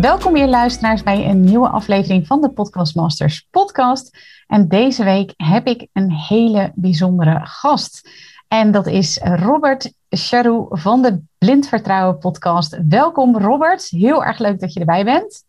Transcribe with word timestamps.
Welkom 0.00 0.32
weer 0.32 0.48
luisteraars 0.48 1.02
bij 1.02 1.28
een 1.28 1.40
nieuwe 1.40 1.68
aflevering 1.68 2.26
van 2.26 2.40
de 2.40 2.50
Podcast 2.50 2.94
Masters 2.94 3.46
podcast. 3.50 4.18
En 4.46 4.68
deze 4.68 5.04
week 5.04 5.34
heb 5.36 5.66
ik 5.66 5.86
een 5.92 6.12
hele 6.12 6.72
bijzondere 6.74 7.40
gast. 7.42 8.08
En 8.48 8.70
dat 8.70 8.86
is 8.86 9.18
Robert 9.22 9.92
Charou 10.08 10.66
van 10.70 11.02
de 11.02 11.20
Blind 11.38 11.68
Vertrouwen 11.68 12.18
podcast. 12.18 12.78
Welkom 12.88 13.38
Robert, 13.38 13.88
heel 13.88 14.24
erg 14.24 14.38
leuk 14.38 14.60
dat 14.60 14.72
je 14.72 14.80
erbij 14.80 15.04
bent. 15.04 15.44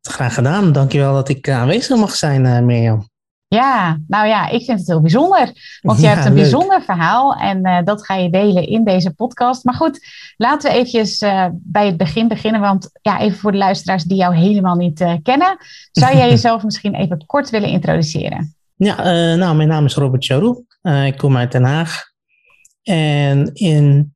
Graag 0.00 0.34
gedaan, 0.34 0.72
dankjewel 0.72 1.12
dat 1.12 1.28
ik 1.28 1.48
aanwezig 1.48 1.96
mag 1.96 2.14
zijn 2.14 2.44
uh, 2.44 2.60
Mirjam. 2.60 3.08
Ja, 3.48 3.98
nou 4.06 4.26
ja, 4.26 4.48
ik 4.48 4.64
vind 4.64 4.78
het 4.78 4.88
heel 4.88 5.00
bijzonder. 5.00 5.52
Want 5.80 6.00
je 6.00 6.06
hebt 6.12 6.24
een 6.24 6.34
bijzonder 6.34 6.82
verhaal 6.82 7.34
en 7.34 7.66
uh, 7.66 7.78
dat 7.84 8.04
ga 8.04 8.14
je 8.14 8.30
delen 8.30 8.68
in 8.68 8.84
deze 8.84 9.14
podcast. 9.14 9.64
Maar 9.64 9.74
goed, 9.74 10.06
laten 10.36 10.70
we 10.70 10.76
eventjes 10.76 11.22
uh, 11.22 11.46
bij 11.52 11.86
het 11.86 11.96
begin 11.96 12.28
beginnen. 12.28 12.60
Want 12.60 12.90
ja, 13.02 13.20
even 13.20 13.38
voor 13.38 13.52
de 13.52 13.58
luisteraars 13.58 14.04
die 14.04 14.16
jou 14.16 14.36
helemaal 14.36 14.76
niet 14.76 15.00
uh, 15.00 15.14
kennen. 15.22 15.56
Zou 15.90 16.16
jij 16.16 16.28
jezelf 16.36 16.62
misschien 16.62 16.94
even 16.94 17.26
kort 17.26 17.50
willen 17.50 17.68
introduceren? 17.68 18.54
Ja, 18.76 19.02
nou, 19.34 19.56
mijn 19.56 19.68
naam 19.68 19.84
is 19.84 19.94
Robert 19.94 20.24
Charou. 20.24 20.64
ik 21.06 21.16
kom 21.16 21.36
uit 21.36 21.52
Den 21.52 21.64
Haag. 21.64 22.02
En 22.82 23.50
in, 23.52 24.14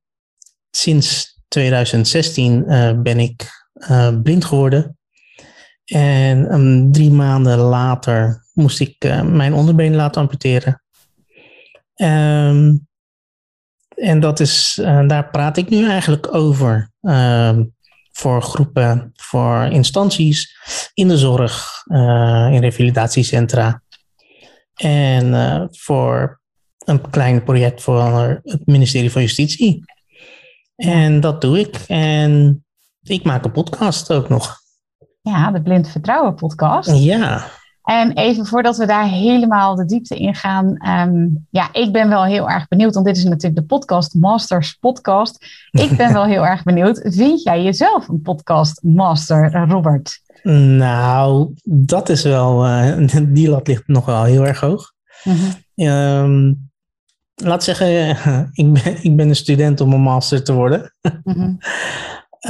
sinds 0.71 1.39
2016 1.47 2.65
ben 3.03 3.19
ik 3.19 3.49
blind 4.23 4.45
geworden. 4.45 4.97
En 5.85 6.53
um, 6.53 6.91
drie 6.91 7.11
maanden 7.11 7.57
later 7.57 8.40
moest 8.53 8.79
ik 8.79 9.05
uh, 9.05 9.21
mijn 9.21 9.53
onderbeen 9.53 9.95
laten 9.95 10.21
amputeren. 10.21 10.83
Um, 11.95 12.87
en 13.95 14.19
dat 14.19 14.39
is, 14.39 14.77
uh, 14.81 15.07
daar 15.07 15.29
praat 15.29 15.57
ik 15.57 15.69
nu 15.69 15.89
eigenlijk 15.89 16.35
over. 16.35 16.91
Um, 17.01 17.73
voor 18.11 18.41
groepen, 18.41 19.11
voor 19.13 19.63
instanties 19.63 20.55
in 20.93 21.07
de 21.07 21.17
zorg, 21.17 21.83
uh, 21.85 22.49
in 22.51 22.59
revalidatiecentra. 22.61 23.81
En 24.73 25.67
voor 25.71 26.41
een 26.85 27.09
klein 27.09 27.43
project 27.43 27.81
voor 27.81 28.39
het 28.43 28.65
ministerie 28.65 29.11
van 29.11 29.21
Justitie. 29.21 29.83
En 30.75 31.19
dat 31.19 31.41
doe 31.41 31.59
ik. 31.59 31.75
En 31.87 32.65
ik 33.01 33.23
maak 33.23 33.45
een 33.45 33.51
podcast 33.51 34.11
ook 34.11 34.29
nog. 34.29 34.59
Ja, 35.21 35.51
de 35.51 35.61
Blind 35.61 35.89
Vertrouwen 35.89 36.35
podcast. 36.35 36.95
Ja. 36.95 37.45
En 37.91 38.13
even 38.13 38.45
voordat 38.45 38.77
we 38.77 38.85
daar 38.85 39.07
helemaal 39.07 39.75
de 39.75 39.85
diepte 39.85 40.15
in 40.15 40.35
gaan. 40.35 40.89
Um, 41.07 41.47
ja, 41.49 41.69
ik 41.71 41.91
ben 41.91 42.09
wel 42.09 42.25
heel 42.25 42.49
erg 42.49 42.67
benieuwd, 42.67 42.93
want 42.93 43.05
dit 43.05 43.17
is 43.17 43.23
natuurlijk 43.23 43.55
de 43.55 43.67
Podcast 43.67 44.13
Masters 44.13 44.73
podcast. 44.73 45.45
Ik 45.71 45.97
ben 45.97 46.13
wel 46.19 46.25
heel 46.25 46.45
erg 46.45 46.63
benieuwd. 46.63 46.99
Vind 47.03 47.43
jij 47.43 47.63
jezelf 47.63 48.07
een 48.07 48.21
podcast 48.21 48.83
master, 48.83 49.67
Robert? 49.67 50.21
Nou, 50.43 51.53
dat 51.63 52.09
is 52.09 52.23
wel, 52.23 52.67
uh, 52.67 52.97
die 53.27 53.49
lat 53.49 53.67
ligt 53.67 53.87
nog 53.87 54.05
wel 54.05 54.23
heel 54.23 54.45
erg 54.45 54.59
hoog. 54.59 54.93
Mm 55.23 55.35
-hmm. 55.35 55.87
um, 55.87 56.69
laat 57.35 57.63
zeggen, 57.63 58.09
ik 58.53 58.73
ben, 58.73 59.03
ik 59.03 59.15
ben 59.15 59.29
een 59.29 59.35
student 59.35 59.81
om 59.81 59.93
een 59.93 60.01
master 60.01 60.43
te 60.43 60.53
worden. 60.53 60.93
Mm 61.23 61.33
-hmm. 61.33 61.57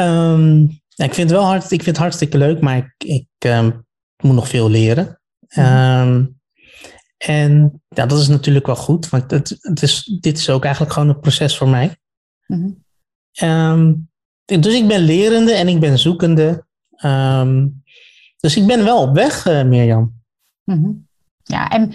um, 0.01 0.81
ja, 0.87 1.05
ik 1.05 1.13
vind 1.13 1.29
het 1.29 1.39
wel 1.39 1.47
hard, 1.47 1.63
ik 1.63 1.69
vind 1.69 1.85
het 1.85 1.97
hartstikke 1.97 2.37
leuk, 2.37 2.61
maar 2.61 2.77
ik, 2.77 2.93
ik 2.97 3.27
um, 3.49 3.85
moet 4.23 4.35
nog 4.35 4.47
veel 4.47 4.69
leren. 4.69 5.19
Um, 5.57 6.39
en 7.17 7.81
ja, 7.87 8.05
dat 8.05 8.19
is 8.19 8.27
natuurlijk 8.27 8.65
wel 8.65 8.75
goed, 8.75 9.09
want 9.09 9.31
het, 9.31 9.57
het 9.61 9.81
is, 9.81 10.17
dit 10.21 10.37
is 10.37 10.49
ook 10.49 10.63
eigenlijk 10.63 10.93
gewoon 10.93 11.09
een 11.09 11.19
proces 11.19 11.57
voor 11.57 11.69
mij. 11.69 11.95
Mm 12.47 12.83
um, 13.41 14.09
dus 14.45 14.75
ik 14.75 14.87
ben 14.87 14.99
lerende 14.99 15.51
en 15.51 15.67
ik 15.67 15.79
ben 15.79 15.99
zoekende. 15.99 16.65
dus 18.37 18.57
ik 18.57 18.67
ben 18.67 18.83
wel 18.83 19.01
op 19.01 19.15
weg, 19.15 19.47
uh, 19.47 19.63
Mirjam. 19.63 20.13
Mm 20.63 20.83
-hmm. 20.83 21.07
Ja, 21.43 21.69
en 21.69 21.91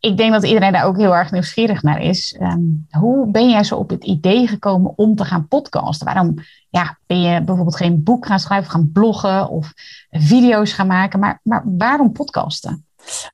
ik 0.00 0.16
denk 0.16 0.32
dat 0.32 0.44
iedereen 0.44 0.72
daar 0.72 0.84
ook 0.84 0.96
heel 0.96 1.14
erg 1.14 1.30
nieuwsgierig 1.30 1.82
naar 1.82 2.02
is. 2.02 2.36
Um, 2.40 2.86
hoe 2.90 3.30
ben 3.30 3.50
jij 3.50 3.64
zo 3.64 3.76
op 3.76 3.90
het 3.90 4.04
idee 4.04 4.46
gekomen 4.46 4.92
om 4.96 5.14
te 5.14 5.24
gaan 5.24 5.48
podcasten? 5.48 6.06
Waarom 6.06 6.34
ja, 6.72 6.98
ben 7.06 7.20
je 7.20 7.42
bijvoorbeeld 7.42 7.76
geen 7.76 8.02
boek 8.02 8.26
gaan 8.26 8.40
schrijven, 8.40 8.70
gaan 8.70 8.90
bloggen 8.92 9.48
of 9.48 9.72
video's 10.10 10.72
gaan 10.72 10.86
maken? 10.86 11.18
Maar, 11.18 11.40
maar 11.42 11.62
waarom 11.64 12.12
podcasten? 12.12 12.86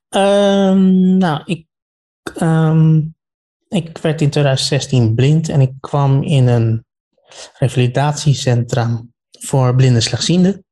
Um, 0.09 1.17
nou, 1.17 1.43
ik, 1.45 1.67
um, 2.43 3.15
ik 3.69 3.99
werd 3.99 4.21
in 4.21 4.31
2016 4.31 5.15
blind 5.15 5.49
en 5.49 5.61
ik 5.61 5.73
kwam 5.81 6.23
in 6.23 6.47
een 6.47 6.85
revalidatiecentrum 7.59 9.13
voor 9.31 9.75
blinde 9.75 10.01
slechtzienden. 10.01 10.65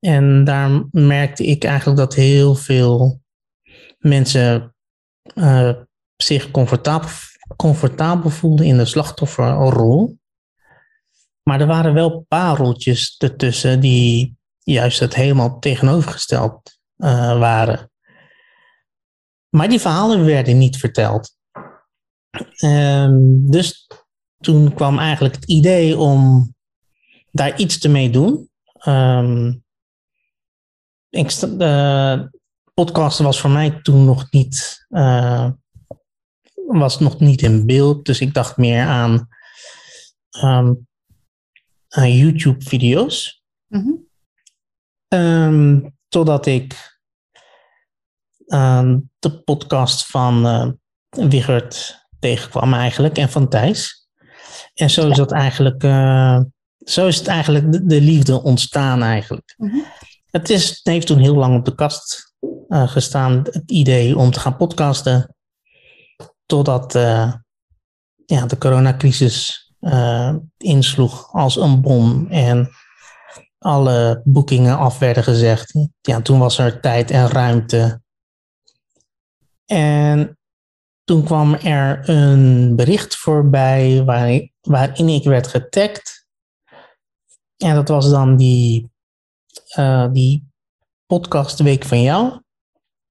En 0.00 0.44
daar 0.44 0.84
merkte 0.90 1.44
ik 1.44 1.64
eigenlijk 1.64 1.98
dat 1.98 2.14
heel 2.14 2.54
veel 2.54 3.20
mensen 3.98 4.74
uh, 5.34 5.70
zich 6.16 6.50
comfortabel, 6.50 7.08
comfortabel 7.56 8.30
voelden 8.30 8.66
in 8.66 8.76
de 8.76 8.84
slachtofferrol. 8.84 10.18
Maar 11.44 11.60
er 11.60 11.66
waren 11.66 11.94
wel 11.94 12.24
pareltjes 12.28 13.14
ertussen 13.18 13.80
die 13.80 14.36
juist 14.58 15.00
het 15.00 15.14
helemaal 15.14 15.58
tegenovergesteld 15.58 16.78
uh, 16.96 17.38
waren. 17.38 17.90
Maar 19.48 19.68
die 19.68 19.80
verhalen 19.80 20.24
werden 20.24 20.58
niet 20.58 20.76
verteld. 20.76 21.36
Um, 22.64 23.50
dus 23.50 23.88
toen 24.40 24.74
kwam 24.74 24.98
eigenlijk 24.98 25.34
het 25.34 25.44
idee 25.44 25.98
om 25.98 26.54
daar 27.30 27.58
iets 27.58 27.78
te 27.78 27.88
mee 27.88 28.10
doen. 28.10 28.50
Um, 28.86 29.64
was 33.18 33.40
voor 33.40 33.50
mij 33.50 33.80
toen 33.82 34.04
nog 34.04 34.30
niet, 34.30 34.86
uh, 34.88 35.50
was 36.66 36.98
nog 36.98 37.20
niet 37.20 37.42
in 37.42 37.66
beeld. 37.66 38.04
Dus 38.04 38.20
ik 38.20 38.34
dacht 38.34 38.56
meer 38.56 38.86
aan, 38.86 39.28
um, 40.44 40.86
aan 41.94 42.16
YouTube-video's. 42.16 43.42
Mm 43.66 43.80
-hmm. 43.80 45.20
um, 45.20 45.96
totdat 46.08 46.46
ik 46.46 46.98
uh, 48.46 48.94
de 49.18 49.42
podcast 49.42 50.06
van 50.06 50.46
uh, 50.46 50.70
Wigert 51.28 52.06
tegenkwam 52.18 52.74
eigenlijk 52.74 53.18
en 53.18 53.28
van 53.28 53.48
Thijs. 53.48 54.08
En 54.74 54.90
zo 54.90 55.08
is 55.08 55.16
dat 55.16 55.32
eigenlijk, 55.32 55.82
zo 56.78 57.06
is 57.06 57.16
het 57.18 57.26
eigenlijk 57.26 57.72
de, 57.72 57.86
de 57.86 58.00
liefde 58.00 58.42
ontstaan 58.42 59.02
eigenlijk. 59.02 59.54
Mm 59.56 59.70
-hmm. 59.70 59.84
Het, 60.30 60.50
is, 60.50 60.68
het 60.68 60.80
heeft 60.82 61.06
toen 61.06 61.18
heel 61.18 61.34
lang 61.34 61.58
op 61.58 61.64
de 61.64 61.74
kast 61.74 62.34
uh, 62.68 62.88
gestaan, 62.88 63.32
het 63.32 63.70
idee 63.70 64.16
om 64.16 64.30
te 64.30 64.40
gaan 64.40 64.56
podcasten. 64.56 65.34
Totdat 66.46 66.92
ja, 68.26 68.46
de 68.46 68.58
coronacrisis 68.58 69.63
uh, 69.84 70.34
insloeg 70.56 71.32
als 71.32 71.56
een 71.56 71.80
bom 71.80 72.26
en 72.30 72.70
alle 73.58 74.20
boekingen 74.24 74.78
af 74.78 74.98
werden 74.98 75.22
gezegd. 75.22 75.74
Ja, 76.00 76.20
toen 76.20 76.38
was 76.38 76.58
er 76.58 76.80
tijd 76.80 77.10
en 77.10 77.28
ruimte. 77.28 78.02
En 79.66 80.38
toen 81.04 81.24
kwam 81.24 81.54
er 81.54 82.08
een 82.08 82.76
bericht 82.76 83.16
voorbij 83.16 84.02
waarin, 84.04 84.52
waarin 84.60 85.08
ik 85.08 85.24
werd 85.24 85.46
getagd. 85.46 86.26
En 87.56 87.74
dat 87.74 87.88
was 87.88 88.10
dan 88.10 88.36
die, 88.36 88.90
uh, 89.78 90.08
die 90.12 90.48
podcast 91.06 91.60
Week 91.60 91.84
van 91.84 92.02
jou. 92.02 92.40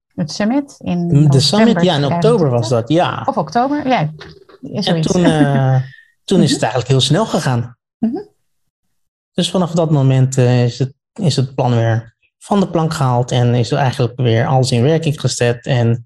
Het 0.08 0.32
summit 0.32 0.76
in 0.78 1.28
De 1.28 1.40
summit, 1.40 1.82
ja, 1.82 1.96
in 1.96 2.06
oktober 2.06 2.50
was 2.50 2.70
dat, 2.70 2.90
ja. 2.90 3.24
Of 3.26 3.38
oktober, 3.38 3.88
ja. 3.88 4.14
En 4.62 5.02
toen, 5.02 5.22
uh, 5.22 5.82
toen 6.24 6.42
is 6.42 6.52
het 6.52 6.62
eigenlijk 6.62 6.92
heel 6.92 7.02
snel 7.02 7.26
gegaan. 7.26 7.78
-hmm. 8.00 8.32
Dus 9.34 9.52
vanaf 9.52 9.72
dat 9.72 9.92
moment 9.92 10.38
uh, 10.38 10.64
is, 10.64 10.80
het, 10.80 10.94
is 11.14 11.36
het 11.36 11.56
plan 11.56 11.76
weer 11.76 12.16
van 12.38 12.60
de 12.60 12.68
plank 12.68 12.94
gehaald 12.94 13.32
en 13.32 13.56
is 13.56 13.72
er 13.72 13.78
eigenlijk 13.78 14.14
weer 14.16 14.48
alles 14.48 14.72
in 14.72 14.84
werking 14.84 15.20
gezet. 15.20 15.66
En 15.66 16.06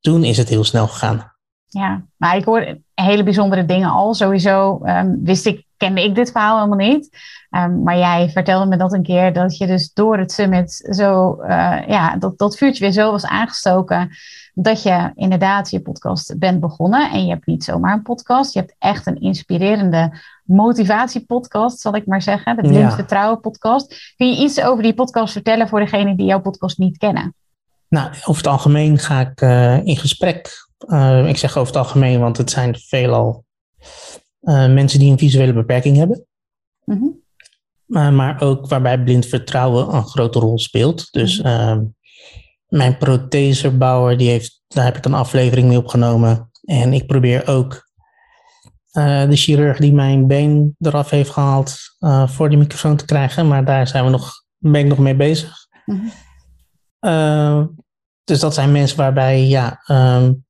toen 0.00 0.24
is 0.24 0.36
het 0.36 0.48
heel 0.48 0.64
snel 0.64 0.86
gegaan. 0.88 1.32
Ja, 1.66 2.04
maar 2.16 2.36
ik 2.36 2.44
hoor 2.44 2.78
hele 2.94 3.22
bijzondere 3.22 3.64
dingen 3.64 3.90
al. 3.90 4.14
Sowieso 4.14 4.80
um, 4.84 5.24
wist 5.24 5.46
ik 5.46 5.66
kende 5.76 6.02
ik 6.04 6.14
dit 6.14 6.30
verhaal 6.30 6.56
helemaal 6.56 6.88
niet. 6.88 7.18
Ehm, 7.50 7.82
maar 7.82 7.98
jij 7.98 8.30
vertelde 8.30 8.66
me 8.66 8.76
dat 8.76 8.92
een 8.92 9.02
keer 9.02 9.32
dat 9.32 9.56
je 9.56 9.66
dus 9.66 9.92
door 9.92 10.18
het 10.18 10.32
summit 10.32 10.88
zo, 10.90 11.38
uh, 11.42 11.82
ja, 11.86 12.16
dat 12.16 12.38
dat 12.38 12.56
vuurtje 12.56 12.84
weer 12.84 12.92
zo 12.92 13.10
was 13.10 13.26
aangestoken. 13.26 14.10
Dat 14.54 14.82
je 14.82 15.10
inderdaad 15.14 15.70
je 15.70 15.80
podcast 15.80 16.38
bent 16.38 16.60
begonnen. 16.60 17.10
En 17.10 17.24
je 17.24 17.30
hebt 17.30 17.46
niet 17.46 17.64
zomaar 17.64 17.92
een 17.92 18.02
podcast. 18.02 18.54
Je 18.54 18.60
hebt 18.60 18.74
echt 18.78 19.06
een 19.06 19.20
inspirerende 19.20 20.20
motivatiepodcast, 20.44 21.80
zal 21.80 21.94
ik 21.94 22.06
maar 22.06 22.22
zeggen. 22.22 22.56
De 22.56 22.62
Blind 22.62 22.94
Vertrouwen 22.94 23.40
podcast. 23.40 24.14
Kun 24.16 24.28
je 24.28 24.42
iets 24.42 24.60
over 24.60 24.82
die 24.82 24.94
podcast 24.94 25.32
vertellen 25.32 25.68
voor 25.68 25.80
degenen 25.80 26.16
die 26.16 26.26
jouw 26.26 26.40
podcast 26.40 26.78
niet 26.78 26.98
kennen? 26.98 27.34
Nou, 27.88 28.08
over 28.08 28.36
het 28.36 28.46
algemeen 28.46 28.98
ga 28.98 29.20
ik 29.20 29.40
uh, 29.40 29.86
in 29.86 29.96
gesprek. 29.96 30.50
Uh, 30.86 31.28
ik 31.28 31.36
zeg 31.36 31.56
over 31.56 31.74
het 31.74 31.82
algemeen, 31.82 32.20
want 32.20 32.36
het 32.36 32.50
zijn 32.50 32.76
veelal 32.78 33.44
uh, 34.42 34.72
mensen 34.72 34.98
die 34.98 35.10
een 35.10 35.18
visuele 35.18 35.52
beperking 35.52 35.96
hebben. 35.96 36.26
Mm 36.84 37.20
-hmm. 37.86 38.14
maar 38.14 38.40
ook 38.40 38.68
waarbij 38.68 39.02
blind 39.02 39.26
vertrouwen 39.26 39.94
een 39.94 40.06
grote 40.06 40.38
rol 40.38 40.58
speelt. 40.58 41.12
Dus 41.12 41.42
mm 41.42 41.50
-hmm. 41.50 41.94
Mijn 42.72 42.98
protheserbouwer, 42.98 44.16
die 44.16 44.28
heeft, 44.28 44.62
daar 44.68 44.84
heb 44.84 44.96
ik 44.96 45.04
een 45.04 45.14
aflevering 45.14 45.68
mee 45.68 45.78
opgenomen. 45.78 46.50
En 46.64 46.92
ik 46.92 47.06
probeer 47.06 47.48
ook 47.48 47.90
de 48.92 49.36
chirurg 49.36 49.78
die 49.78 49.92
mijn 49.92 50.26
been 50.26 50.76
eraf 50.78 51.10
heeft 51.10 51.30
gehaald 51.30 51.76
voor 52.26 52.48
die 52.48 52.58
microfoon 52.58 52.96
te 52.96 53.04
krijgen. 53.04 53.48
Maar 53.48 53.64
daar 53.64 53.88
zijn 53.88 54.04
we 54.04 54.10
nog, 54.10 54.32
ben 54.58 54.80
ik 54.80 54.86
nog 54.86 54.98
mee 54.98 55.16
bezig. 55.16 55.66
Mm 55.84 55.98
-hmm. 55.98 56.12
Uh, 57.10 57.64
dus 58.24 58.40
dat 58.40 58.54
zijn 58.54 58.72
mensen 58.72 58.96
waarbij, 58.96 59.46
ja, 59.46 59.82
um, 59.86 60.44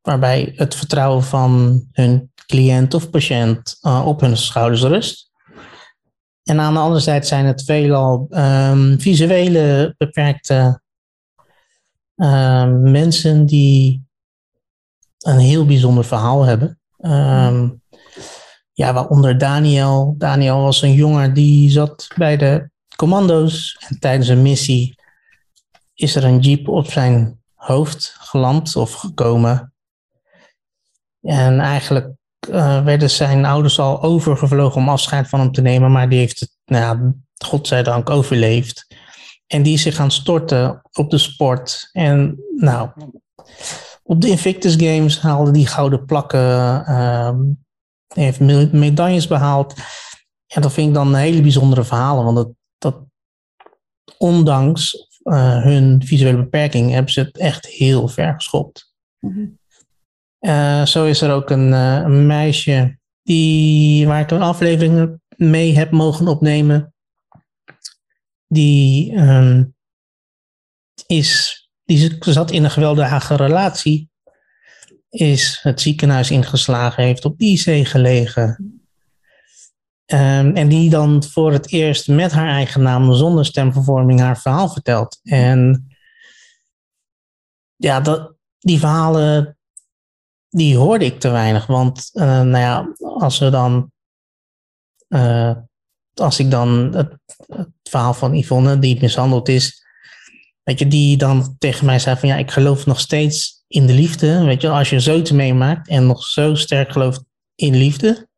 waarbij 0.00 0.52
het 0.56 0.74
vertrouwen 0.74 1.22
van 1.22 1.82
hun 1.92 2.32
cliënt 2.46 2.94
of 2.94 3.10
patiënt 3.10 3.78
op 4.04 4.20
hun 4.20 4.36
schouders 4.36 4.82
rust. 4.82 5.30
En 6.42 6.60
aan 6.60 6.74
de 6.74 6.80
andere 6.80 7.00
zijde 7.00 7.26
zijn 7.26 7.46
het 7.46 7.64
veelal 7.64 8.26
um, 8.30 9.00
visuele 9.00 9.94
beperkte 9.98 10.80
um, 12.16 12.90
mensen 12.90 13.46
die 13.46 14.04
een 15.18 15.38
heel 15.38 15.66
bijzonder 15.66 16.04
verhaal 16.04 16.42
hebben. 16.42 16.78
Um, 16.98 17.82
ja, 18.72 18.92
waaronder 18.92 19.38
Daniel. 19.38 20.14
Daniel 20.18 20.62
was 20.62 20.82
een 20.82 20.92
jongen 20.92 21.34
die 21.34 21.70
zat 21.70 22.08
bij 22.16 22.36
de 22.36 22.70
commando's 22.96 23.76
en 23.88 23.98
tijdens 23.98 24.28
een 24.28 24.42
missie 24.42 24.94
is 25.94 26.16
er 26.16 26.24
een 26.24 26.38
jeep 26.38 26.68
op 26.68 26.90
zijn 26.90 27.40
hoofd 27.54 28.16
geland 28.18 28.76
of 28.76 28.92
gekomen. 28.92 29.72
En 31.20 31.60
eigenlijk 31.60 32.10
uh, 32.50 32.84
werden 32.84 33.10
zijn 33.10 33.44
ouders 33.44 33.78
al 33.78 34.02
overgevlogen 34.02 34.80
om 34.80 34.88
afscheid 34.88 35.28
van 35.28 35.40
hem 35.40 35.52
te 35.52 35.62
nemen, 35.62 35.92
maar 35.92 36.08
die 36.08 36.18
heeft 36.18 36.40
het, 36.40 36.50
nou 36.64 37.12
godzijdank, 37.44 38.10
overleefd. 38.10 38.86
En 39.46 39.62
die 39.62 39.78
zich 39.78 39.96
gaan 39.96 40.10
storten 40.10 40.82
op 40.92 41.10
de 41.10 41.18
sport. 41.18 41.88
En 41.92 42.38
nou, 42.56 42.90
op 44.02 44.20
de 44.20 44.28
Invictus 44.28 44.74
Games 44.74 45.20
haalde 45.20 45.50
die 45.50 45.66
gouden 45.66 46.04
plakken, 46.04 46.84
uh, 46.88 47.30
heeft 48.14 48.40
medailles 48.72 49.26
behaald. 49.26 49.74
En 50.46 50.62
dat 50.62 50.72
vind 50.72 50.88
ik 50.88 50.94
dan 50.94 51.08
een 51.08 51.20
hele 51.20 51.42
bijzondere 51.42 51.84
verhalen, 51.84 52.24
want 52.24 52.36
dat, 52.36 52.50
dat 52.78 52.96
ondanks 54.18 55.08
uh, 55.22 55.62
hun 55.62 56.02
visuele 56.04 56.36
beperking 56.36 56.90
hebben 56.90 57.12
ze 57.12 57.20
het 57.20 57.38
echt 57.38 57.66
heel 57.66 58.08
ver 58.08 58.34
geschopt. 58.34 58.94
Mm 59.20 59.58
uh, 60.40 60.84
zo 60.84 61.04
is 61.04 61.20
er 61.20 61.32
ook 61.32 61.50
een, 61.50 61.68
uh, 61.68 62.00
een, 62.04 62.26
meisje 62.26 62.98
die, 63.22 64.06
waar 64.06 64.20
ik 64.20 64.30
een 64.30 64.42
aflevering 64.42 65.20
mee 65.36 65.76
heb 65.76 65.90
mogen 65.90 66.28
opnemen. 66.28 66.94
Die, 68.46 69.12
um, 69.16 69.74
is, 71.06 71.60
die 71.84 72.16
zat 72.20 72.50
in 72.50 72.64
een 72.64 72.70
geweldige 72.70 73.36
relatie. 73.36 74.10
Is 75.08 75.58
het 75.62 75.80
ziekenhuis 75.80 76.30
ingeslagen, 76.30 77.04
heeft 77.04 77.24
op 77.24 77.40
IC 77.40 77.86
gelegen. 77.86 78.76
Um, 80.06 80.56
en 80.56 80.68
die 80.68 80.90
dan 80.90 81.24
voor 81.24 81.52
het 81.52 81.72
eerst 81.72 82.08
met 82.08 82.32
haar 82.32 82.48
eigen 82.48 82.82
naam, 82.82 83.12
zonder 83.12 83.44
stemvervorming, 83.44 84.20
haar 84.20 84.38
verhaal 84.38 84.68
vertelt. 84.68 85.20
En 85.22 85.88
ja, 87.76 88.02
die 88.58 88.78
verhalen, 88.78 89.58
die 90.48 90.76
hoorde 90.76 91.04
ik 91.04 91.20
te 91.20 91.28
weinig. 91.28 91.66
Want 91.66 92.10
uh, 92.12 92.24
nou 92.24 92.58
ja, 92.58 92.92
als 92.98 93.38
we 93.38 93.50
dan, 93.50 93.92
uh, 95.08 95.56
als 96.20 96.38
ik 96.38 96.50
dan 96.50 96.68
het, 96.94 97.16
het, 97.46 97.68
verhaal 97.82 98.14
van 98.14 98.34
Yvonne, 98.34 98.78
die 98.78 99.00
mishandeld 99.00 99.48
is, 99.48 99.84
weet 100.62 100.78
je, 100.78 100.88
die 100.88 101.16
dan 101.16 101.56
tegen 101.58 101.86
mij 101.86 101.98
zei 101.98 102.16
van 102.16 102.28
ja, 102.28 102.36
ik 102.36 102.50
geloof 102.50 102.86
nog 102.86 103.00
steeds 103.00 103.64
in 103.68 103.86
de 103.86 103.92
liefde. 103.92 104.44
Weet 104.44 104.60
je, 104.60 104.68
als 104.68 104.90
je 104.90 105.00
zoiets 105.00 105.30
meemaakt 105.30 105.88
en 105.88 106.06
nog 106.06 106.24
zo 106.24 106.54
sterk 106.54 106.92
gelooft 106.92 107.24
in 107.54 107.76
liefde, 107.76 108.28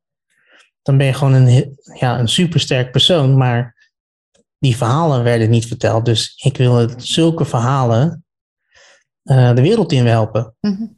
dan 0.83 0.97
ben 0.97 1.07
je 1.07 1.13
gewoon 1.13 1.33
een, 1.33 1.79
ja, 1.99 2.19
een 2.19 2.29
supersterk 2.29 2.91
persoon. 2.91 3.37
Maar 3.37 3.77
die 4.59 4.77
verhalen 4.77 5.23
werden 5.23 5.51
niet 5.51 5.67
verteld. 5.67 6.05
Dus 6.05 6.41
ik 6.43 6.57
wil 6.57 6.91
zulke 6.97 7.45
verhalen 7.45 8.25
uh, 9.25 9.55
de 9.55 9.63
wereld 9.63 9.93
in 9.93 10.07
helpen. 10.07 10.55
Mm-hmm. 10.61 10.97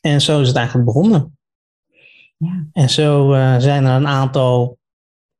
En 0.00 0.20
zo 0.20 0.40
is 0.40 0.48
het 0.48 0.56
eigenlijk 0.56 0.86
begonnen. 0.86 1.38
Ja. 2.36 2.66
En 2.72 2.90
zo 2.90 3.34
uh, 3.34 3.58
zijn 3.58 3.84
er 3.84 3.94
een 3.94 4.06
aantal 4.06 4.78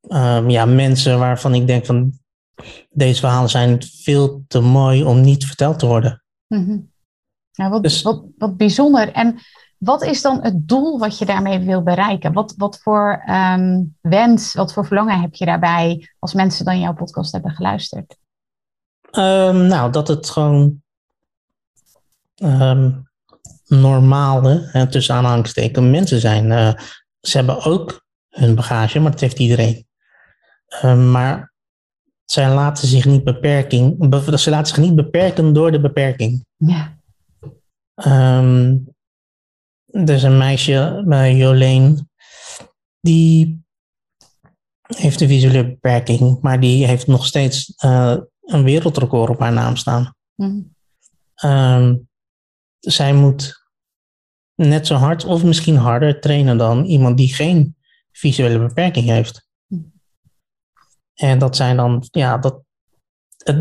um, 0.09 0.51
ja, 0.51 0.65
mensen 0.65 1.19
waarvan 1.19 1.55
ik 1.55 1.67
denk 1.67 1.87
van 1.87 2.13
deze 2.91 3.21
verhalen 3.21 3.51
zijn 3.51 3.83
veel 3.83 4.45
te 4.49 4.61
mooi 4.61 5.05
om 5.05 5.21
niet 5.21 5.47
verteld 5.47 5.79
te 5.79 5.87
worden. 5.87 6.23
Ja, 7.51 7.71
wat, 7.71 7.83
dus, 7.83 8.03
wat, 8.03 8.23
wat 8.39 8.57
bijzonder. 8.57 9.13
En 9.13 9.39
wat 9.79 10.03
is 10.03 10.23
dan 10.23 10.43
het 10.43 10.69
doel 10.69 10.99
wat 10.99 11.19
je 11.19 11.25
daarmee 11.25 11.59
wil 11.59 11.83
bereiken? 11.83 12.33
Wat, 12.33 12.55
wat 12.57 12.79
voor 12.83 13.25
um, 13.29 13.97
wens, 14.01 14.55
wat 14.55 14.73
voor 14.73 14.87
verlangen 14.87 15.21
heb 15.21 15.35
je 15.35 15.45
daarbij 15.45 16.11
als 16.19 16.35
mensen 16.35 16.65
dan 16.65 16.81
jouw 16.81 16.95
podcast 16.95 17.33
hebben 17.33 17.51
geluisterd? 17.51 18.17
Um, 19.11 19.67
nou, 19.67 19.93
dat 19.93 20.09
het 20.09 20.31
gewoon 20.31 20.83
um, 22.43 23.11
normale, 23.67 24.69
hè, 24.73 24.87
tussen 24.87 25.15
aanhalingstekens, 25.15 25.87
mensen 25.87 26.21
zijn. 26.21 26.51
Uh, 26.51 26.73
ze 27.21 27.37
hebben 27.37 27.65
ook 27.65 28.05
hun 28.29 28.55
bagage, 28.55 29.01
maar 29.01 29.11
dat 29.11 29.21
heeft 29.21 29.39
iedereen. 29.39 29.87
Maar 30.81 31.53
zij 32.25 32.55
laten 32.55 32.89
zich 32.89 33.05
niet 33.05 33.25
beperking, 33.25 34.15
ze 34.39 34.51
laten 34.51 34.75
zich 34.75 34.85
niet 34.85 34.95
beperken 34.95 35.53
door 35.53 35.71
de 35.71 35.81
beperking. 35.81 36.47
Ja. 36.57 36.99
Um, 38.39 38.95
er 39.87 40.11
is 40.11 40.23
een 40.23 40.39
meisje 40.39 41.03
bij 41.07 41.37
Jolene, 41.37 42.07
die 43.01 43.65
heeft 44.83 45.21
een 45.21 45.29
visuele 45.29 45.67
beperking, 45.67 46.41
maar 46.41 46.61
die 46.61 46.87
heeft 46.87 47.07
nog 47.07 47.27
steeds 47.27 47.75
uh, 47.85 48.17
een 48.41 48.63
wereldrecord 48.63 49.31
op 49.31 49.39
haar 49.39 49.53
naam 49.53 49.77
staan. 49.77 50.15
Mm. 50.35 50.75
Um, 51.45 52.09
zij 52.79 53.15
moet 53.15 53.63
net 54.55 54.87
zo 54.87 54.95
hard 54.95 55.25
of 55.25 55.45
misschien 55.45 55.77
harder 55.77 56.21
trainen 56.21 56.59
dan 56.59 56.85
iemand 56.85 57.17
die 57.17 57.35
geen 57.35 57.77
visuele 58.13 58.59
beperking 58.59 59.07
heeft. 59.07 59.51
En 61.23 61.39
dat 61.39 61.57
zijn 61.57 61.77
dan, 61.77 62.07
ja, 62.11 62.39
dat, 62.39 62.63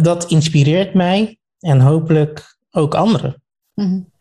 dat 0.02 0.26
inspireert 0.26 0.94
mij 0.94 1.40
en 1.60 1.80
hopelijk 1.80 2.58
ook 2.72 2.96
anderen. 2.96 3.44
Mm. 3.74 4.12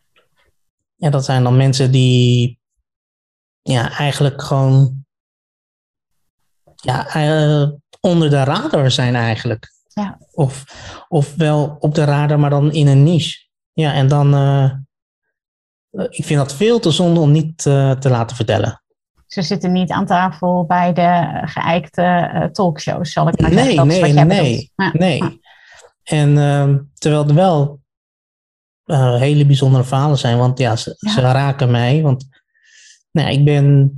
Ja, 0.95 1.09
dat 1.09 1.25
zijn 1.25 1.43
dan 1.43 1.57
mensen 1.57 1.91
die 1.91 2.59
ja, 3.61 3.97
eigenlijk 3.97 4.41
gewoon 4.41 5.05
ja, 6.75 7.15
uh, 7.15 7.69
onder 7.99 8.29
de 8.29 8.43
radar 8.43 8.91
zijn 8.91 9.15
eigenlijk. 9.15 9.71
Ja. 9.87 10.19
Of, 10.31 10.63
of 11.07 11.35
wel 11.35 11.77
op 11.79 11.95
de 11.95 12.03
radar, 12.03 12.39
maar 12.39 12.49
dan 12.49 12.71
in 12.71 12.87
een 12.87 13.03
niche. 13.03 13.47
Ja, 13.73 13.93
en 13.93 14.07
dan, 14.07 14.33
uh, 14.33 14.73
ik 16.09 16.25
vind 16.25 16.39
dat 16.39 16.53
veel 16.53 16.79
te 16.79 16.91
zonde 16.91 17.19
om 17.19 17.31
niet 17.31 17.65
uh, 17.65 17.91
te 17.91 18.09
laten 18.09 18.35
vertellen. 18.35 18.80
Ze 19.31 19.41
zitten 19.41 19.71
niet 19.71 19.91
aan 19.91 20.05
tafel 20.05 20.65
bij 20.65 20.93
de 20.93 21.41
geëikte 21.45 22.49
talkshows, 22.51 23.11
zal 23.11 23.27
ik 23.27 23.41
maar 23.41 23.53
nee, 23.53 23.63
zeggen. 23.63 23.87
Nee, 23.87 24.13
nee, 24.13 24.23
nee, 24.25 24.71
ja. 24.75 24.91
nee. 24.93 25.41
En 26.03 26.37
ehm, 26.37 26.79
terwijl 26.93 27.27
er 27.27 27.33
wel 27.33 27.79
uh, 28.85 29.15
hele 29.15 29.45
bijzondere 29.45 29.83
verhalen 29.83 30.17
zijn. 30.17 30.37
Want 30.37 30.59
ja, 30.59 30.75
ze, 30.75 30.95
ja. 30.97 31.11
ze 31.11 31.21
raken 31.21 31.71
mij. 31.71 32.01
Want 32.01 32.27
nou, 33.11 33.29
ik 33.29 33.45
ben 33.45 33.95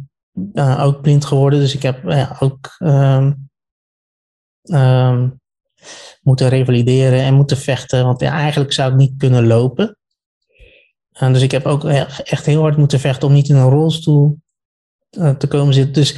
uh, 0.54 0.84
ook 0.84 1.02
blind 1.02 1.26
geworden. 1.26 1.60
Dus 1.60 1.76
ik 1.76 1.82
heb 1.82 2.06
ook 2.40 2.76
um, 2.80 3.50
um, 4.64 5.42
moeten 6.22 6.50
revalideren 6.50 7.20
en 7.20 7.34
moeten 7.34 7.58
vechten. 7.58 8.06
Want 8.06 8.20
ja, 8.20 8.32
eigenlijk 8.32 8.74
zou 8.74 8.92
ik 8.92 8.98
niet 8.98 9.18
kunnen 9.18 9.48
lopen. 9.48 9.98
dus 11.20 11.42
ik 11.42 11.52
heb 11.52 11.66
ook 11.66 11.84
echt 11.84 12.46
heel 12.46 12.62
hard 12.62 12.78
moeten 12.78 13.00
vechten 13.00 13.28
om 13.28 13.34
niet 13.34 13.50
in 13.50 13.56
een 13.56 13.70
rolstoel 13.70 14.42
te 15.38 15.48
komen 15.48 15.74
zitten. 15.74 15.94
Dus 15.94 16.18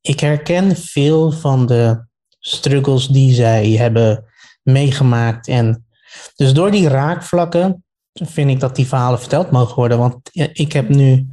ik 0.00 0.20
herken 0.20 0.76
veel 0.76 1.32
van 1.32 1.66
de 1.66 2.06
struggles 2.38 3.08
die 3.08 3.34
zij 3.34 3.70
hebben 3.70 4.24
meegemaakt. 4.62 5.48
En 5.48 5.86
dus 6.34 6.52
door 6.52 6.70
die 6.70 6.88
raakvlakken 6.88 7.84
vind 8.12 8.50
ik 8.50 8.60
dat 8.60 8.76
die 8.76 8.86
verhalen 8.86 9.18
verteld 9.18 9.50
mogen 9.50 9.74
worden. 9.74 9.98
Want 9.98 10.16
ik 10.52 10.72
heb 10.72 10.88
nu 10.88 11.26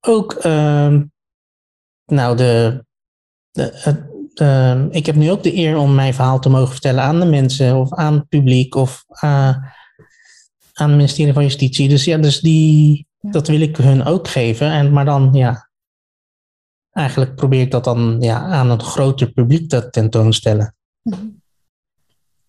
ook, 0.00 0.44
uh, 0.44 1.00
nou, 2.04 2.36
de, 2.36 2.84
de, 3.50 3.72
de, 4.34 4.88
ik 4.90 5.06
heb 5.06 5.14
nu 5.14 5.30
ook 5.30 5.42
de 5.42 5.56
eer 5.56 5.76
om 5.76 5.94
mijn 5.94 6.14
verhaal 6.14 6.40
te 6.40 6.48
mogen 6.48 6.70
vertellen 6.72 7.02
aan 7.02 7.20
de 7.20 7.26
mensen 7.26 7.76
of 7.76 7.92
aan 7.92 8.14
het 8.14 8.28
publiek 8.28 8.74
of 8.74 9.04
uh, 9.24 9.56
aan 10.72 10.88
het 10.88 10.96
ministerie 10.96 11.32
van 11.32 11.42
Justitie. 11.42 11.88
Dus 11.88 12.04
ja, 12.04 12.18
dus 12.18 12.40
die, 12.40 13.06
dat 13.20 13.48
wil 13.48 13.60
ik 13.60 13.76
hun 13.76 14.04
ook 14.04 14.28
geven. 14.28 14.70
En, 14.70 14.92
maar 14.92 15.04
dan, 15.04 15.30
ja, 15.32 15.68
eigenlijk 16.94 17.34
probeer 17.34 17.60
ik 17.60 17.70
dat 17.70 17.84
dan 17.84 18.16
ja, 18.20 18.40
aan 18.40 18.70
een 18.70 18.82
groter 18.82 19.32
publiek 19.32 19.68
te 19.68 19.90
tentoonstellen. 19.90 20.74
Mm 21.02 21.42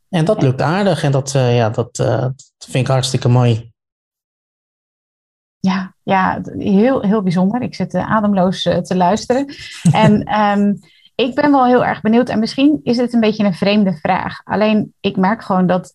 En 0.09 0.25
dat 0.25 0.41
lukt 0.41 0.61
aardig 0.61 1.03
en 1.03 1.11
dat, 1.11 1.33
uh, 1.35 1.55
ja, 1.55 1.69
dat, 1.69 1.99
uh, 1.99 2.21
dat 2.21 2.67
vind 2.67 2.85
ik 2.85 2.91
hartstikke 2.91 3.27
mooi. 3.27 3.73
Ja, 5.59 5.95
ja 6.03 6.41
heel, 6.57 7.01
heel 7.01 7.21
bijzonder. 7.21 7.61
Ik 7.61 7.75
zit 7.75 7.93
uh, 7.93 8.11
ademloos 8.11 8.61
te 8.61 8.95
luisteren. 8.95 9.55
en 10.03 10.39
um, 10.39 10.79
ik 11.15 11.35
ben 11.35 11.51
wel 11.51 11.65
heel 11.65 11.85
erg 11.85 12.01
benieuwd. 12.01 12.29
En 12.29 12.39
misschien 12.39 12.79
is 12.83 12.97
het 12.97 13.13
een 13.13 13.19
beetje 13.19 13.45
een 13.45 13.53
vreemde 13.53 13.93
vraag. 13.93 14.41
Alleen 14.43 14.93
ik 14.99 15.17
merk 15.17 15.43
gewoon 15.43 15.67
dat 15.67 15.93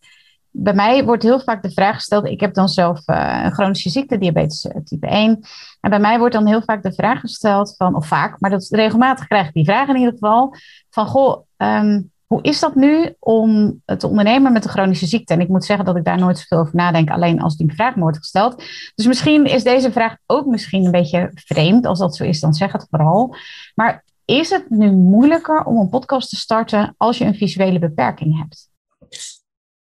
bij 0.51 0.75
mij 0.75 1.05
wordt 1.05 1.23
heel 1.23 1.41
vaak 1.41 1.63
de 1.63 1.71
vraag 1.71 1.95
gesteld. 1.95 2.27
Ik 2.27 2.41
heb 2.41 2.55
dan 2.55 2.69
zelf 2.69 3.09
uh, 3.09 3.41
een 3.45 3.53
chronische 3.53 3.91
ziekte, 3.91 4.19
diabetes 4.19 4.65
uh, 4.65 4.73
type 4.85 5.07
1. 5.07 5.41
En 5.81 5.91
bij 5.91 6.01
mij 6.01 6.19
wordt 6.19 6.35
dan 6.35 6.47
heel 6.47 6.63
vaak 6.63 6.83
de 6.83 6.93
vraag 6.93 7.21
gesteld 7.21 7.75
van, 7.77 7.95
of 7.95 8.07
vaak, 8.07 8.41
maar 8.41 8.51
dat 8.51 8.69
regelmatig 8.71 9.27
krijg 9.27 9.47
ik 9.47 9.53
die 9.53 9.65
vraag 9.65 9.89
in 9.89 9.97
ieder 9.97 10.13
geval. 10.13 10.55
Van 10.91 11.07
goh, 11.07 11.43
um, 11.57 12.11
hoe 12.27 12.43
is 12.43 12.61
dat 12.61 12.75
nu 12.75 13.15
om 13.19 13.81
te 13.85 14.07
ondernemen 14.07 14.53
met 14.53 14.65
een 14.65 14.71
chronische 14.71 15.07
ziekte? 15.07 15.33
En 15.33 15.41
ik 15.41 15.49
moet 15.49 15.65
zeggen 15.65 15.85
dat 15.85 15.97
ik 15.97 16.05
daar 16.05 16.19
nooit 16.19 16.39
zoveel 16.39 16.59
over 16.59 16.77
nadenk, 16.77 17.11
alleen 17.11 17.43
als 17.43 17.57
die 17.57 17.75
vraag 17.75 17.95
wordt 17.95 18.17
gesteld. 18.17 18.63
Dus 18.95 19.07
misschien 19.07 19.45
is 19.45 19.63
deze 19.63 19.93
vraag 19.93 20.17
ook 20.27 20.47
misschien 20.47 20.85
een 20.85 20.91
beetje 20.91 21.31
vreemd. 21.35 21.87
Als 21.87 21.99
dat 21.99 22.17
zo 22.17 22.25
is, 22.25 22.41
dan 22.41 22.55
zeg 22.55 22.73
het 22.73 22.87
vooral. 22.91 23.35
Maar 23.75 24.05
is 24.25 24.51
het 24.51 24.71
nu 24.71 24.91
moeilijker 24.93 25.65
om 25.65 25.79
een 25.79 25.89
podcast 25.89 26.29
te 26.29 26.37
starten 26.37 26.95
als 26.97 27.19
je 27.19 27.25
een 27.25 27.35
visuele 27.35 27.79
beperking 27.79 28.39
hebt? 28.39 28.70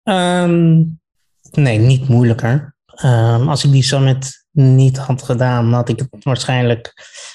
Um, 0.03 0.99
nee, 1.51 1.77
niet 1.77 2.07
moeilijker. 2.07 2.75
Um, 3.03 3.49
als 3.49 3.63
ik 3.63 3.71
die 3.71 3.83
summit 3.83 4.45
niet 4.51 4.97
had 4.97 5.23
gedaan, 5.23 5.73
had 5.73 5.89
ik 5.89 5.99
het 5.99 6.23
waarschijnlijk 6.23 6.93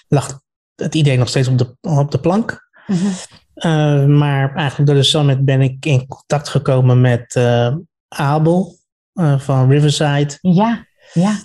lag 0.08 0.40
het 0.74 0.94
idee 0.94 1.18
nog 1.18 1.28
steeds 1.28 1.48
op 1.48 1.58
de, 1.58 1.76
op 1.80 2.10
de 2.10 2.18
plank. 2.18 2.70
Mm 2.86 2.96
-hmm. 2.96 3.12
uh, 3.54 4.18
maar 4.18 4.54
eigenlijk 4.54 4.90
door 4.90 4.98
de 4.98 5.02
summit 5.02 5.44
ben 5.44 5.60
ik 5.60 5.86
in 5.86 6.06
contact 6.06 6.48
gekomen 6.48 7.00
met 7.00 7.34
uh, 7.34 7.76
Abel 8.08 8.78
uh, 9.14 9.38
van 9.38 9.70
Riverside. 9.70 10.38
Ja, 10.40 10.86
ja. 11.12 11.38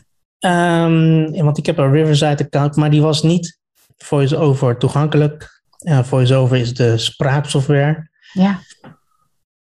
Um, 0.86 1.44
want 1.44 1.58
ik 1.58 1.66
heb 1.66 1.78
een 1.78 1.92
Riverside 1.92 2.44
account, 2.44 2.76
maar 2.76 2.90
die 2.90 3.02
was 3.02 3.24
niet 3.24 3.60
voice-over 3.98 4.78
toegankelijk. 4.78 5.64
Uh, 5.80 6.04
voice-over 6.04 6.58
is 6.58 6.74
de 6.74 6.98
spraaksoftware. 6.98 8.10
Ja. 8.34 8.60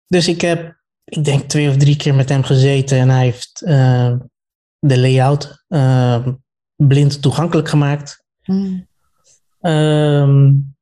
Dus 0.07 0.29
ik 0.29 0.41
heb 0.41 0.78
ik 1.09 1.25
denk 1.25 1.49
twee 1.49 1.69
of 1.69 1.77
drie 1.77 1.97
keer 1.97 2.15
met 2.15 2.29
hem 2.29 2.43
gezeten 2.43 2.99
en 2.99 3.09
hij 3.09 3.25
heeft 3.25 3.63
uh, 3.65 4.17
de 4.79 4.99
layout 4.99 5.65
uh, 5.69 6.27
blind 6.77 7.23
toegankelijk 7.23 7.69
gemaakt. 7.69 8.25
Mm. 8.45 8.87
Um, 9.61 10.77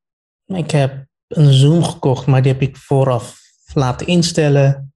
ik 0.46 0.70
heb 0.70 1.06
een 1.28 1.52
Zoom 1.52 1.84
gekocht, 1.84 2.26
maar 2.26 2.42
die 2.42 2.52
heb 2.52 2.62
ik 2.62 2.76
vooraf 2.76 3.40
laten 3.72 4.06
instellen. 4.06 4.94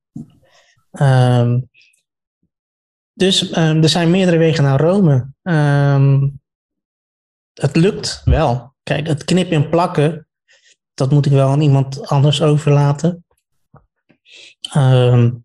Um, 0.91 1.69
dus 3.13 3.57
um, 3.57 3.83
er 3.83 3.89
zijn 3.89 4.11
meerdere 4.11 4.37
wegen 4.37 4.65
naar 4.65 4.81
Rome. 4.81 5.33
het 7.53 7.77
lukt 7.77 8.23
wel. 8.25 8.75
Kijk, 8.83 9.07
het 9.07 9.25
knippen 9.25 9.57
en 9.57 9.69
plakken, 9.69 10.29
dat 10.95 11.11
moet 11.11 11.27
ik 11.27 11.33
wel 11.33 11.49
aan 11.49 11.61
iemand 11.61 12.07
anders 12.09 12.43
overlaten. 12.43 13.25
Um, 14.76 15.45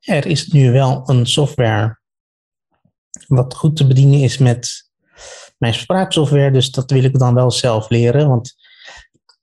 er 0.00 0.26
is 0.26 0.46
nu 0.46 0.72
wel 0.72 1.02
een 1.08 1.26
software 1.26 2.00
wat 3.26 3.54
goed 3.54 3.76
te 3.76 3.86
bedienen 3.86 4.20
is 4.20 4.38
met 4.38 4.90
mijn 5.58 5.74
spraaksoftware, 5.74 6.50
dus 6.50 6.70
dat 6.70 6.90
wil 6.90 7.04
ik 7.04 7.18
dan 7.18 7.34
wel 7.34 7.50
zelf 7.50 7.88
leren. 7.88 8.28
Want 8.28 8.54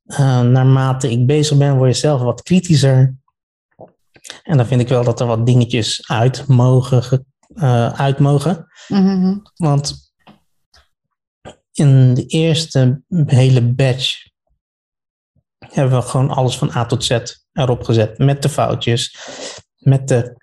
uh, 0.05 0.41
naarmate 0.41 1.11
ik 1.11 1.25
bezig 1.25 1.57
ben, 1.57 1.77
word 1.77 1.93
je 1.93 1.99
zelf 1.99 2.21
wat 2.21 2.43
kritischer. 2.43 3.17
En 4.43 4.57
dan 4.57 4.65
vind 4.65 4.81
ik 4.81 4.87
wel 4.87 5.03
dat 5.03 5.19
er 5.19 5.27
wat 5.27 5.45
dingetjes 5.45 6.07
uit 6.07 6.47
mogen. 6.47 7.25
Uh, 7.55 7.93
uit 7.93 8.19
mogen. 8.19 8.67
Mm-hmm. 8.87 9.41
Want 9.55 10.13
in 11.71 12.13
de 12.13 12.25
eerste 12.25 13.01
hele 13.25 13.73
batch 13.73 14.27
hebben 15.57 15.99
we 15.99 16.05
gewoon 16.05 16.29
alles 16.29 16.57
van 16.57 16.75
A 16.75 16.85
tot 16.85 17.03
Z 17.03 17.19
erop 17.59 17.83
gezet. 17.83 18.17
Met 18.17 18.41
de 18.41 18.49
foutjes, 18.49 19.17
met 19.77 20.07
de 20.07 20.37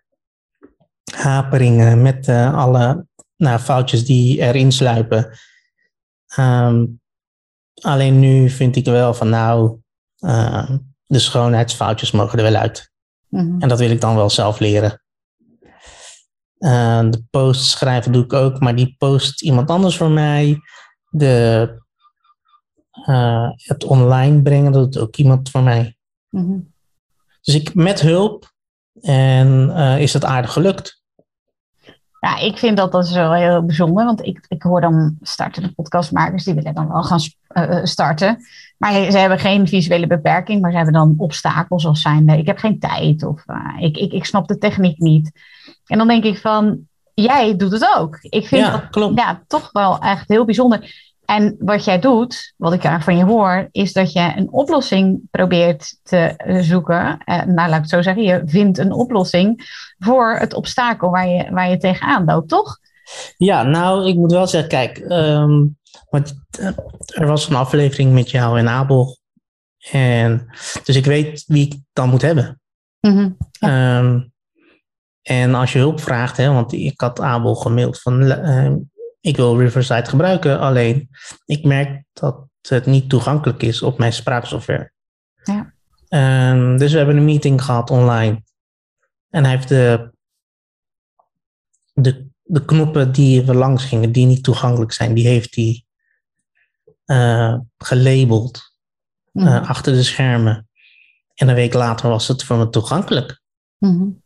haperingen, 1.15 2.03
met 2.03 2.25
de, 2.25 2.51
alle 2.51 3.07
nou, 3.37 3.59
foutjes 3.59 4.05
die 4.05 4.41
erin 4.41 4.73
sluipen. 4.73 5.39
Um, 6.39 7.01
alleen 7.75 8.19
nu 8.19 8.51
vind 8.51 8.77
ik 8.77 8.85
wel 8.85 9.15
van 9.15 9.29
nou, 9.29 9.79
uh, 10.19 10.71
de 11.07 11.19
schoonheidsfoutjes 11.19 12.11
mogen 12.11 12.39
er 12.39 12.45
wel 12.45 12.61
uit. 12.61 12.91
Mm-hmm. 13.29 13.61
En 13.63 13.69
dat 13.69 13.79
wil 13.79 13.91
ik 13.91 14.01
dan 14.01 14.17
wel 14.17 14.31
zelf 14.31 14.59
leren. 14.59 15.03
Uh, 16.59 17.11
de 17.11 17.23
post 17.31 17.65
schrijven 17.65 18.13
doe 18.13 18.25
ik 18.25 18.33
ook, 18.33 18.61
maar 18.61 18.77
die 18.77 18.95
post 18.99 19.43
iemand 19.43 19.71
anders 19.71 19.97
voor 19.97 20.11
mij. 20.11 20.59
De, 21.11 21.69
uh, 23.09 23.51
het 23.55 23.85
online 23.85 24.43
brengen, 24.43 24.73
dat 24.73 24.93
doet 24.93 25.03
ook 25.03 25.17
iemand 25.17 25.51
voor 25.51 25.63
mij. 25.63 25.97
Mm-hmm. 26.31 26.75
Dus 27.47 27.55
ik 27.55 27.75
met 27.75 28.01
hulp 28.01 28.53
en 29.01 29.69
uh, 29.69 30.01
is 30.01 30.13
het 30.13 30.25
aardig 30.25 30.53
gelukt. 30.53 31.03
Ja, 32.21 32.39
ik 32.39 32.59
vind 32.59 32.77
dat 32.77 32.93
dat 32.93 33.05
is 33.05 33.13
wel 33.13 33.33
heel 33.33 33.65
bijzonder, 33.65 34.05
want 34.05 34.27
ik, 34.27 34.45
ik 34.49 34.63
hoor 34.63 34.81
dan 34.81 35.17
startende 35.21 35.73
podcastmakers 35.73 36.45
die 36.45 36.55
willen 36.55 36.75
dan 36.75 36.89
wel 36.89 37.03
gaan 37.03 37.21
uh, 37.55 37.85
starten. 37.85 38.39
Maar 38.79 38.93
ze 38.93 39.19
hebben 39.19 39.39
geen 39.39 39.69
visuele 39.69 40.07
beperking, 40.07 40.61
maar 40.61 40.71
ze 40.71 40.77
hebben 40.77 40.95
dan 40.95 41.15
obstakels 41.17 41.87
als 41.87 42.01
zijn 42.01 42.29
ik 42.29 42.47
heb 42.47 42.59
geen 42.59 42.79
tijd 42.79 43.23
of 43.23 43.43
uh, 43.47 43.83
ik, 43.85 43.97
ik, 43.97 44.13
ik 44.13 44.25
snap 44.25 44.49
de 44.49 44.59
techniek 44.59 44.99
niet. 44.99 45.31
En 45.87 45.99
dan 45.99 46.09
denk 46.09 46.25
ik 46.25 46.39
van, 46.39 46.89
jij 47.15 47.57
doet 47.57 47.73
het 47.73 47.93
ook. 47.97 48.19
Ik 48.21 48.47
vind 48.47 48.67
ja, 48.67 48.71
dat 48.71 48.91
klopt. 48.91 49.19
Ja, 49.19 49.43
toch 49.47 49.73
wel 49.73 49.99
echt 49.99 50.29
heel 50.29 50.45
bijzonder. 50.45 51.06
En 51.27 51.57
wat 51.59 51.85
jij 51.85 51.99
doet, 51.99 52.55
wat 52.57 52.73
ik 52.73 52.83
daar 52.83 53.03
van 53.03 53.17
je 53.17 53.25
hoor, 53.25 53.69
is 53.73 53.93
dat 53.93 54.13
je 54.13 54.33
een 54.37 54.53
oplossing 54.53 55.21
probeert 55.31 55.99
te 56.03 56.35
zoeken. 56.61 57.19
Eh, 57.25 57.43
nou, 57.43 57.55
laat 57.69 57.75
ik 57.75 57.81
het 57.81 57.89
zo 57.89 58.03
zeggen, 58.03 58.23
je 58.23 58.43
vindt 58.45 58.79
een 58.79 58.93
oplossing 58.93 59.65
voor 59.99 60.37
het 60.39 60.55
obstakel 60.55 61.11
waar 61.11 61.29
je, 61.29 61.51
waar 61.51 61.71
je 61.71 61.77
tegenaan 61.77 62.25
loopt, 62.25 62.49
toch? 62.49 62.79
Ja, 63.37 63.63
nou, 63.63 64.09
ik 64.09 64.17
moet 64.17 64.33
wel 64.33 64.47
zeggen, 64.47 64.71
kijk, 64.71 64.99
um, 64.99 65.77
want, 66.11 66.35
uh, 66.61 66.67
er 67.07 67.27
was 67.27 67.49
een 67.49 67.57
aflevering 67.57 68.13
met 68.13 68.31
jou 68.31 68.59
en 68.59 68.69
Abel. 68.69 69.19
En, 69.91 70.47
dus 70.85 70.97
ik 70.97 71.05
weet 71.05 71.45
wie 71.47 71.67
ik 71.67 71.75
dan 71.93 72.09
moet 72.09 72.23
hebben. 72.23 72.61
Ja. 73.01 73.99
um, 73.99 74.33
en 75.23 75.55
als 75.55 75.73
je 75.73 75.79
hulp 75.79 76.01
vraagt, 76.01 76.37
hè, 76.37 76.53
want 76.53 76.73
ik 76.73 77.01
had 77.01 77.21
Abel 77.21 77.55
gemaild 77.55 78.01
van. 78.01 78.23
Uh, 78.23 78.73
ik 79.27 79.37
wil 79.37 79.59
Riverside 79.59 80.05
gebruiken, 80.05 80.61
alleen 80.61 81.09
ik 81.45 81.65
merk 81.65 82.05
dat 82.13 82.47
het 82.61 82.87
niet 82.87 83.09
toegankelijk 83.09 83.63
is 83.63 83.83
op 83.83 83.99
mijn 83.99 84.13
spraaksoftware. 84.13 84.93
Ja. 85.43 85.75
Um, 86.53 86.79
dus 86.79 86.93
we 86.93 86.99
hebben 86.99 87.17
een 87.17 87.25
meeting 87.25 87.63
gehad 87.63 87.91
online. 87.91 88.43
En 89.31 89.45
hij 89.45 89.53
heeft 89.55 89.69
de, 89.69 90.13
de, 91.93 92.27
de 92.43 92.65
knoppen 92.65 93.13
die 93.13 93.43
we 93.43 93.55
langs 93.55 93.85
gingen, 93.85 94.13
die 94.13 94.27
niet 94.27 94.45
toegankelijk 94.45 94.93
zijn, 94.93 95.15
die 95.15 95.27
heeft 95.27 95.55
hij 95.55 95.85
uh, 97.07 97.59
gelabeld 97.79 98.75
mm 99.33 99.47
-hmm. 99.47 99.55
uh, 99.55 99.69
achter 99.69 99.93
de 99.93 100.03
schermen. 100.03 100.69
En 101.35 101.49
een 101.49 101.55
week 101.55 101.75
later 101.75 102.09
was 102.09 102.29
het 102.29 102.45
voor 102.45 102.57
me 102.57 102.69
toegankelijk. 102.69 103.41
Mm 103.79 103.99
-hmm. 103.99 104.23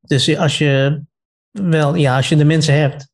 Dus 0.00 0.36
als 0.36 0.58
je 0.58 1.02
wel, 1.50 1.94
ja, 1.94 2.16
als 2.16 2.28
je 2.28 2.36
de 2.36 2.44
mensen 2.44 2.80
hebt 2.80 3.08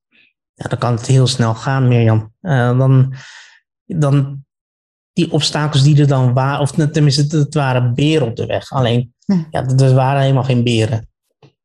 ja, 0.54 0.68
dan 0.68 0.78
kan 0.78 0.92
het 0.92 1.06
heel 1.06 1.26
snel 1.26 1.54
gaan, 1.54 1.88
Mirjam. 1.88 2.32
Uh, 2.42 2.78
dan, 2.78 3.14
dan 3.87 4.44
die 5.12 5.32
obstakels 5.32 5.82
die 5.82 6.00
er 6.00 6.06
dan 6.08 6.32
waren, 6.32 6.61
of 6.61 6.70
tenminste, 6.70 7.38
het 7.38 7.54
waren 7.54 7.94
beren 7.94 8.26
op 8.26 8.37
de 8.37 8.46
weg. 8.46 8.70
Alleen, 8.70 9.14
ja, 9.50 9.64
er 9.66 9.94
waren 9.94 10.20
helemaal 10.20 10.44
geen 10.44 10.64
beren. 10.64 11.08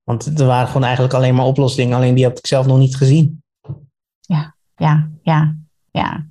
Want 0.03 0.39
er 0.39 0.46
waren 0.46 0.67
gewoon 0.67 0.84
eigenlijk 0.84 1.13
alleen 1.13 1.36
maar 1.36 1.46
oplossingen, 1.46 1.98
alleen 1.98 2.15
die 2.15 2.24
heb 2.24 2.38
ik 2.38 2.48
zelf 2.48 2.65
nog 2.65 2.77
niet 2.77 2.96
gezien. 2.96 3.43
Ja, 4.19 4.55
ja, 4.75 5.10
ja, 5.22 5.55
ja. 5.91 6.27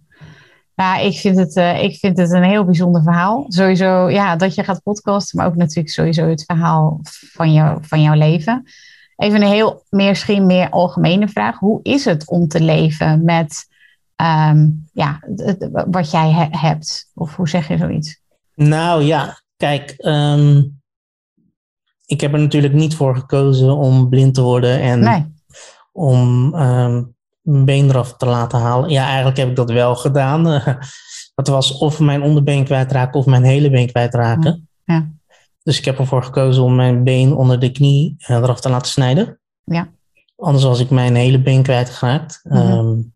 Nou, 0.74 1.04
ik 1.04 1.18
vind, 1.18 1.38
het, 1.38 1.56
uh, 1.56 1.82
ik 1.82 1.96
vind 1.96 2.18
het 2.18 2.30
een 2.30 2.42
heel 2.42 2.64
bijzonder 2.64 3.02
verhaal. 3.02 3.44
Sowieso, 3.48 4.08
ja, 4.08 4.36
dat 4.36 4.54
je 4.54 4.64
gaat 4.64 4.82
podcasten, 4.82 5.38
maar 5.38 5.46
ook 5.46 5.56
natuurlijk 5.56 5.88
sowieso 5.88 6.28
het 6.28 6.44
verhaal 6.44 7.00
van, 7.32 7.52
jou, 7.52 7.78
van 7.82 8.02
jouw 8.02 8.14
leven. 8.14 8.62
Even 9.18 9.42
een 9.42 9.48
heel, 9.48 9.84
misschien 9.90 10.46
meer 10.46 10.70
algemene 10.70 11.28
vraag. 11.28 11.58
Hoe 11.58 11.80
is 11.82 12.04
het 12.04 12.28
om 12.28 12.48
te 12.48 12.60
leven 12.60 13.24
met 13.24 13.66
um, 14.16 14.88
ja, 14.92 15.20
wat 15.90 16.10
jij 16.10 16.48
hebt? 16.50 17.10
Of 17.14 17.36
hoe 17.36 17.48
zeg 17.48 17.68
je 17.68 17.76
zoiets? 17.76 18.20
Nou 18.54 19.02
ja, 19.02 19.40
kijk, 19.56 19.94
um, 19.98 20.80
ik 22.06 22.20
heb 22.20 22.32
er 22.32 22.38
natuurlijk 22.38 22.74
niet 22.74 22.94
voor 22.94 23.16
gekozen 23.16 23.76
om 23.76 24.08
blind 24.08 24.34
te 24.34 24.42
worden 24.42 24.80
en 24.80 25.00
nee. 25.00 25.34
om 25.92 26.54
um, 26.54 27.16
mijn 27.42 27.64
been 27.64 27.88
eraf 27.88 28.16
te 28.16 28.26
laten 28.26 28.58
halen. 28.58 28.90
Ja, 28.90 29.06
eigenlijk 29.06 29.36
heb 29.36 29.48
ik 29.48 29.56
dat 29.56 29.70
wel 29.70 29.96
gedaan. 29.96 30.46
Het 31.38 31.48
was 31.48 31.78
of 31.78 32.00
mijn 32.00 32.22
onderbeen 32.22 32.64
kwijtraken 32.64 33.20
of 33.20 33.26
mijn 33.26 33.44
hele 33.44 33.70
been 33.70 33.86
kwijtraken. 33.86 34.68
Ja. 34.84 35.08
Dus 35.68 35.78
ik 35.78 35.84
heb 35.84 35.98
ervoor 35.98 36.22
gekozen 36.22 36.62
om 36.62 36.74
mijn 36.74 37.04
been 37.04 37.32
onder 37.32 37.60
de 37.60 37.72
knie 37.72 38.14
eh, 38.18 38.36
eraf 38.36 38.60
te 38.60 38.68
laten 38.68 38.92
snijden. 38.92 39.40
Ja. 39.64 39.92
Anders 40.36 40.64
was 40.64 40.80
ik 40.80 40.90
mijn 40.90 41.14
hele 41.14 41.42
been 41.42 41.62
kwijtgeraakt. 41.62 42.40
Mm 42.42 42.56
-hmm. 42.56 43.14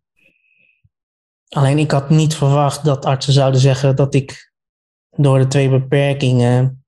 alleen 1.49 1.79
ik 1.79 1.91
had 1.91 2.11
niet 2.11 2.35
verwacht 2.35 2.85
dat 2.85 3.05
artsen 3.05 3.33
zouden 3.33 3.61
zeggen 3.61 3.97
dat 3.97 4.15
ik 4.15 4.53
door 5.11 5.39
de 5.39 5.47
twee 5.47 5.69
beperkingen 5.69 6.85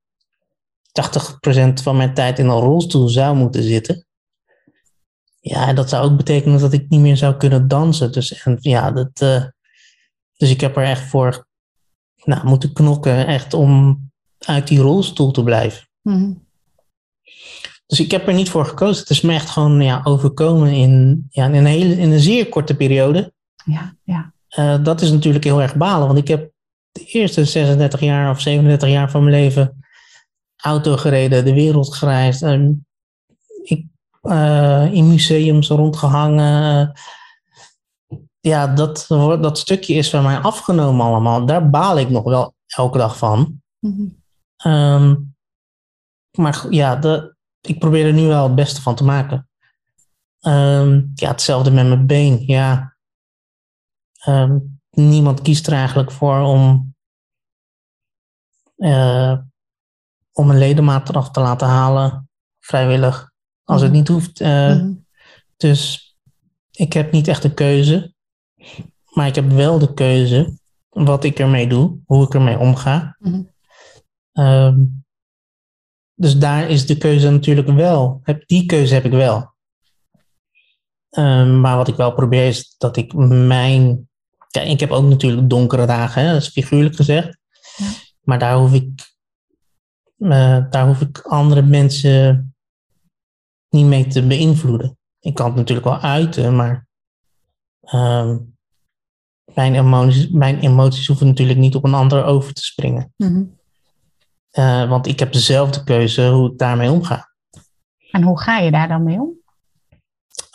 80% 1.58 1.72
van 1.82 1.96
mijn 1.96 2.14
tijd 2.14 2.38
in 2.38 2.48
een 2.48 2.60
rolstoel 2.60 3.08
zou 3.08 3.36
moeten 3.36 3.62
zitten. 3.62 4.06
Ja, 5.40 5.72
dat 5.72 5.88
zou 5.88 6.10
ook 6.10 6.16
betekenen 6.16 6.60
dat 6.60 6.72
ik 6.72 6.88
niet 6.88 7.00
meer 7.00 7.16
zou 7.16 7.36
kunnen 7.36 7.68
dansen. 7.68 8.12
Dus, 8.12 8.42
en, 8.42 8.56
ja, 8.60 8.90
dat, 8.90 9.20
uh, 9.20 9.44
dus 10.36 10.50
ik 10.50 10.60
heb 10.60 10.76
er 10.76 10.84
echt 10.84 11.08
voor 11.08 11.46
nou, 12.24 12.46
moeten 12.46 12.72
knokken, 12.72 13.26
echt 13.26 13.54
om 13.54 14.02
uit 14.46 14.68
die 14.68 14.78
rolstoel 14.78 15.30
te 15.30 15.42
blijven. 15.42 15.88
Mm 16.02 16.42
Dus 17.86 18.00
ik 18.00 18.10
heb 18.10 18.28
er 18.28 18.34
niet 18.34 18.50
voor 18.50 18.66
gekozen. 18.66 19.00
Het 19.00 19.10
is 19.10 19.20
me 19.20 19.34
echt 19.34 19.50
gewoon 19.50 19.80
ja, 19.80 20.00
overkomen 20.04 20.72
in, 20.72 21.26
ja, 21.30 21.46
in, 21.46 21.54
een 21.54 21.66
hele, 21.66 21.96
in 21.96 22.12
een 22.12 22.20
zeer 22.20 22.48
korte 22.48 22.76
periode. 22.76 23.32
Ja, 23.64 23.96
ja. 24.02 24.32
Uh, 24.58 24.84
dat 24.84 25.00
is 25.00 25.10
natuurlijk 25.10 25.44
heel 25.44 25.62
erg 25.62 25.76
balen, 25.76 26.06
want 26.06 26.18
ik 26.18 26.28
heb 26.28 26.50
de 26.92 27.04
eerste 27.04 27.44
36 27.44 28.00
jaar 28.00 28.30
of 28.30 28.40
37 28.40 28.88
jaar 28.88 29.10
van 29.10 29.24
mijn 29.24 29.36
leven 29.36 29.84
auto 30.56 30.96
gereden, 30.96 31.44
de 31.44 31.54
wereld 31.54 31.94
gereisd. 31.94 32.42
En 32.42 32.86
ik, 33.62 33.86
uh, 34.22 34.92
in 34.92 35.08
museums 35.08 35.68
rondgehangen. 35.68 36.92
Ja, 38.40 38.66
dat, 38.66 39.04
dat 39.08 39.58
stukje 39.58 39.94
is 39.94 40.10
van 40.10 40.22
mij 40.22 40.38
afgenomen 40.38 41.06
allemaal. 41.06 41.46
Daar 41.46 41.70
baal 41.70 41.98
ik 41.98 42.10
nog 42.10 42.24
wel 42.24 42.54
elke 42.66 42.98
dag 42.98 43.18
van. 43.18 43.62
Mm 43.78 44.22
um, 44.66 45.34
maar 46.30 46.66
ja, 46.70 46.96
de, 46.96 47.36
ik 47.60 47.78
probeer 47.78 48.06
er 48.06 48.12
nu 48.12 48.26
wel 48.26 48.42
het 48.42 48.54
beste 48.54 48.82
van 48.82 48.94
te 48.94 49.04
maken. 49.04 49.48
Um, 50.40 51.12
ja, 51.14 51.28
hetzelfde 51.28 51.70
met 51.70 51.86
mijn 51.86 52.06
been. 52.06 52.46
Ja. 52.46 52.96
Um, 54.28 54.80
niemand 54.90 55.42
kiest 55.42 55.66
er 55.66 55.72
eigenlijk 55.72 56.10
voor 56.10 56.40
om 56.40 56.94
uh, 58.76 59.38
om 60.32 60.50
een 60.50 60.58
ledemaat 60.58 61.08
eraf 61.08 61.30
te 61.30 61.40
laten 61.40 61.68
halen, 61.68 62.30
vrijwillig, 62.60 63.30
als 63.64 63.80
het 63.80 63.90
mhm. 63.90 63.98
niet 63.98 64.08
hoeft. 64.08 64.40
Uh, 64.40 64.86
Dus 65.56 66.12
ik 66.70 66.92
heb 66.92 67.12
niet 67.12 67.28
echt 67.28 67.44
een 67.44 67.54
keuze, 67.54 68.14
maar 69.10 69.26
ik 69.26 69.34
heb 69.34 69.50
wel 69.50 69.78
de 69.78 69.94
keuze 69.94 70.58
wat 70.88 71.24
ik 71.24 71.38
ermee 71.38 71.68
doe, 71.68 71.98
hoe 72.06 72.24
ik 72.24 72.34
ermee 72.34 72.58
omga. 72.58 73.16
Mm 73.18 73.52
um, 74.38 75.04
dus 76.14 76.38
daar 76.38 76.70
is 76.70 76.86
de 76.86 76.98
keuze 76.98 77.30
natuurlijk 77.30 77.68
wel. 77.68 78.22
Die 78.46 78.66
keuze 78.66 78.94
heb 78.94 79.04
ik 79.04 79.12
wel. 79.12 79.52
Um, 81.10 81.60
maar 81.60 81.76
wat 81.76 81.88
ik 81.88 81.96
wel 81.96 82.12
probeer 82.12 82.46
is 82.46 82.74
dat 82.78 82.96
ik 82.96 83.14
mijn. 83.14 84.08
Kijk, 84.50 84.68
ik 84.68 84.80
heb 84.80 84.90
ook 84.90 85.04
natuurlijk 85.04 85.48
donkere 85.50 85.86
dagen, 85.86 86.22
hè, 86.22 86.32
dat 86.32 86.42
is 86.42 86.48
figuurlijk 86.48 86.96
gezegd. 86.96 87.38
Ja. 87.76 87.86
Maar 88.20 88.38
daar 88.38 88.56
hoef 88.56 88.72
ik 88.72 89.14
uh, 90.18 90.64
daar 90.70 90.86
hoef 90.86 91.00
ik 91.00 91.18
andere 91.20 91.62
mensen 91.62 92.54
niet 93.68 93.86
mee 93.86 94.06
te 94.06 94.26
beïnvloeden. 94.26 94.98
Ik 95.20 95.34
kan 95.34 95.46
het 95.46 95.54
natuurlijk 95.54 95.86
wel 95.86 96.00
uiten, 96.00 96.56
maar 96.56 96.86
um, 97.94 98.56
mijn, 99.54 99.74
emoties, 99.74 100.28
mijn 100.28 100.58
emoties 100.58 101.06
hoeven 101.06 101.26
natuurlijk 101.26 101.58
niet 101.58 101.74
op 101.74 101.84
een 101.84 101.94
ander 101.94 102.24
over 102.24 102.52
te 102.52 102.62
springen. 102.62 103.12
Mm 103.16 103.62
uh, 104.58 104.88
want 104.88 105.06
ik 105.06 105.18
heb 105.18 105.32
dezelfde 105.32 105.84
keuze 105.84 106.28
hoe 106.28 106.50
ik 106.50 106.58
daarmee 106.58 106.90
omga. 106.90 107.32
En 108.10 108.22
hoe 108.22 108.40
ga 108.40 108.58
je 108.58 108.70
daar 108.70 108.88
dan 108.88 109.02
mee 109.02 109.20
om? 109.20 109.32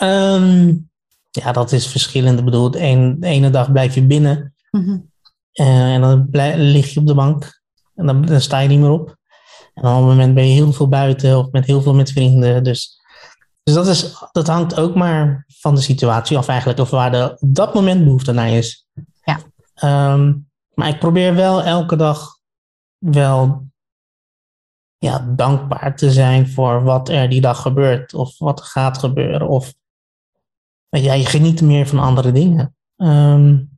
Um, 0.04 0.90
ja, 1.30 1.52
dat 1.52 1.72
is 1.72 1.88
verschillend. 1.88 2.40
Ik 2.40 2.46
bedoel, 2.46 2.72
de, 2.72 2.80
ene 3.20 3.50
dag 3.50 3.72
blijf 3.72 3.96
je 3.96 4.04
binnen 4.04 4.54
mm 4.72 4.84
-hmm. 4.84 5.12
uh, 5.54 5.94
en 5.94 6.02
dan 6.02 6.30
blijf, 6.30 6.56
lig 6.58 6.94
je 6.94 7.00
op 7.00 7.08
de 7.08 7.16
bank 7.16 7.62
en 7.96 8.06
dan, 8.06 8.26
dan 8.26 8.42
sta 8.42 8.60
je 8.60 8.68
niet 8.68 8.80
meer 8.80 8.90
op. 8.90 9.18
En 9.74 9.84
op 9.84 9.98
een 9.98 10.08
moment 10.08 10.34
ben 10.34 10.48
je 10.48 10.54
heel 10.54 10.74
veel 10.74 10.88
buiten 10.88 11.38
of 11.38 11.52
met 11.52 11.66
heel 11.66 11.82
veel 11.82 11.94
met 11.94 12.12
vrienden. 12.12 12.64
Dus, 12.64 13.00
dus 13.64 13.74
dat, 13.74 13.88
is, 13.88 14.24
dat 14.32 14.48
hangt 14.48 14.80
ook 14.80 14.96
maar 14.96 15.46
van 15.48 15.76
de 15.76 15.82
situatie 15.82 16.38
af 16.38 16.48
eigenlijk. 16.48 16.80
Of 16.80 16.90
waar 16.90 17.12
de, 17.12 17.38
op 17.40 17.56
dat 17.56 17.74
moment 17.74 18.04
behoefte 18.04 18.32
naar 18.32 18.50
is. 18.50 18.88
Ja. 19.24 19.40
Um, 20.14 20.50
maar 20.74 20.88
ik 20.88 21.00
probeer 21.00 21.36
wel 21.36 21.64
elke 21.64 21.96
dag 21.96 22.38
wel 22.98 23.69
ja, 25.00 25.34
dankbaar 25.36 25.96
te 25.96 26.12
zijn 26.12 26.50
voor 26.50 26.84
wat 26.84 27.10
er 27.10 27.30
die 27.30 27.42
dag 27.42 27.62
gebeurt. 27.62 28.14
Of 28.14 28.38
wat 28.38 28.60
er 28.60 28.66
gaat 28.66 28.98
gebeuren. 28.98 29.48
Of 29.48 29.74
ja, 30.90 31.14
je 31.14 31.26
geniet 31.26 31.62
meer 31.62 31.88
van 31.88 32.00
andere 32.00 32.32
dingen. 32.32 32.76
Um, 32.98 33.78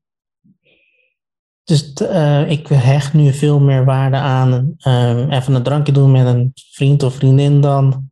dus 1.64 1.94
uh, 2.02 2.50
ik 2.50 2.68
hecht 2.68 3.14
nu 3.14 3.34
veel 3.34 3.60
meer 3.60 3.86
waarde 3.86 4.18
aan 4.18 4.76
uh, 4.88 5.30
even 5.30 5.54
een 5.54 5.64
drankje 5.64 5.92
doen 5.92 6.12
met 6.12 6.26
een 6.26 6.52
vriend 6.54 7.04
of 7.04 7.16
vriendin 7.16 7.62
dan 7.62 8.12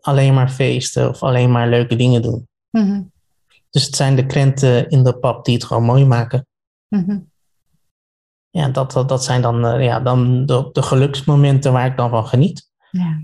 alleen 0.00 0.34
maar 0.34 0.48
feesten 0.48 1.08
of 1.08 1.22
alleen 1.22 1.50
maar 1.50 1.68
leuke 1.68 1.96
dingen 1.96 2.22
doen. 2.22 2.48
Mm 2.70 2.86
-hmm. 2.86 3.12
Dus 3.70 3.86
het 3.86 3.96
zijn 3.96 4.16
de 4.16 4.26
krenten 4.26 4.88
in 4.88 5.04
de 5.04 5.18
pap 5.18 5.44
die 5.44 5.54
het 5.54 5.64
gewoon 5.64 5.84
mooi 5.84 6.04
maken. 6.04 6.46
Mm 6.88 7.04
-hmm. 7.04 7.31
Ja, 8.52 8.68
dat, 8.68 8.92
dat, 8.92 9.08
dat 9.08 9.24
zijn 9.24 9.42
dan, 9.42 9.64
uh, 9.64 9.84
ja, 9.84 10.00
dan 10.00 10.46
de, 10.46 10.68
de, 10.72 10.82
geluksmomenten 10.82 11.72
waar 11.72 11.86
ik 11.86 11.96
dan 11.96 12.10
van 12.10 12.26
geniet. 12.26 12.70
Ja. 12.90 13.20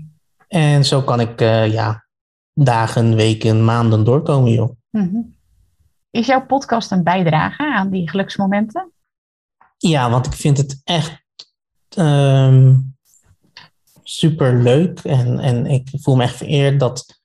En 0.47 0.85
zo 0.85 1.01
kan 1.01 1.19
ik 1.19 1.39
ja, 1.69 2.05
dagen, 2.53 3.15
weken, 3.15 3.65
maanden 3.65 4.03
doorkomen, 4.03 4.51
joh. 4.51 4.77
Mm 4.89 5.09
-hmm. 5.11 5.37
Is 6.11 6.27
jouw 6.27 6.45
podcast 6.45 6.91
een 6.91 7.03
bijdrage 7.03 7.73
aan 7.75 7.89
die 7.89 8.09
geluksmomenten? 8.09 8.91
Ja, 9.77 10.09
want 10.09 10.25
ik 10.25 10.33
vind 10.33 10.57
het 10.57 10.81
echt 10.83 11.23
um, 11.97 12.95
super 14.03 14.61
leuk. 14.61 14.99
En, 14.99 15.39
en 15.39 15.65
ik 15.65 15.89
voel 15.91 16.15
me 16.15 16.23
echt 16.23 16.35
vereerd 16.35 16.79
dat 16.79 17.21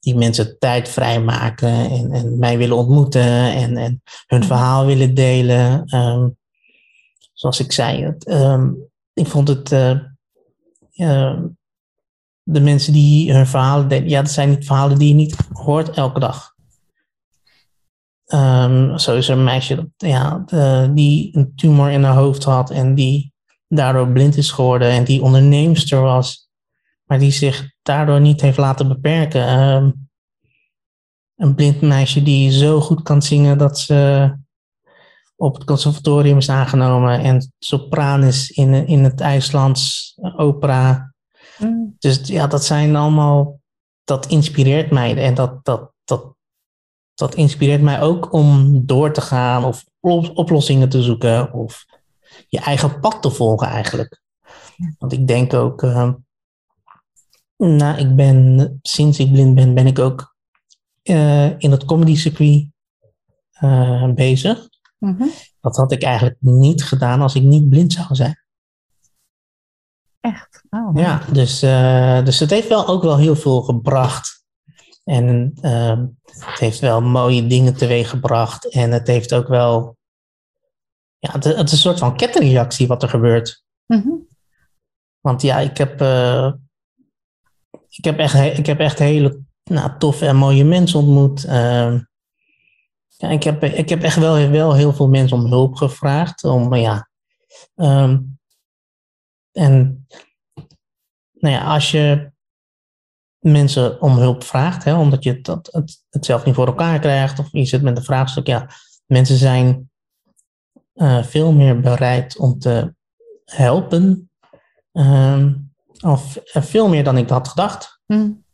die 0.00 0.16
mensen 0.16 0.58
tijd 0.58 0.88
vrijmaken 0.88 1.90
en, 1.90 2.12
en 2.12 2.38
mij 2.38 2.58
willen 2.58 2.76
ontmoeten 2.76 3.52
en, 3.52 3.76
en 3.76 4.02
hun 4.26 4.38
mhm. 4.38 4.48
verhaal 4.48 4.86
willen 4.86 5.14
delen. 5.14 5.94
Um, 5.94 6.36
zoals 7.38 7.60
ik 7.60 7.72
zei, 7.72 8.14
um, 8.28 8.90
ik 9.12 9.26
vond 9.26 9.48
het. 9.48 9.72
Uh, 9.72 9.98
uh, 10.94 11.40
de 12.42 12.60
mensen 12.60 12.92
die 12.92 13.32
hun 13.32 13.46
verhalen 13.46 13.88
delen, 13.88 14.08
ja, 14.08 14.22
dat 14.22 14.30
zijn 14.30 14.62
verhalen 14.64 14.98
die 14.98 15.08
je 15.08 15.14
niet 15.14 15.36
hoort 15.52 15.90
elke 15.90 16.20
dag. 16.20 16.54
Um, 18.26 18.98
zo 18.98 19.16
is 19.16 19.28
er 19.28 19.36
een 19.36 19.44
meisje 19.44 19.74
dat, 19.74 19.86
ja, 19.96 20.44
die 20.94 21.36
een 21.36 21.52
tumor 21.56 21.90
in 21.90 22.02
haar 22.02 22.14
hoofd 22.14 22.44
had 22.44 22.70
en 22.70 22.94
die 22.94 23.32
daardoor 23.68 24.12
blind 24.12 24.36
is 24.36 24.50
geworden 24.50 24.90
en 24.90 25.04
die 25.04 25.22
onderneemster 25.22 26.00
was, 26.00 26.50
maar 27.04 27.18
die 27.18 27.30
zich 27.30 27.70
daardoor 27.82 28.20
niet 28.20 28.40
heeft 28.40 28.58
laten 28.58 28.88
beperken. 28.88 29.42
Een 31.36 31.54
blind 31.54 31.80
meisje 31.80 32.22
die 32.22 32.50
zo 32.50 32.80
goed 32.80 33.02
kan 33.02 33.22
zingen 33.22 33.58
dat 33.58 33.78
ze 33.78 34.32
op 35.40 35.54
het 35.54 35.64
conservatorium 35.64 36.36
is 36.36 36.50
aangenomen 36.50 37.20
en 37.20 37.52
sopraan 37.58 38.22
is 38.22 38.50
in, 38.50 38.74
in 38.86 39.04
het 39.04 39.20
IJslands 39.20 40.12
opera. 40.36 41.14
Mm. 41.58 41.96
Dus 41.98 42.20
ja, 42.28 42.46
dat 42.46 42.64
zijn 42.64 42.96
allemaal, 42.96 43.60
dat 44.04 44.26
inspireert 44.26 44.90
mij 44.90 45.16
en 45.16 45.34
dat, 45.34 45.64
dat, 45.64 45.92
dat, 46.04 46.34
dat 47.14 47.34
inspireert 47.34 47.82
mij 47.82 48.00
ook 48.00 48.32
om 48.32 48.80
door 48.86 49.12
te 49.12 49.20
gaan 49.20 49.64
of 49.64 49.84
oplossingen 50.34 50.88
te 50.88 51.02
zoeken 51.02 51.52
of 51.52 51.84
je 52.48 52.60
eigen 52.60 53.00
pad 53.00 53.22
te 53.22 53.30
volgen 53.30 53.66
eigenlijk. 53.66 54.22
Want 54.98 55.12
ik 55.12 55.26
denk 55.26 55.54
ook, 55.54 55.82
uh, 55.82 56.12
nou, 57.56 57.98
ik 57.98 58.16
ben 58.16 58.78
sinds 58.82 59.18
ik 59.18 59.32
blind 59.32 59.54
ben, 59.54 59.74
ben 59.74 59.86
ik 59.86 59.98
ook 59.98 60.34
uh, 61.02 61.60
in 61.60 61.70
het 61.70 61.84
comedy 61.84 62.16
circuit 62.16 62.66
uh, 63.60 64.12
bezig. 64.12 64.68
Mm 64.98 65.16
-hmm. 65.18 65.30
dat 65.60 65.76
had 65.76 65.92
ik 65.92 66.02
eigenlijk 66.02 66.36
niet 66.40 66.84
gedaan 66.84 67.20
als 67.20 67.34
ik 67.34 67.42
niet 67.42 67.68
blind 67.68 67.92
zou 67.92 68.14
zijn. 68.14 68.46
Echt? 70.20 70.62
Oh, 70.70 70.90
Ja, 70.94 71.22
dus, 71.32 71.62
uh, 71.62 72.24
dus 72.24 72.38
het 72.38 72.50
heeft 72.50 72.68
wel 72.68 72.86
ook 72.86 73.02
wel 73.02 73.18
heel 73.18 73.36
veel 73.36 73.62
gebracht. 73.62 74.44
En 75.04 75.54
uh, 75.62 76.04
het 76.30 76.58
heeft 76.58 76.78
wel 76.78 77.00
mooie 77.02 77.46
dingen 77.46 77.76
teweeg 77.76 78.10
gebracht. 78.10 78.68
En 78.68 78.92
het 78.92 79.06
heeft 79.06 79.34
ook 79.34 79.48
wel. 79.48 79.96
Ja, 81.18 81.32
het, 81.32 81.44
het 81.44 81.66
is 81.66 81.72
een 81.72 81.78
soort 81.78 81.98
van 81.98 82.16
kettingreactie 82.16 82.86
wat 82.86 83.02
er 83.02 83.08
gebeurt. 83.08 83.64
Mm 83.86 84.02
-hmm. 84.02 84.26
Want 85.20 85.42
ja, 85.42 85.58
ik 85.58 85.76
heb. 85.76 86.00
Uh, 86.00 86.52
ik, 87.88 88.04
heb 88.04 88.18
echt, 88.18 88.58
ik 88.58 88.66
heb 88.66 88.78
echt 88.78 88.98
hele 88.98 89.40
nou, 89.64 89.98
toffe 89.98 90.26
en 90.26 90.36
mooie 90.36 90.64
mensen 90.64 90.98
ontmoet. 90.98 91.44
Uh, 91.44 91.94
ja, 93.18 93.28
ik, 93.28 93.42
heb, 93.42 93.62
ik 93.62 93.88
heb 93.88 94.02
echt 94.02 94.16
wel, 94.16 94.48
wel 94.48 94.74
heel 94.74 94.92
veel 94.92 95.08
mensen 95.08 95.36
om 95.36 95.46
hulp 95.46 95.74
gevraagd. 95.74 96.44
Om, 96.44 96.74
ja, 96.74 97.08
um, 97.74 98.38
en 99.52 100.06
nou 101.32 101.54
ja, 101.54 101.74
als 101.74 101.90
je 101.90 102.32
mensen 103.38 104.00
om 104.00 104.16
hulp 104.16 104.44
vraagt, 104.44 104.84
hè, 104.84 104.94
omdat 104.94 105.24
je 105.24 105.32
het, 105.32 105.46
het, 105.46 106.04
het 106.10 106.24
zelf 106.24 106.44
niet 106.44 106.54
voor 106.54 106.66
elkaar 106.66 106.98
krijgt, 106.98 107.38
of 107.38 107.48
je 107.52 107.64
zit 107.64 107.82
met 107.82 107.96
een 107.96 108.04
vraagstuk, 108.04 108.46
ja, 108.46 108.70
mensen 109.06 109.36
zijn 109.36 109.90
uh, 110.94 111.22
veel 111.22 111.52
meer 111.52 111.80
bereid 111.80 112.36
om 112.38 112.58
te 112.58 112.94
helpen, 113.44 114.30
um, 114.92 115.72
of 116.00 116.36
uh, 116.36 116.62
veel 116.62 116.88
meer 116.88 117.04
dan 117.04 117.16
ik 117.16 117.28
had 117.28 117.48
gedacht. 117.48 118.00
Mm. 118.06 118.46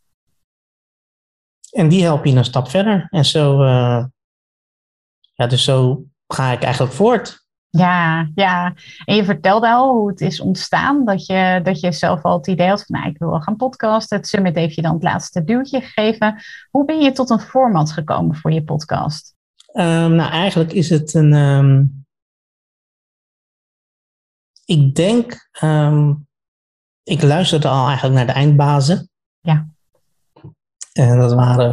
En 1.69 1.87
die 1.87 2.03
helpen 2.03 2.31
je 2.31 2.37
een 2.37 2.45
stap 2.45 2.69
verder. 2.69 3.07
En 3.09 3.25
zo, 3.25 3.63
uh, 3.63 4.05
ja, 5.35 5.47
dus 5.47 5.63
zo 5.63 6.03
ga 6.27 6.51
ik 6.51 6.63
eigenlijk 6.63 6.93
voort. 6.93 7.43
Ja, 7.69 8.29
ja. 8.35 8.73
En 9.05 9.15
je 9.15 9.23
vertelde 9.23 9.69
al 9.69 9.93
hoe 9.93 10.09
het 10.09 10.21
is 10.21 10.39
ontstaan. 10.39 11.05
Dat 11.05 11.25
je, 11.25 11.59
dat 11.63 11.79
je 11.79 11.91
zelf 11.91 12.23
al 12.23 12.37
het 12.37 12.47
idee 12.47 12.67
had 12.67 12.85
van, 12.85 12.99
nou, 12.99 13.09
ik 13.09 13.17
wil 13.17 13.29
wel 13.29 13.41
gaan 13.41 13.55
podcasten. 13.55 14.17
Het 14.17 14.27
Summit 14.27 14.55
heeft 14.55 14.75
je 14.75 14.81
dan 14.81 14.93
het 14.93 15.03
laatste 15.03 15.43
duwtje 15.43 15.81
gegeven. 15.81 16.43
Hoe 16.69 16.85
ben 16.85 16.99
je 16.99 17.11
tot 17.11 17.29
een 17.29 17.39
format 17.39 17.91
gekomen 17.91 18.35
voor 18.35 18.51
je 18.51 18.63
podcast? 18.63 19.35
Um, 19.73 20.15
nou, 20.15 20.31
eigenlijk 20.31 20.71
is 20.73 20.89
het 20.89 21.13
een... 21.13 21.33
Um, 21.33 22.05
ik 24.65 24.95
denk... 24.95 25.49
Um, 25.63 26.27
ik 27.03 27.21
luisterde 27.21 27.67
al 27.67 27.85
eigenlijk 27.87 28.15
naar 28.15 28.25
de 28.25 28.31
eindbazen. 28.31 29.09
Ja. 29.39 29.67
En 30.93 31.19
dat 31.19 31.33
waren... 31.33 31.69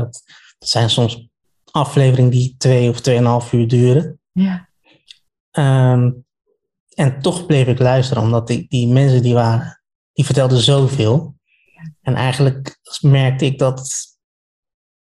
Dat 0.58 0.68
zijn 0.68 0.90
soms 0.90 1.28
afleveringen 1.72 2.30
die 2.30 2.54
twee 2.58 2.88
of 2.88 3.00
tweeënhalf 3.00 3.52
uur 3.52 3.68
duren. 3.68 4.20
Ja. 4.32 4.68
Um, 5.52 6.24
en 6.94 7.20
toch 7.20 7.46
bleef 7.46 7.66
ik 7.66 7.78
luisteren, 7.78 8.22
omdat 8.22 8.46
die, 8.46 8.66
die 8.68 8.88
mensen 8.88 9.22
die 9.22 9.34
waren, 9.34 9.82
die 10.12 10.24
vertelden 10.24 10.58
zoveel. 10.58 11.34
En 12.00 12.14
eigenlijk 12.14 12.78
merkte 13.00 13.44
ik 13.44 13.58
dat 13.58 14.06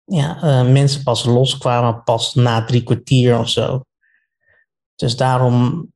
ja, 0.03 0.43
uh, 0.43 0.71
mensen 0.71 1.03
pas 1.03 1.25
loskwamen 1.25 2.03
pas 2.03 2.33
na 2.33 2.63
drie 2.63 2.83
kwartier 2.83 3.39
of 3.39 3.49
zo. 3.49 3.81
Dus 4.95 5.17
daarom 5.17 5.87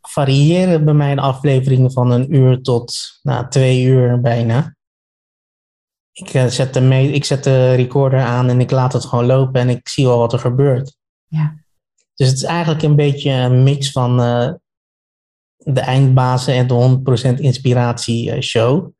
variëren 0.00 0.84
bij 0.84 0.94
mij 0.94 1.14
de 1.14 1.20
afleveringen 1.20 1.92
van 1.92 2.10
een 2.10 2.34
uur 2.34 2.62
tot 2.62 3.18
nou, 3.22 3.48
twee 3.48 3.82
uur 3.82 4.20
bijna. 4.20 4.76
Ik, 6.12 6.34
uh, 6.34 6.46
zet 6.46 6.74
de 6.74 6.80
mee, 6.80 7.12
ik 7.12 7.24
zet 7.24 7.44
de 7.44 7.74
recorder 7.74 8.20
aan 8.20 8.48
en 8.48 8.60
ik 8.60 8.70
laat 8.70 8.92
het 8.92 9.04
gewoon 9.04 9.26
lopen 9.26 9.60
en 9.60 9.68
ik 9.68 9.88
zie 9.88 10.06
wel 10.06 10.18
wat 10.18 10.32
er 10.32 10.38
gebeurt. 10.38 10.96
Ja. 11.26 11.54
Dus 12.14 12.28
het 12.28 12.36
is 12.36 12.44
eigenlijk 12.44 12.82
een 12.82 12.96
beetje 12.96 13.30
een 13.30 13.62
mix 13.62 13.90
van 13.90 14.20
uh, 14.20 14.52
de 15.56 15.80
eindbazen 15.80 16.54
en 16.54 16.66
de 16.66 17.34
100% 17.36 17.40
inspiratie 17.40 18.34
uh, 18.34 18.40
show. 18.40 18.90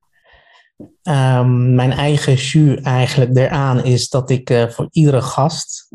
Um, 1.02 1.74
mijn 1.74 1.92
eigen 1.92 2.34
jus 2.34 2.80
eigenlijk 2.80 3.36
eraan 3.36 3.84
is 3.84 4.08
dat 4.08 4.30
ik 4.30 4.50
uh, 4.50 4.68
voor 4.68 4.88
iedere 4.90 5.22
gast 5.22 5.86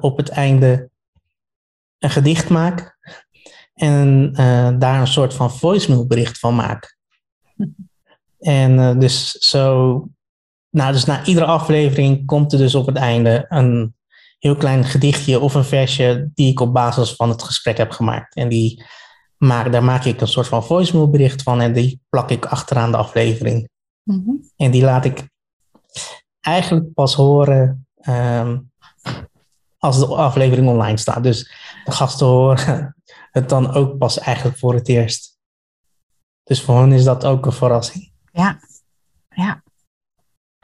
op 0.00 0.16
het 0.16 0.28
einde 0.28 0.90
een 1.98 2.10
gedicht 2.10 2.48
maak. 2.48 2.98
En 3.74 4.32
daar 4.78 5.00
een 5.00 5.06
soort 5.06 5.34
van 5.34 5.52
voicemail 5.52 6.06
bericht 6.06 6.38
van 6.38 6.54
maak. 6.54 6.96
en 8.38 8.98
dus 8.98 9.30
zo... 9.30 10.08
Nou, 10.74 10.92
dus 10.92 11.04
na 11.04 11.24
iedere 11.24 11.46
aflevering 11.46 12.26
komt 12.26 12.52
er 12.52 12.58
dus 12.58 12.74
op 12.74 12.86
het 12.86 12.96
einde 12.96 13.44
een 13.48 13.94
heel 14.38 14.56
klein 14.56 14.84
gedichtje 14.84 15.40
of 15.40 15.54
een 15.54 15.64
versje 15.64 16.30
die 16.34 16.50
ik 16.50 16.60
op 16.60 16.72
basis 16.72 17.14
van 17.14 17.28
het 17.28 17.42
gesprek 17.42 17.76
heb 17.76 17.90
gemaakt. 17.90 18.34
En 18.34 18.48
die 18.48 18.84
maak, 19.36 19.72
daar 19.72 19.84
maak 19.84 20.04
ik 20.04 20.20
een 20.20 20.28
soort 20.28 20.46
van 20.46 20.64
voicemail 20.64 21.10
bericht 21.10 21.42
van 21.42 21.60
en 21.60 21.72
die 21.72 22.00
plak 22.08 22.30
ik 22.30 22.44
achteraan 22.44 22.90
de 22.90 22.96
aflevering. 22.96 23.68
Mm 24.02 24.22
-hmm. 24.24 24.50
En 24.56 24.70
die 24.70 24.82
laat 24.82 25.04
ik 25.04 25.28
eigenlijk 26.40 26.94
pas 26.94 27.14
horen 27.14 27.86
um, 28.08 28.72
als 29.78 29.98
de 29.98 30.06
aflevering 30.06 30.68
online 30.68 30.98
staat. 30.98 31.22
Dus 31.22 31.52
de 31.84 31.92
gasten 31.92 32.26
horen 32.26 32.96
het 33.30 33.48
dan 33.48 33.72
ook 33.72 33.98
pas 33.98 34.18
eigenlijk 34.18 34.58
voor 34.58 34.74
het 34.74 34.88
eerst. 34.88 35.38
Dus 36.42 36.62
voor 36.62 36.80
hen 36.80 36.92
is 36.92 37.04
dat 37.04 37.24
ook 37.24 37.46
een 37.46 37.52
verrassing. 37.52 38.12
Ja, 38.32 38.60
ja. 39.28 39.63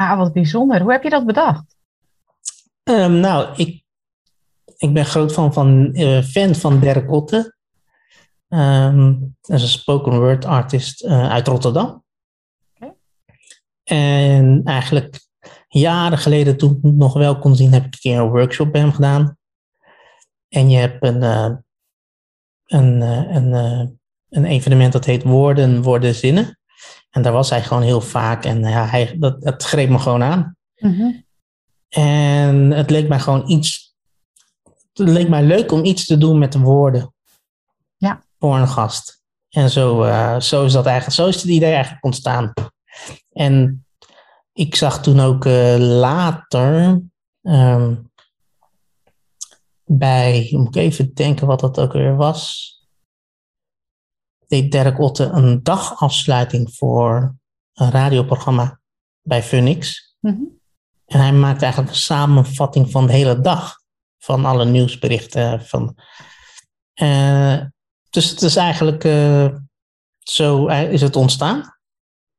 Ah, 0.00 0.16
wat 0.16 0.32
bijzonder. 0.32 0.80
Hoe 0.80 0.92
heb 0.92 1.02
je 1.02 1.10
dat 1.10 1.26
bedacht? 1.26 1.76
Um, 2.82 3.12
nou, 3.12 3.54
ik, 3.56 3.84
ik 4.76 4.92
ben 4.92 5.04
groot 5.04 5.32
fan 5.32 5.52
van, 5.52 5.90
uh, 5.92 6.22
fan 6.22 6.54
van 6.54 6.80
Dirk 6.80 7.10
Otte. 7.10 7.54
Um, 8.48 9.36
dat 9.40 9.56
is 9.56 9.62
een 9.62 9.68
spoken 9.68 10.18
word 10.18 10.44
artist 10.44 11.04
uh, 11.04 11.30
uit 11.30 11.46
Rotterdam. 11.46 12.04
Okay. 12.74 12.94
En 13.84 14.60
eigenlijk 14.64 15.20
jaren 15.68 16.18
geleden, 16.18 16.56
toen 16.56 16.76
ik 16.76 16.82
het 16.82 16.96
nog 16.96 17.12
wel 17.12 17.38
kon 17.38 17.56
zien, 17.56 17.72
heb 17.72 17.84
ik 17.84 17.92
een 17.92 18.00
keer 18.00 18.18
een 18.18 18.30
workshop 18.30 18.72
bij 18.72 18.80
hem 18.80 18.92
gedaan. 18.92 19.36
En 20.48 20.70
je 20.70 20.78
hebt 20.78 21.04
een, 21.04 21.22
uh, 21.22 21.56
een, 22.66 23.00
een, 23.00 23.52
een 24.28 24.44
evenement 24.44 24.92
dat 24.92 25.04
heet 25.04 25.22
Woorden 25.22 25.82
worden 25.82 26.14
zinnen. 26.14 26.59
En 27.10 27.22
daar 27.22 27.32
was 27.32 27.50
hij 27.50 27.62
gewoon 27.62 27.82
heel 27.82 28.00
vaak 28.00 28.44
en 28.44 28.60
ja, 28.60 28.86
hij, 28.86 29.16
dat, 29.18 29.42
dat 29.42 29.62
greep 29.62 29.88
me 29.88 29.98
gewoon 29.98 30.22
aan. 30.22 30.56
Mm 30.76 30.94
-hmm. 30.94 31.24
En 31.88 32.70
het 32.70 32.90
leek 32.90 33.08
mij 33.08 33.20
gewoon 33.20 33.50
iets. 33.50 33.94
Het 34.92 35.08
leek 35.08 35.28
mij 35.28 35.42
leuk 35.42 35.72
om 35.72 35.84
iets 35.84 36.06
te 36.06 36.18
doen 36.18 36.38
met 36.38 36.52
de 36.52 36.58
woorden. 36.58 37.14
Ja. 37.96 38.22
Voor 38.38 38.56
een 38.56 38.68
gast. 38.68 39.22
En 39.48 39.70
zo, 39.70 40.04
uh, 40.04 40.40
zo 40.40 40.64
is 40.64 40.72
dat 40.72 40.86
eigenlijk. 40.86 41.16
Zo 41.16 41.26
is 41.26 41.42
het 41.42 41.50
idee 41.50 41.72
eigenlijk 41.72 42.04
ontstaan. 42.04 42.52
En 43.32 43.86
ik 44.52 44.74
zag 44.74 45.02
toen 45.02 45.20
ook 45.20 45.44
uh, 45.44 45.76
later. 45.78 47.00
Um, 47.42 48.10
bij. 49.98 50.48
Moet 50.50 50.76
ik 50.76 50.82
even 50.82 51.14
denken 51.14 51.46
wat 51.46 51.60
dat 51.60 51.80
ook 51.80 51.92
weer 51.92 52.16
was. 52.16 52.68
Deed 54.50 54.72
Dirk 54.72 54.98
Otte 54.98 55.24
een 55.24 55.62
dagafsluiting 55.62 56.74
voor 56.76 57.36
een 57.72 57.90
radioprogramma 57.90 58.80
bij. 59.22 59.44
Mm 59.52 59.80
-hmm. 60.20 60.60
En 61.06 61.20
hij 61.20 61.32
maakt 61.32 61.62
eigenlijk 61.62 61.92
een 61.92 61.98
samenvatting 61.98 62.90
van 62.90 63.06
de 63.06 63.12
hele 63.12 63.40
dag. 63.40 63.78
Van 64.18 64.44
alle 64.44 64.64
nieuwsberichten. 64.64 65.66
Van, 65.66 65.96
uh, 67.02 67.60
dus 68.10 68.30
het 68.30 68.42
is 68.42 68.56
eigenlijk 68.56 69.04
uh, 69.04 69.54
zo 70.18 70.66
is 70.66 71.00
het 71.00 71.16
ontstaan. 71.16 71.78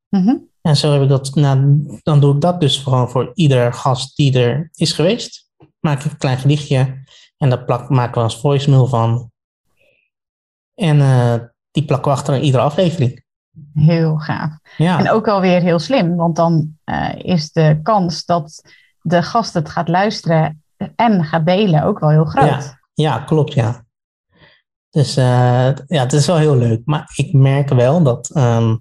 Mm 0.10 0.24
-hmm. 0.24 0.50
En 0.62 0.78
zo 0.78 0.92
heb 0.92 1.02
ik 1.02 1.10
dat. 1.10 1.36
Nou, 1.36 1.86
dan 2.04 2.20
doe 2.20 2.36
ik 2.36 2.42
dat 2.42 2.60
dus 2.60 2.78
gewoon 2.78 3.10
voor 3.10 3.32
ieder 3.34 3.74
gast 3.74 4.16
die 4.16 4.40
er 4.40 4.70
is 4.74 4.92
geweest. 4.92 5.50
Maak 5.80 6.04
ik 6.04 6.12
een 6.12 6.18
klein 6.18 6.38
gedichtje. 6.38 7.04
En 7.38 7.50
daar 7.50 7.66
plak, 7.66 7.90
maken 7.90 8.14
we 8.14 8.24
als 8.24 8.40
voicemail 8.40 8.88
van. 8.88 9.32
En 10.76 10.98
uh, 10.98 11.36
die 11.72 11.86
plakken 11.86 12.12
we 12.12 12.18
achter 12.18 12.34
in 12.34 12.44
iedere 12.44 12.64
aflevering. 12.64 13.24
Heel 13.74 14.18
gaaf. 14.18 14.58
Ja. 14.78 15.00
En 15.00 15.10
ook 15.10 15.28
alweer 15.28 15.62
heel 15.62 15.80
slim, 15.80 16.16
want 16.16 16.36
dan 16.36 16.78
uh, 16.86 17.16
is 17.18 17.52
de 17.52 17.80
kans 17.84 18.26
dat 18.26 18.62
de 19.02 19.24
gast 19.24 19.54
het 19.54 19.70
gaat 19.70 19.88
luisteren 19.88 20.64
en 20.96 21.24
gaat 21.24 21.46
delen 21.46 21.84
ook 21.84 22.00
wel 22.00 22.10
heel 22.10 22.26
groot. 22.26 22.46
Ja, 22.46 22.80
ja 22.94 23.20
klopt, 23.20 23.54
ja. 23.54 23.86
Dus 24.90 25.18
uh, 25.18 25.72
ja, 25.88 26.02
het 26.02 26.14
is 26.14 26.26
wel 26.26 26.38
heel 26.38 26.58
leuk. 26.58 26.82
Maar 26.86 27.12
ik 27.16 27.34
merk 27.34 27.70
wel 27.70 28.04
dat 28.04 28.36
um, 28.36 28.80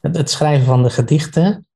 het, 0.00 0.16
het, 0.16 0.30
schrijven 0.30 0.66
van 0.66 0.82
de 0.82 0.90
gedichten, 0.90 1.66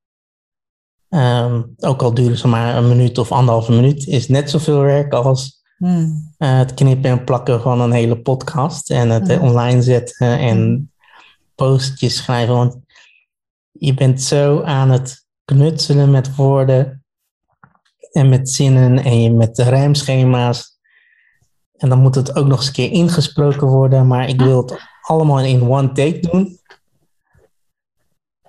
um, 1.09 1.73
ook 1.77 2.01
al 2.01 2.13
duren 2.13 2.37
ze 2.37 2.47
maar 2.47 2.75
een 2.75 2.87
minuut 2.87 3.17
of 3.17 3.31
anderhalve 3.31 3.71
minuut, 3.71 4.07
is 4.07 4.27
net 4.27 4.49
zoveel 4.49 4.79
werk 4.79 5.13
als 5.13 5.62
hmm. 5.83 6.33
uh, 6.37 6.57
het 6.57 6.73
knippen 6.73 7.09
en 7.09 7.23
plakken 7.23 7.61
van 7.61 7.81
een 7.81 7.91
hele 7.91 8.21
podcast 8.21 8.89
en 8.89 9.09
het 9.09 9.31
hmm. 9.31 9.41
online 9.41 9.81
zetten 9.81 10.39
en 10.39 10.91
postjes 11.55 12.15
schrijven. 12.15 12.55
Want 12.55 12.77
je 13.71 13.93
bent 13.93 14.21
zo 14.21 14.61
aan 14.61 14.89
het 14.89 15.25
knutselen 15.45 16.11
met 16.11 16.35
woorden 16.35 17.03
en 18.11 18.29
met 18.29 18.49
zinnen 18.49 19.03
en 19.03 19.21
je 19.21 19.31
met 19.31 19.55
de 19.55 19.63
rijmschema's. 19.63 20.79
En 21.77 21.89
dan 21.89 21.99
moet 21.99 22.15
het 22.15 22.35
ook 22.35 22.47
nog 22.47 22.57
eens 22.57 22.67
een 22.67 22.73
keer 22.73 22.91
ingesproken 22.91 23.67
worden. 23.67 24.07
Maar 24.07 24.29
ik 24.29 24.41
wil 24.41 24.61
het 24.61 24.79
allemaal 25.01 25.39
in 25.39 25.69
one 25.69 25.91
take 25.91 26.19
doen. 26.19 26.59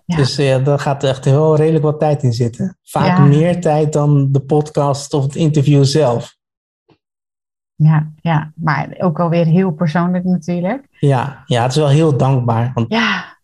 Ja. 0.06 0.16
Dus 0.16 0.36
ja, 0.36 0.58
daar 0.58 0.78
gaat 0.78 1.04
echt 1.04 1.24
wel 1.24 1.56
redelijk 1.56 1.84
wat 1.84 1.98
tijd 1.98 2.22
in 2.22 2.32
zitten. 2.32 2.78
Vaak 2.82 3.16
Ja. 3.16 3.24
meer 3.24 3.60
tijd 3.60 3.92
dan 3.92 4.32
de 4.32 4.40
podcast 4.40 5.14
of 5.14 5.22
het 5.22 5.36
interview 5.36 5.84
zelf. 5.84 6.33
Ja, 7.74 8.12
ja, 8.20 8.52
maar 8.54 8.94
ook 8.98 9.20
alweer 9.20 9.46
heel 9.46 9.70
persoonlijk 9.72 10.24
natuurlijk. 10.24 10.86
Ja, 10.98 11.42
ja 11.46 11.62
het 11.62 11.70
is 11.70 11.76
wel 11.76 11.88
heel 11.88 12.16
dankbaar. 12.16 12.70
Want 12.74 12.92
Ja, 12.92 13.38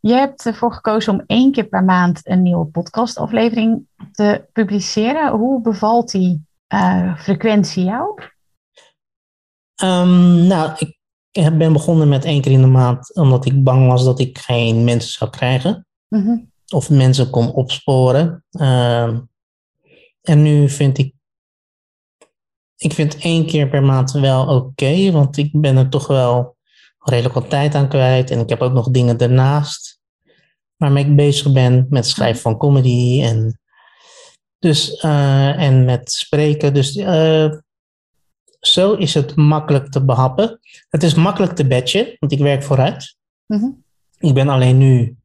je 0.00 0.12
hebt 0.14 0.46
ervoor 0.46 0.72
gekozen 0.72 1.12
om 1.12 1.22
één 1.26 1.52
keer 1.52 1.64
per 1.64 1.84
maand 1.84 2.20
een 2.22 2.42
nieuwe 2.42 2.66
podcastaflevering 2.66 3.86
te 4.12 4.44
publiceren. 4.52 5.30
Hoe 5.30 5.60
bevalt 5.60 6.10
die 6.10 6.46
eh, 6.66 7.18
frequentie 7.18 7.84
jou? 7.84 8.20
Ehm, 9.74 10.46
nou, 10.46 10.72
ik 10.78 10.98
ben 11.58 11.72
begonnen 11.72 12.08
met 12.08 12.24
één 12.24 12.40
keer 12.40 12.52
in 12.52 12.60
de 12.60 12.66
maand, 12.66 13.14
omdat 13.14 13.46
ik 13.46 13.64
bang 13.64 13.86
was 13.86 14.04
dat 14.04 14.20
ik 14.20 14.38
geen 14.38 14.84
mensen 14.84 15.10
zou 15.10 15.30
krijgen. 15.30 15.86
Mhm. 16.08 16.36
Of 16.68 16.90
mensen 16.90 17.30
kon 17.30 17.52
opsporen. 17.52 18.44
Ehm, 18.50 19.20
en 20.22 20.42
nu 20.42 20.68
vind 20.68 20.98
ik, 20.98 21.14
ik 22.78 22.92
vind 22.92 23.18
één 23.18 23.46
keer 23.46 23.68
per 23.68 23.82
maand 23.82 24.10
wel 24.10 24.46
oké, 24.46 25.10
want 25.10 25.36
ik 25.36 25.50
ben 25.52 25.76
er 25.76 25.88
toch 25.88 26.06
wel 26.06 26.56
redelijk 26.98 27.34
wat 27.34 27.50
tijd 27.50 27.74
aan 27.74 27.88
kwijt. 27.88 28.30
En 28.30 28.38
ik 28.38 28.48
heb 28.48 28.60
ook 28.60 28.72
nog 28.72 28.90
dingen 28.90 29.16
daarnaast 29.16 30.00
waarmee 30.76 31.04
ik 31.04 31.16
bezig 31.16 31.52
ben 31.52 31.86
met 31.90 32.06
schrijven 32.06 32.40
van 32.42 32.56
comedy 32.56 33.22
en, 33.22 33.60
dus, 34.58 34.96
eh, 34.96 35.62
en 35.62 35.84
met 35.84 36.12
spreken. 36.12 36.74
Dus 36.74 36.96
eh, 36.96 37.52
zo 38.60 38.92
is 38.92 39.14
het 39.14 39.36
makkelijk 39.36 39.90
te 39.90 40.04
behappen. 40.04 40.60
Het 40.88 41.02
is 41.02 41.14
makkelijk 41.14 41.52
te 41.52 41.66
batchen, 41.66 42.16
want 42.18 42.32
ik 42.32 42.38
werk 42.38 42.62
vooruit. 42.62 43.16
Mhm. 43.46 43.70
Ik 44.18 44.34
ben 44.34 44.48
alleen 44.48 44.78
nu 44.78 45.16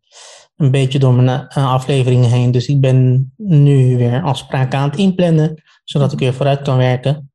een 0.55 0.71
beetje 0.71 0.99
door 0.99 1.13
mijn 1.13 1.47
eh, 1.47 1.71
afleveringen 1.71 2.29
heen. 2.29 2.51
Dus 2.51 2.67
ik 2.67 2.81
ben 2.81 3.31
nu 3.37 3.97
weer 3.97 4.23
afspraken 4.23 4.79
aan 4.79 4.89
het 4.89 4.99
inplannen, 4.99 5.63
zodat 5.83 6.11
ik 6.11 6.19
weer 6.19 6.33
vooruit 6.33 6.61
kan 6.61 6.77
werken. 6.77 7.32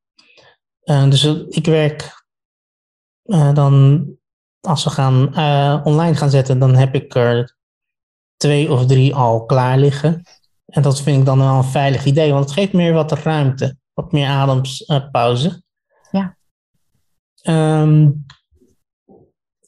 Eh, 0.89 1.11
dus 1.11 1.25
ik 1.49 1.67
werk 1.67 2.25
eh, 3.23 3.55
dan, 3.55 4.07
als 4.61 4.85
we 4.85 4.91
gaan 4.91 5.35
eh, 5.35 5.81
online 5.85 6.15
gaan 6.15 6.31
zetten, 6.31 6.59
dan 6.59 6.75
heb 6.75 6.95
ik 6.95 7.15
er 7.15 7.57
twee 8.37 8.73
of 8.73 8.87
drie 8.87 9.15
al 9.15 9.45
klaar 9.45 9.79
liggen. 9.79 10.23
En 10.67 10.83
dat 10.83 11.01
vind 11.01 11.19
ik 11.19 11.25
dan 11.25 11.39
wel 11.39 11.55
een 11.55 11.65
veilig 11.65 12.05
idee, 12.05 12.33
want 12.33 12.45
het 12.45 12.53
geeft 12.53 12.73
meer 12.73 12.93
wat 12.93 13.13
ruimte, 13.13 13.77
wat 13.93 14.13
meer 14.13 14.29
adempauze. 14.29 15.63
Ja. 16.11 16.37
Ehm, 17.43 18.11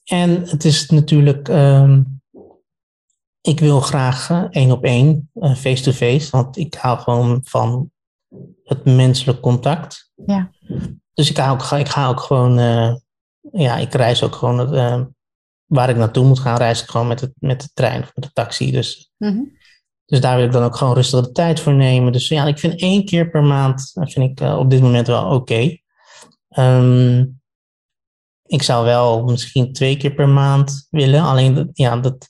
en 0.05 0.43
het 0.43 0.65
is 0.65 0.91
natuurlijk, 0.91 1.49
ehm, 1.49 2.03
ik 3.41 3.61
wil 3.61 3.81
graag 3.81 4.31
één 4.51 4.71
op 4.71 4.85
één, 4.85 5.31
face-to-face, 5.35 6.31
want 6.31 6.57
ik 6.57 6.75
hou 6.75 6.99
gewoon 6.99 7.41
van 7.45 7.91
het 8.65 8.85
menselijk 8.85 9.41
contact. 9.41 10.13
Ja. 10.27 10.51
Dus 11.21 11.31
ik, 11.31 11.37
hou 11.37 11.53
ook, 11.53 11.79
ik 11.79 11.89
ga 11.89 12.09
ook 12.09 12.21
gewoon, 12.21 12.59
eh, 12.59 12.95
ja, 13.53 13.77
ik 13.77 13.95
reis 13.95 14.23
ook 14.23 14.35
gewoon 14.35 14.75
eh, 14.75 15.03
waar 15.67 15.89
ik 15.89 15.97
naartoe 15.97 16.25
moet 16.27 16.39
gaan, 16.39 16.57
reis 16.57 16.83
ik 16.83 16.89
gewoon 16.89 17.07
met, 17.07 17.21
het, 17.21 17.33
met 17.39 17.61
de 17.61 17.69
trein 17.75 18.03
of 18.03 18.11
met 18.15 18.25
de 18.25 18.31
taxi. 18.33 18.71
Dus, 18.71 19.11
Mhm. 19.17 19.41
dus 20.05 20.21
daar 20.21 20.37
wil 20.37 20.45
ik 20.47 20.53
dan 20.53 20.63
ook 20.63 20.77
gewoon 20.77 20.95
rustig 20.95 21.21
de 21.25 21.33
tijd 21.33 21.61
voor 21.61 21.75
nemen. 21.75 22.13
Dus 22.13 22.29
ja, 22.29 22.45
ik 22.47 22.59
vind 22.59 22.81
één 22.81 23.05
keer 23.05 23.31
per 23.31 23.43
maand, 23.43 23.91
eh, 23.95 24.07
vind 24.07 24.41
ik 24.41 24.47
op 24.49 24.71
dit 24.71 24.81
moment 24.81 25.07
wel 25.07 25.35
oké. 25.35 25.77
Ehm, 26.49 27.25
ik 28.43 28.63
zou 28.63 28.85
wel 28.85 29.25
misschien 29.25 29.73
twee 29.73 29.97
keer 29.97 30.15
per 30.15 30.29
maand 30.29 30.87
willen. 30.91 31.23
Alleen, 31.23 31.55
dat- 31.55 31.69
ja, 31.73 31.97
dat, 31.97 32.29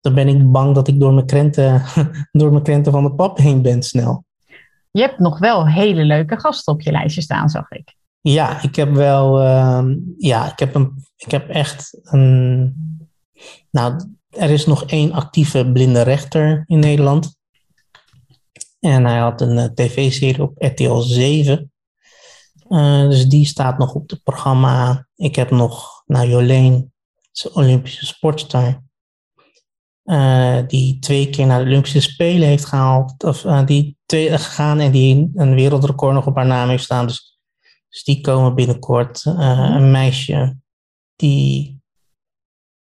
dan 0.00 0.14
ben 0.14 0.28
ik 0.28 0.50
bang 0.52 0.74
dat 0.74 0.88
ik 0.88 1.00
door 1.00 1.12
mijn 1.14 1.26
krenten, 1.26 1.82
door 2.32 2.50
mijn 2.50 2.62
krenten 2.64 2.92
van 2.92 3.02
de 3.02 3.14
pap 3.14 3.38
heen 3.38 3.62
ben 3.62 3.82
snel. 3.82 4.24
Je 4.96 5.02
hebt 5.02 5.18
nog 5.18 5.38
wel 5.38 5.68
hele 5.68 6.04
leuke 6.04 6.40
gasten 6.40 6.72
op 6.72 6.80
je 6.80 6.90
lijstje 6.90 7.20
staan, 7.22 7.48
zag 7.48 7.70
ik. 7.70 7.94
Ja, 8.20 8.62
ik 8.62 8.76
heb 8.76 8.92
wel, 8.92 9.40
ehm, 9.40 9.96
ja, 10.18 10.52
ik 10.52 10.58
heb, 10.58 10.74
een, 10.74 11.04
ik 11.16 11.30
heb 11.30 11.48
echt 11.48 11.98
een, 12.02 12.74
nou, 13.70 14.08
er 14.28 14.50
is 14.50 14.66
nog 14.66 14.84
één 14.84 15.12
actieve 15.12 15.70
blinde 15.72 16.02
rechter 16.02 16.64
in 16.66 16.78
Nederland. 16.78 17.36
En 18.80 19.04
hij 19.04 19.18
had 19.18 19.40
een 19.40 19.58
eh, 19.58 19.64
tv-serie 19.64 20.42
op 20.42 20.62
RTL 20.62 20.98
7. 20.98 21.72
Eh, 22.68 23.08
dus 23.08 23.26
die 23.26 23.46
staat 23.46 23.78
nog 23.78 23.94
op 23.94 24.10
het 24.10 24.22
programma. 24.22 25.06
Ik 25.16 25.36
heb 25.36 25.50
nog, 25.50 26.02
nou, 26.06 26.32
een 26.32 26.92
Olympische 27.52 28.06
sportster. 28.06 28.82
Eh, 30.06 30.58
die 30.66 30.98
twee 30.98 31.30
keer 31.30 31.46
naar 31.46 31.58
de 31.58 31.66
Olympische 31.66 32.00
Spelen 32.00 32.48
heeft 32.48 32.64
gehaald. 32.64 33.24
Of 33.24 33.44
eh, 33.44 33.66
die 33.66 33.96
twee 34.06 34.30
gegaan 34.38 34.80
en 34.80 34.92
die 34.92 35.30
een 35.34 35.54
wereldrecord 35.54 36.14
nog 36.14 36.26
op 36.26 36.36
haar 36.36 36.46
naam 36.46 36.68
heeft 36.68 36.84
staan. 36.84 37.06
Dus 37.06 37.36
dus 37.96 38.04
die 38.04 38.20
komen 38.20 38.54
binnenkort. 38.54 39.24
Eh, 39.24 39.70
een 39.74 39.90
meisje 39.90 40.56
die 41.14 41.80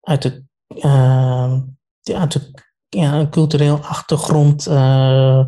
uit 0.01 0.23
de, 0.23 0.45
eh, 0.67 1.61
die 2.03 2.17
uit 2.17 2.33
de 2.33 2.51
ja, 2.89 3.13
een 3.13 3.31
cultureel 3.31 3.79
achtergrond 3.79 4.67
eh, 4.67 5.47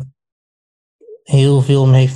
heel 1.23 1.61
veel 1.61 1.91
heeft 1.91 2.15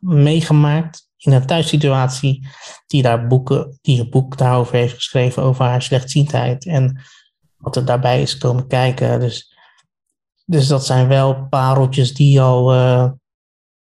meegemaakt 0.00 1.08
in 1.16 1.32
een 1.32 1.46
thuissituatie. 1.46 2.48
Die 2.86 3.02
daar 3.02 3.26
boeken, 3.26 3.78
die 3.80 4.00
een 4.00 4.10
boek 4.10 4.36
daarover 4.36 4.74
heeft 4.74 4.94
geschreven 4.94 5.42
over 5.42 5.64
haar 5.64 5.82
slechtziendheid 5.82 6.66
en 6.66 7.00
wat 7.58 7.76
er 7.76 7.84
daarbij 7.84 8.22
is 8.22 8.38
komen 8.38 8.66
kijken. 8.66 9.20
Dus, 9.20 9.56
dus 10.44 10.66
dat 10.66 10.86
zijn 10.86 11.08
wel 11.08 11.46
pareltjes 11.48 12.14
die 12.14 12.40
al, 12.40 12.72
eh, 12.72 13.10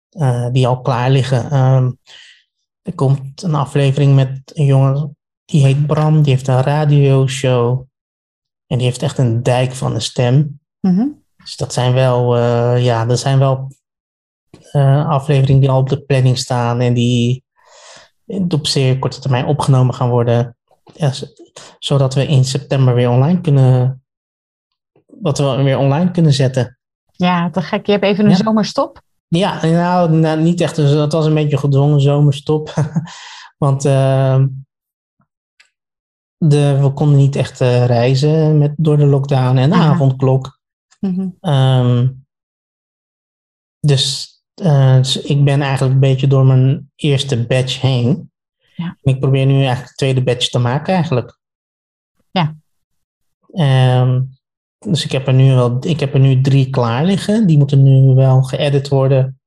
eh, 0.10 0.52
die 0.52 0.68
al 0.68 0.82
klaar 0.82 1.10
liggen. 1.10 1.52
Ehm, 1.52 1.92
er 2.82 2.96
komt 2.96 3.44
een 3.44 3.56
aflevering 3.56 4.16
met 4.16 4.52
een 4.54 4.66
jongen, 4.66 5.18
die 5.46 5.64
heet 5.64 5.88
Bram, 5.88 6.22
die 6.22 6.34
heeft 6.34 6.48
een 6.48 6.62
radioshow. 6.62 7.86
En 8.68 8.78
die 8.78 8.88
heeft 8.88 9.02
echt 9.02 9.18
een 9.18 9.44
dijk 9.44 9.72
van 9.72 9.94
een 9.94 10.02
stem. 10.02 10.60
Mhm. 10.80 11.08
Dus 11.36 11.56
dat 11.56 11.74
zijn 11.74 11.94
wel, 11.94 12.36
eh, 12.36 12.84
ja, 12.84 13.06
dat 13.06 13.20
zijn 13.20 13.40
wel 13.40 13.72
afleveringen 15.08 15.62
die 15.62 15.70
al 15.70 15.80
op 15.80 15.90
de 15.90 16.02
planning 16.02 16.38
staan 16.38 16.80
en 16.80 16.94
die 16.94 17.44
op 18.28 18.68
zeer 18.68 19.00
korte 19.00 19.20
termijn 19.20 19.46
opgenomen 19.46 19.94
gaan 19.94 20.10
worden. 20.10 20.57
Zodat 21.80 22.14
we 22.14 22.28
in 22.28 22.46
september 22.46 22.94
weer 22.96 23.10
online 23.10 23.42
kunnen, 23.42 24.04
dat 25.08 25.38
we 25.38 25.64
weer 25.64 25.78
online 25.78 26.12
kunnen 26.12 26.34
zetten. 26.34 26.78
Ja, 27.12 27.50
te 27.50 27.62
gek. 27.62 27.86
Je 27.86 27.92
hebt 27.92 28.04
even 28.04 28.24
een 28.26 28.30
Ja. 28.30 28.36
zomerstop. 28.36 29.02
Ja, 29.28 29.66
nou, 29.66 30.12
nou, 30.12 30.42
niet 30.42 30.62
echt. 30.62 30.76
Dus 30.76 30.92
het 30.92 31.12
was 31.12 31.26
een 31.26 31.34
beetje 31.34 31.58
gedwongen 31.58 32.02
zomerstop. 32.02 32.74
Want 33.58 33.86
eh, 33.86 34.44
de, 36.38 36.78
we 36.82 36.92
konden 36.94 37.18
niet 37.18 37.36
echt 37.36 37.62
eh, 37.62 37.86
reizen 37.86 38.58
met, 38.58 38.74
door 38.78 38.98
de 38.98 39.06
lockdown 39.06 39.58
en 39.58 39.70
de 39.70 39.76
Aha. 39.76 39.92
avondklok. 39.92 40.60
Mhm. 41.00 41.30
Ehm, 41.40 42.08
dus, 43.80 44.36
eh, 44.54 44.96
dus 44.96 45.22
ik 45.22 45.44
ben 45.44 45.62
eigenlijk 45.62 45.94
een 45.94 46.00
beetje 46.00 46.28
door 46.28 46.46
mijn 46.46 46.92
eerste 46.96 47.46
batch 47.46 47.82
heen. 47.82 48.32
Ja. 48.78 48.98
Ik 49.02 49.20
probeer 49.20 49.46
nu 49.46 49.54
eigenlijk 49.54 49.88
de 49.88 49.96
tweede 49.96 50.24
batch 50.24 50.50
te 50.50 50.60
maken 50.60 50.94
eigenlijk. 50.94 51.40
Ja. 52.32 52.56
Ehm, 53.52 54.24
dus 54.80 55.06
ik 55.06 55.12
heb, 55.12 55.28
er 55.28 55.34
nu 55.34 55.54
wel, 55.54 55.78
ik 55.80 56.00
heb 56.00 56.13
er 56.13 56.20
nu 56.20 56.42
drie 56.42 56.70
klaar 56.70 57.06
liggen. 57.06 57.48
Die 57.48 57.58
moeten 57.58 57.84
nu 57.84 58.16
wel 58.16 58.42
geëdit 58.42 58.88
worden. 58.88 59.40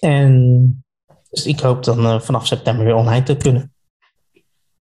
En 0.00 0.84
dus 1.30 1.46
ik 1.46 1.60
hoop 1.60 1.84
dan 1.84 1.98
eh, 1.98 2.20
vanaf 2.20 2.46
september 2.46 2.84
weer 2.84 2.94
online 2.94 3.22
te 3.22 3.36
kunnen. 3.36 3.74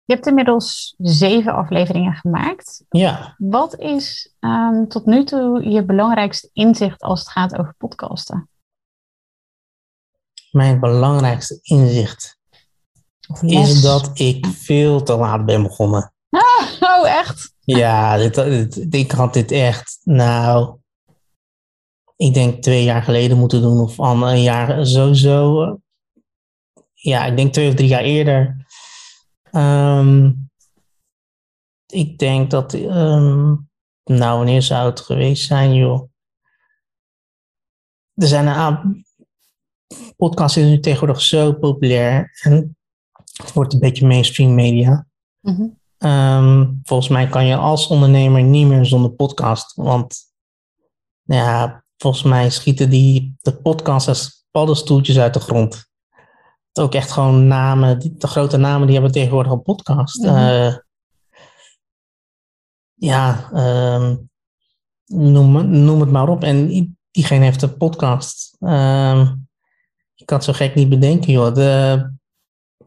Je 0.03 0.13
hebt 0.13 0.27
inmiddels 0.27 0.95
zeven 0.97 1.53
afleveringen 1.53 2.13
gemaakt. 2.13 2.85
Ja, 2.89 3.35
Wat 3.37 3.79
is 3.79 4.33
ehm, 4.39 4.85
tot 4.85 5.05
nu 5.05 5.23
toe 5.23 5.69
je 5.69 5.85
belangrijkste 5.85 6.49
inzicht 6.53 7.01
als 7.01 7.19
het 7.19 7.29
gaat 7.29 7.57
over 7.57 7.73
podcasten? 7.77 8.49
mijn 10.51 10.79
belangrijkste 10.79 11.59
inzicht 11.61 12.36
Is 13.41 13.81
dat 13.81 14.19
ik 14.19 14.45
veel 14.45 15.03
te 15.03 15.15
laat 15.15 15.45
ben 15.45 15.63
begonnen. 15.63 16.13
Oh, 16.79 17.07
echt? 17.09 17.53
Ja, 17.59 18.17
dit, 18.17 18.35
dit- 18.35 18.93
ik 18.93 19.11
had 19.11 19.33
dit 19.33 19.51
echt, 19.51 19.99
nou, 20.03 20.77
ik 22.15 22.33
denk 22.33 22.61
twee 22.63 22.83
jaar 22.83 23.03
geleden 23.03 23.37
moeten 23.37 23.61
doen 23.61 23.79
of 23.79 23.99
al 23.99 24.29
een 24.29 24.41
jaar 24.41 24.85
sowieso. 24.85 25.63
eh, 25.63 25.73
Ja, 26.93 27.25
ik 27.25 27.37
denk 27.37 27.53
twee 27.53 27.67
of 27.69 27.73
drie 27.75 27.87
jaar 27.87 28.01
eerder. 28.03 28.65
Ehm, 29.51 30.31
ik 31.85 32.17
denk 32.17 32.51
dat, 32.51 32.73
ehm, 32.73 33.55
nou, 34.03 34.37
wanneer 34.37 34.61
zou 34.61 34.89
het 34.89 34.99
geweest 34.99 35.45
zijn, 35.47 35.73
joh? 35.73 36.09
Er 38.13 38.27
zijn 38.27 38.47
een 38.47 38.53
aantal, 38.53 38.91
podcast 40.15 40.57
is 40.57 40.65
nu 40.65 40.79
tegenwoordig 40.79 41.21
zo 41.21 41.53
populair 41.53 42.37
en 42.41 42.76
het 43.37 43.53
wordt 43.53 43.73
een 43.73 43.79
beetje 43.79 44.07
mainstream 44.07 44.55
media. 44.55 45.05
Mhm. 45.39 45.67
Ehm, 45.97 46.73
volgens 46.83 47.09
mij 47.09 47.27
kan 47.27 47.45
je 47.45 47.55
als 47.55 47.87
ondernemer 47.87 48.43
niet 48.43 48.67
meer 48.67 48.85
zonder 48.85 49.11
podcast. 49.11 49.73
Want 49.75 50.15
nou 51.23 51.41
ja, 51.43 51.83
volgens 51.97 52.23
mij 52.23 52.49
schieten 52.49 52.89
die 52.89 53.35
de 53.41 53.55
podcasts 53.55 54.07
als 54.07 54.45
paddenstoeltjes 54.51 55.19
uit 55.19 55.33
de 55.33 55.39
grond. 55.39 55.85
Ook 56.73 56.93
echt 56.93 57.11
gewoon 57.11 57.47
namen, 57.47 57.99
de 58.17 58.27
grote 58.27 58.57
namen 58.57 58.85
die 58.85 58.95
hebben 58.95 59.13
tegenwoordig 59.13 59.51
een 59.51 59.61
podcast. 59.61 60.21
Mhm. 60.21 60.35
Eh, 60.35 60.75
ja, 62.93 63.49
ehm, 63.53 64.15
noem, 65.05 65.69
noem 65.69 65.99
het 65.99 66.11
maar 66.11 66.29
op. 66.29 66.43
En 66.43 66.97
diegene 67.11 67.43
heeft 67.43 67.61
een 67.61 67.77
podcast. 67.77 68.55
Ehm, 68.59 69.35
ik 70.15 70.25
kan 70.25 70.37
het 70.37 70.45
zo 70.45 70.53
gek 70.53 70.75
niet 70.75 70.89
bedenken, 70.89 71.31
joh. 71.33 71.53
De, 71.53 72.16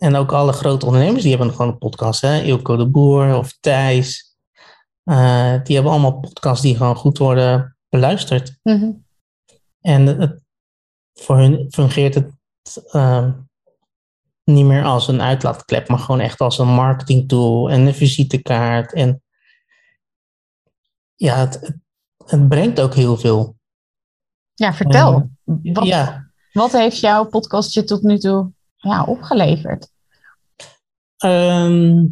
en 0.01 0.17
ook 0.17 0.33
alle 0.33 0.53
grote 0.53 0.87
ondernemers 0.87 1.23
die 1.23 1.37
hebben 1.37 1.51
gewoon 1.51 1.71
een 1.71 1.79
podcast. 1.79 2.21
Hè? 2.21 2.43
Ilko 2.43 2.77
de 2.77 2.87
Boer 2.87 3.37
of 3.37 3.57
Thijs. 3.61 4.37
Eh, 5.03 5.63
die 5.63 5.75
hebben 5.75 5.93
allemaal 5.93 6.21
podcasts 6.21 6.63
die 6.63 6.77
gewoon 6.77 6.97
goed 6.97 7.19
worden 7.19 7.77
beluisterd. 7.89 8.59
Mhm. 8.63 8.91
En 9.81 10.07
het, 10.07 10.41
voor 11.13 11.37
hun 11.37 11.67
fungeert 11.71 12.15
het 12.15 12.33
ehm, 12.91 13.33
niet 14.45 14.65
meer 14.65 14.85
als 14.85 15.09
een 15.09 15.23
uitlaatklep, 15.23 15.89
maar 15.89 15.99
gewoon 15.99 16.21
echt 16.21 16.41
als 16.41 16.59
een 16.59 16.69
marketingtool 16.69 17.71
en 17.71 17.87
een 17.87 17.95
visitekaart. 17.95 18.93
En 18.93 19.23
ja, 21.15 21.37
het, 21.37 22.49
brengt 22.49 22.81
ook 22.81 22.95
heel 22.95 23.17
veel. 23.17 23.57
Ja, 24.55 24.75
vertel. 24.75 25.31
Wat, 25.45 25.87
Ja, 25.87 26.31
wat 26.53 26.73
heeft 26.73 27.01
jouw 27.01 27.25
podcast 27.25 27.75
je 27.75 27.85
tot 27.85 28.03
nu 28.03 28.19
toe 28.19 28.53
ja, 28.81 29.05
opgeleverd? 29.05 29.91
ehm, 31.17 32.07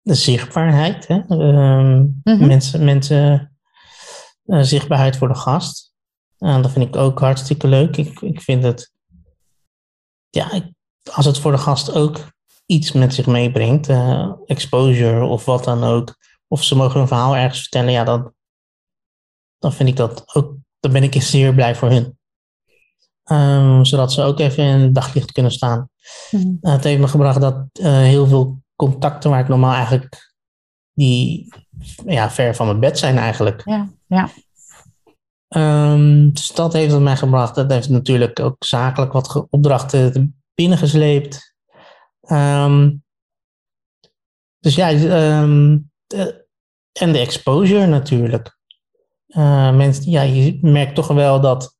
de 0.00 0.14
zichtbaarheid. 0.14 1.06
Hè? 1.06 1.20
Ehm, 1.28 2.00
Mhm. 2.22 2.46
Mensen, 2.46 2.84
mensen 2.84 3.56
eh, 4.44 4.60
zichtbaarheid 4.62 5.16
voor 5.16 5.28
de 5.28 5.34
gast. 5.34 5.94
Dat 6.36 6.70
vind 6.70 6.86
ik 6.88 6.96
ook 6.96 7.18
hartstikke 7.20 7.68
leuk. 7.68 7.96
Ik, 7.96 8.20
ik 8.20 8.40
vind 8.40 8.62
het, 8.62 8.92
ja, 10.30 10.52
ik- 10.52 10.72
als 11.12 11.24
het 11.26 11.38
voor 11.38 11.52
de 11.52 11.58
gast 11.58 11.92
ook 11.94 12.18
iets 12.66 12.92
met 12.92 13.14
zich 13.14 13.26
meebrengt, 13.26 13.88
eh, 13.88 14.32
exposure 14.46 15.24
of 15.24 15.44
wat 15.44 15.64
dan 15.64 15.84
ook, 15.84 16.16
of 16.48 16.62
ze 16.64 16.76
mogen 16.76 17.00
een 17.00 17.06
verhaal 17.08 17.36
ergens 17.36 17.60
vertellen, 17.60 17.92
ja, 17.92 18.04
dan, 18.04 18.34
dan 19.58 19.72
vind 19.72 19.88
ik 19.88 19.96
dat 19.96 20.34
ook, 20.34 20.54
dan 20.80 20.92
ben 20.92 21.02
ik 21.02 21.22
zeer 21.22 21.54
blij 21.54 21.74
voor 21.74 21.90
hun. 21.90 22.15
Ehm, 23.26 23.84
zodat 23.84 24.12
ze 24.12 24.22
ook 24.22 24.38
even 24.38 24.64
in 24.64 24.80
het 24.80 24.94
daglicht 24.94 25.32
kunnen 25.32 25.52
staan. 25.52 25.90
Mhm. 26.30 26.46
Uh, 26.46 26.72
het 26.72 26.84
heeft 26.84 27.00
me 27.00 27.08
gebracht 27.08 27.40
dat 27.40 27.56
eh, 27.72 27.92
heel 27.92 28.26
veel 28.26 28.62
contacten 28.76 29.30
waar 29.30 29.40
ik 29.40 29.48
normaal 29.48 29.74
eigenlijk 29.74 30.34
die 30.92 31.52
ja, 32.06 32.30
ver 32.30 32.54
van 32.54 32.66
mijn 32.66 32.80
bed 32.80 32.98
zijn 32.98 33.18
eigenlijk. 33.18 33.62
Ja, 33.64 33.88
ja. 34.06 34.28
Ehm, 35.48 36.30
dus 36.30 36.48
dat 36.52 36.72
heeft 36.72 36.92
het 36.92 37.02
mij 37.02 37.16
gebracht. 37.16 37.54
Dat 37.54 37.70
heeft 37.70 37.88
natuurlijk 37.88 38.40
ook 38.40 38.56
zakelijk 38.58 39.12
wat 39.12 39.46
opdrachten 39.50 40.42
binnengesleept. 40.54 41.54
Ehm, 42.20 42.94
dus 44.58 44.74
ja, 44.74 44.90
de- 46.06 46.46
en 46.92 47.12
de 47.12 47.18
exposure 47.18 47.86
natuurlijk. 47.86 48.58
Eh, 49.26 49.76
mensen, 49.76 50.10
ja, 50.10 50.22
je 50.22 50.58
merkt 50.62 50.94
toch 50.94 51.08
wel 51.08 51.40
dat 51.40 51.75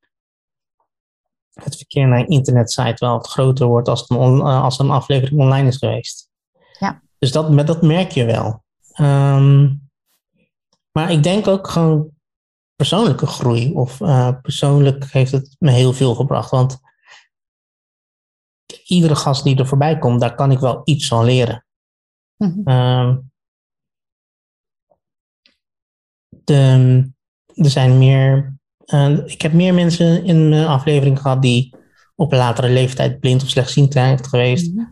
het 1.63 1.77
verkeer 1.77 2.09
naar 2.09 2.19
een 2.19 2.29
internetsite 2.29 2.97
wel 3.05 3.13
wat 3.13 3.27
groter 3.29 3.67
wordt 3.67 3.89
als, 3.89 4.11
een 4.11 4.17
on- 4.17 4.41
eh, 4.41 4.63
als 4.63 4.79
een 4.79 4.91
aflevering 4.91 5.41
online 5.41 5.69
is 5.69 5.77
geweest. 5.77 6.31
Ja. 6.79 7.03
Dus 7.19 7.33
dat, 7.33 7.51
met- 7.51 7.67
dat 7.67 7.83
merk 7.83 8.11
je 8.11 8.25
wel. 8.25 8.65
Ehm, 8.93 9.75
maar 10.93 11.11
ik 11.11 11.23
denk 11.23 11.47
ook 11.47 11.69
gewoon 11.69 12.11
persoonlijke 12.77 13.27
groei. 13.27 13.73
Of 13.73 14.01
eh, 14.01 14.41
persoonlijk 14.43 15.05
heeft 15.13 15.33
het 15.33 15.57
me 15.59 15.71
heel 15.71 15.93
veel 15.93 16.15
gebracht. 16.15 16.51
Want 16.51 16.81
iedere 18.85 19.17
gast 19.17 19.45
die 19.45 19.57
er 19.59 19.67
voorbij 19.67 19.99
komt, 19.99 20.21
daar 20.21 20.35
kan 20.35 20.51
ik 20.51 20.59
wel 20.59 20.81
iets 20.85 21.09
van 21.09 21.25
leren. 21.25 21.67
Mhm. 22.37 22.61
Ehm, 22.65 23.19
de, 26.29 26.55
er 27.55 27.71
zijn 27.71 27.99
meer. 27.99 28.56
Ik 29.27 29.43
heb 29.43 29.53
meer 29.53 29.75
mensen 29.75 30.25
in 30.25 30.49
mijn 30.49 30.67
aflevering 30.67 31.21
gehad 31.21 31.43
die 31.43 31.75
op 32.15 32.33
een 32.33 32.39
latere 32.39 32.69
leeftijd 32.69 33.21
blind 33.21 33.43
of 33.43 33.49
slechtziend 33.49 33.93
zijn 33.93 34.25
geweest. 34.25 34.73
Mhm. 34.75 34.85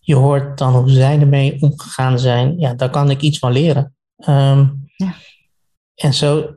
Je 0.00 0.14
hoort 0.14 0.58
dan 0.58 0.74
hoe 0.74 0.90
zij 0.90 1.20
ermee 1.20 1.62
omgegaan 1.62 2.18
zijn. 2.18 2.58
Ja, 2.58 2.74
daar 2.74 2.90
kan 2.90 3.10
ik 3.10 3.20
iets 3.20 3.38
van 3.38 3.52
leren. 3.52 3.94
Ehm, 4.16 4.66
Ja. 4.96 5.14
En 5.94 6.14
zo 6.14 6.54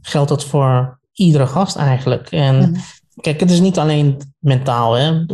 geldt 0.00 0.28
dat 0.28 0.44
voor 0.44 0.98
iedere 1.12 1.46
gast 1.46 1.76
eigenlijk. 1.76 2.30
En 2.30 2.56
Mhm. 2.70 2.80
kijk, 3.20 3.40
het 3.40 3.50
is 3.50 3.60
niet 3.60 3.78
alleen 3.78 4.34
mentaal, 4.38 4.92
hè, 4.94 5.24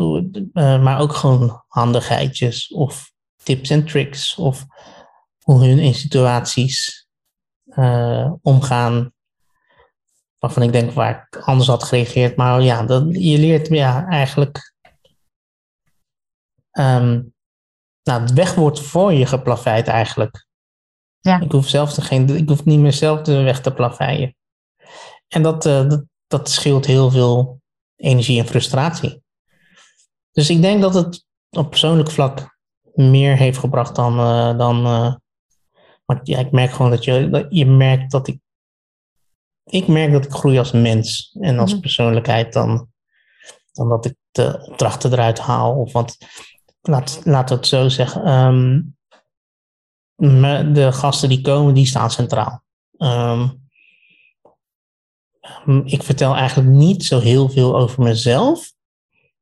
eh, 0.52 0.82
maar 0.82 0.98
ook 1.00 1.14
gewoon 1.14 1.62
handigheidjes 1.68 2.68
of 2.68 3.12
tips 3.42 3.70
en 3.70 3.84
tricks 3.84 4.34
of 4.34 4.66
hoe 5.38 5.66
hun 5.66 5.78
in 5.78 5.94
situaties 5.94 7.06
eh, 7.64 8.32
omgaan. 8.42 9.11
Waarvan 10.42 10.62
ik 10.62 10.72
denk 10.72 10.92
waar 10.92 11.28
ik 11.30 11.36
anders 11.42 11.68
had 11.68 11.82
gereageerd. 11.82 12.36
Maar 12.36 12.62
ja, 12.62 12.82
dat, 12.82 13.04
je 13.10 13.38
leert 13.38 13.68
ja, 13.68 14.06
eigenlijk. 14.06 14.74
ehm, 16.70 17.22
nou, 18.02 18.20
het 18.20 18.32
weg 18.32 18.54
wordt 18.54 18.80
voor 18.80 19.12
je 19.12 19.26
geplaveid 19.26 19.88
eigenlijk. 19.88 20.46
Ja. 21.20 21.40
Ik 21.40 21.52
hoef 21.52 21.68
zelf 21.68 21.92
te 21.92 22.00
geen, 22.00 22.28
ik 22.36 22.48
hoef 22.48 22.64
niet 22.64 22.78
meer 22.78 22.92
zelf 22.92 23.20
de 23.20 23.42
weg 23.42 23.60
te 23.60 23.72
plaveien. 23.72 24.36
En 25.28 25.42
dat, 25.42 25.66
eh, 25.66 25.88
dat, 25.88 26.04
dat 26.26 26.50
scheelt 26.50 26.86
heel 26.86 27.10
veel 27.10 27.60
energie 27.96 28.40
en 28.40 28.46
frustratie. 28.46 29.22
Dus 30.32 30.50
ik 30.50 30.62
denk 30.62 30.80
dat 30.80 30.94
het 30.94 31.24
op 31.50 31.70
persoonlijk 31.70 32.10
vlak 32.10 32.58
meer 32.94 33.36
heeft 33.36 33.58
gebracht 33.58 33.94
dan. 33.96 34.18
eh, 34.18 34.58
dan 34.58 34.84
eh, 34.86 35.14
want 36.04 36.26
ja, 36.26 36.38
ik 36.38 36.50
merk 36.50 36.70
gewoon 36.70 36.90
dat 36.90 37.04
je, 37.04 37.28
dat 37.30 37.46
je 37.48 37.66
merkt 37.66 38.10
dat 38.10 38.28
ik. 38.28 38.40
Ik 39.64 39.88
merk 39.88 40.12
dat 40.12 40.24
ik 40.24 40.32
groei 40.32 40.58
als 40.58 40.72
mens 40.72 41.36
en 41.40 41.58
als 41.58 41.72
Mhm. 41.72 41.80
persoonlijkheid 41.80 42.52
dan, 42.52 42.88
dan 43.72 43.88
dat 43.88 44.04
ik 44.04 44.14
de 44.30 44.66
opdrachten 44.70 45.12
eruit 45.12 45.38
haal. 45.38 45.74
Of 45.80 45.92
want, 45.92 46.18
laat, 46.80 47.20
we 47.24 47.36
het 47.36 47.66
zo 47.66 47.88
zeggen. 47.88 48.24
ehm, 48.24 48.80
de 50.72 50.92
gasten 50.92 51.28
die 51.28 51.40
komen, 51.40 51.74
die 51.74 51.86
staan 51.86 52.10
centraal. 52.10 52.62
Ehm, 52.96 53.48
ik 55.84 56.02
vertel 56.02 56.34
eigenlijk 56.34 56.70
niet 56.70 57.04
zo 57.04 57.18
heel 57.18 57.48
veel 57.48 57.76
over 57.76 58.02
mezelf. 58.02 58.72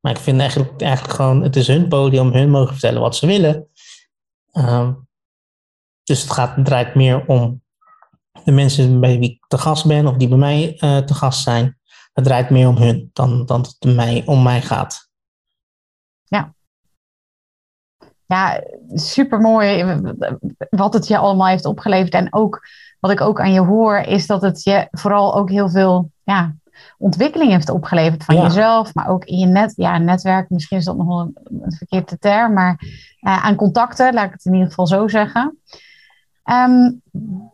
Maar 0.01 0.13
ik 0.13 0.19
vind 0.19 0.41
eigenlijk, 0.41 0.81
eigenlijk 0.81 1.15
gewoon, 1.15 1.43
het 1.43 1.57
is 1.57 1.67
hun 1.67 1.89
podium, 1.89 2.33
hun 2.33 2.51
mogen 2.51 2.73
vertellen 2.73 3.01
wat 3.01 3.17
ze 3.17 3.27
willen. 3.27 3.69
Ehm, 4.53 4.95
dus 6.05 6.23
het, 6.23 6.31
gaat, 6.31 6.57
het 6.57 6.65
draait 6.65 6.95
meer 6.95 7.27
om 7.27 7.63
de 8.45 8.53
mensen 8.53 9.01
bij 9.01 9.19
wie 9.19 9.31
ik 9.31 9.45
te 9.49 9.59
gast 9.59 9.87
ben 9.87 10.07
of 10.07 10.17
die 10.17 10.29
bij 10.29 10.39
mij 10.39 10.77
eh, 10.79 10.99
te 10.99 11.15
gast 11.15 11.43
zijn. 11.43 11.79
Het 12.13 12.25
draait 12.25 12.51
meer 12.51 12.69
om 12.69 12.77
hun 12.77 13.11
dan, 13.13 13.47
dan 13.47 13.63
dat 13.63 13.77
het 13.79 13.95
mij, 13.95 14.23
om 14.27 14.43
mij 14.43 14.63
gaat. 14.63 15.09
Ja, 18.27 18.63
super 18.95 19.41
mooi 19.41 19.85
wat 20.71 20.95
het 20.95 21.07
je 21.07 21.19
allemaal 21.19 21.47
heeft 21.47 21.65
opgeleverd. 21.65 22.13
En 22.13 22.35
ook 22.35 22.61
wat 23.01 23.11
ik 23.11 23.21
ook 23.21 23.41
aan 23.41 23.53
je 23.53 23.61
hoor, 23.61 23.97
is 23.99 24.27
dat 24.27 24.43
het 24.43 24.63
je 24.63 24.89
vooral 24.91 25.35
ook 25.35 25.51
heel 25.51 25.69
veel 25.69 26.11
ja, 26.23 26.55
ontwikkeling 26.99 27.51
heeft 27.53 27.69
opgeleverd 27.71 28.25
van 28.25 28.35
Ja. 28.35 28.43
jezelf, 28.43 28.95
maar 28.95 29.09
ook 29.09 29.25
in 29.25 29.39
je 29.39 29.47
net, 29.47 29.73
ja, 29.77 29.99
netwerk. 29.99 30.51
Misschien 30.51 30.79
is 30.79 30.85
dat 30.85 30.97
nog 30.97 31.07
wel 31.07 31.21
een, 31.21 31.37
een 31.63 31.73
verkeerde 31.73 32.19
term, 32.19 32.53
maar 32.53 32.81
eh, 33.21 33.45
aan 33.45 33.55
contacten, 33.57 34.15
laat 34.15 34.27
ik 34.27 34.33
het 34.33 34.45
in 34.45 34.53
ieder 34.53 34.69
geval 34.69 34.87
zo 34.87 35.09
zeggen. 35.09 35.59
Ehm, 36.51 36.91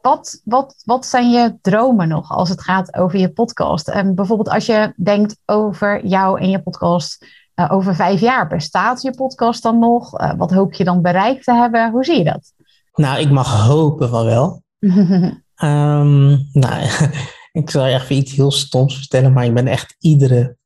wat, 0.03 0.41
wat, 0.45 0.83
wat 0.85 1.07
zijn 1.07 1.31
je 1.31 1.59
dromen 1.61 2.09
nog 2.09 2.31
als 2.31 2.49
het 2.49 2.63
gaat 2.63 2.95
over 2.95 3.19
je 3.19 3.33
podcast? 3.33 3.89
En 3.89 4.15
bijvoorbeeld 4.15 4.49
als 4.49 4.67
je 4.67 4.93
denkt 4.97 5.37
over 5.45 6.07
jou 6.07 6.41
en 6.41 6.51
je 6.51 6.63
podcast 6.63 7.27
eh, 7.55 7.73
over 7.73 7.95
vijf 7.95 8.21
jaar, 8.21 8.49
bestaat 8.49 9.03
je 9.03 9.15
podcast 9.15 9.63
dan 9.63 9.79
nog? 9.79 10.19
Eh, 10.19 10.33
wat 10.37 10.51
hoop 10.51 10.73
je 10.73 10.85
dan 10.85 11.03
bereikt 11.03 11.45
te 11.45 11.53
hebben? 11.53 11.91
Hoe 11.91 12.05
zie 12.05 12.19
je 12.19 12.25
dat? 12.25 12.53
Nou, 12.95 13.21
ik 13.21 13.31
mag 13.31 13.67
hopen 13.67 14.09
van 14.09 14.25
wel. 14.25 14.63
Ehm, 15.57 16.29
nou, 16.53 16.89
ik 17.53 17.71
zal 17.71 17.87
je 17.87 17.95
even 17.95 18.17
iets 18.17 18.33
heel 18.33 18.51
stoms 18.51 18.97
vertellen, 18.97 19.33
maar 19.33 19.45
ik 19.45 19.55
ben 19.55 19.67
echt 19.67 19.97
iedere 19.99 20.57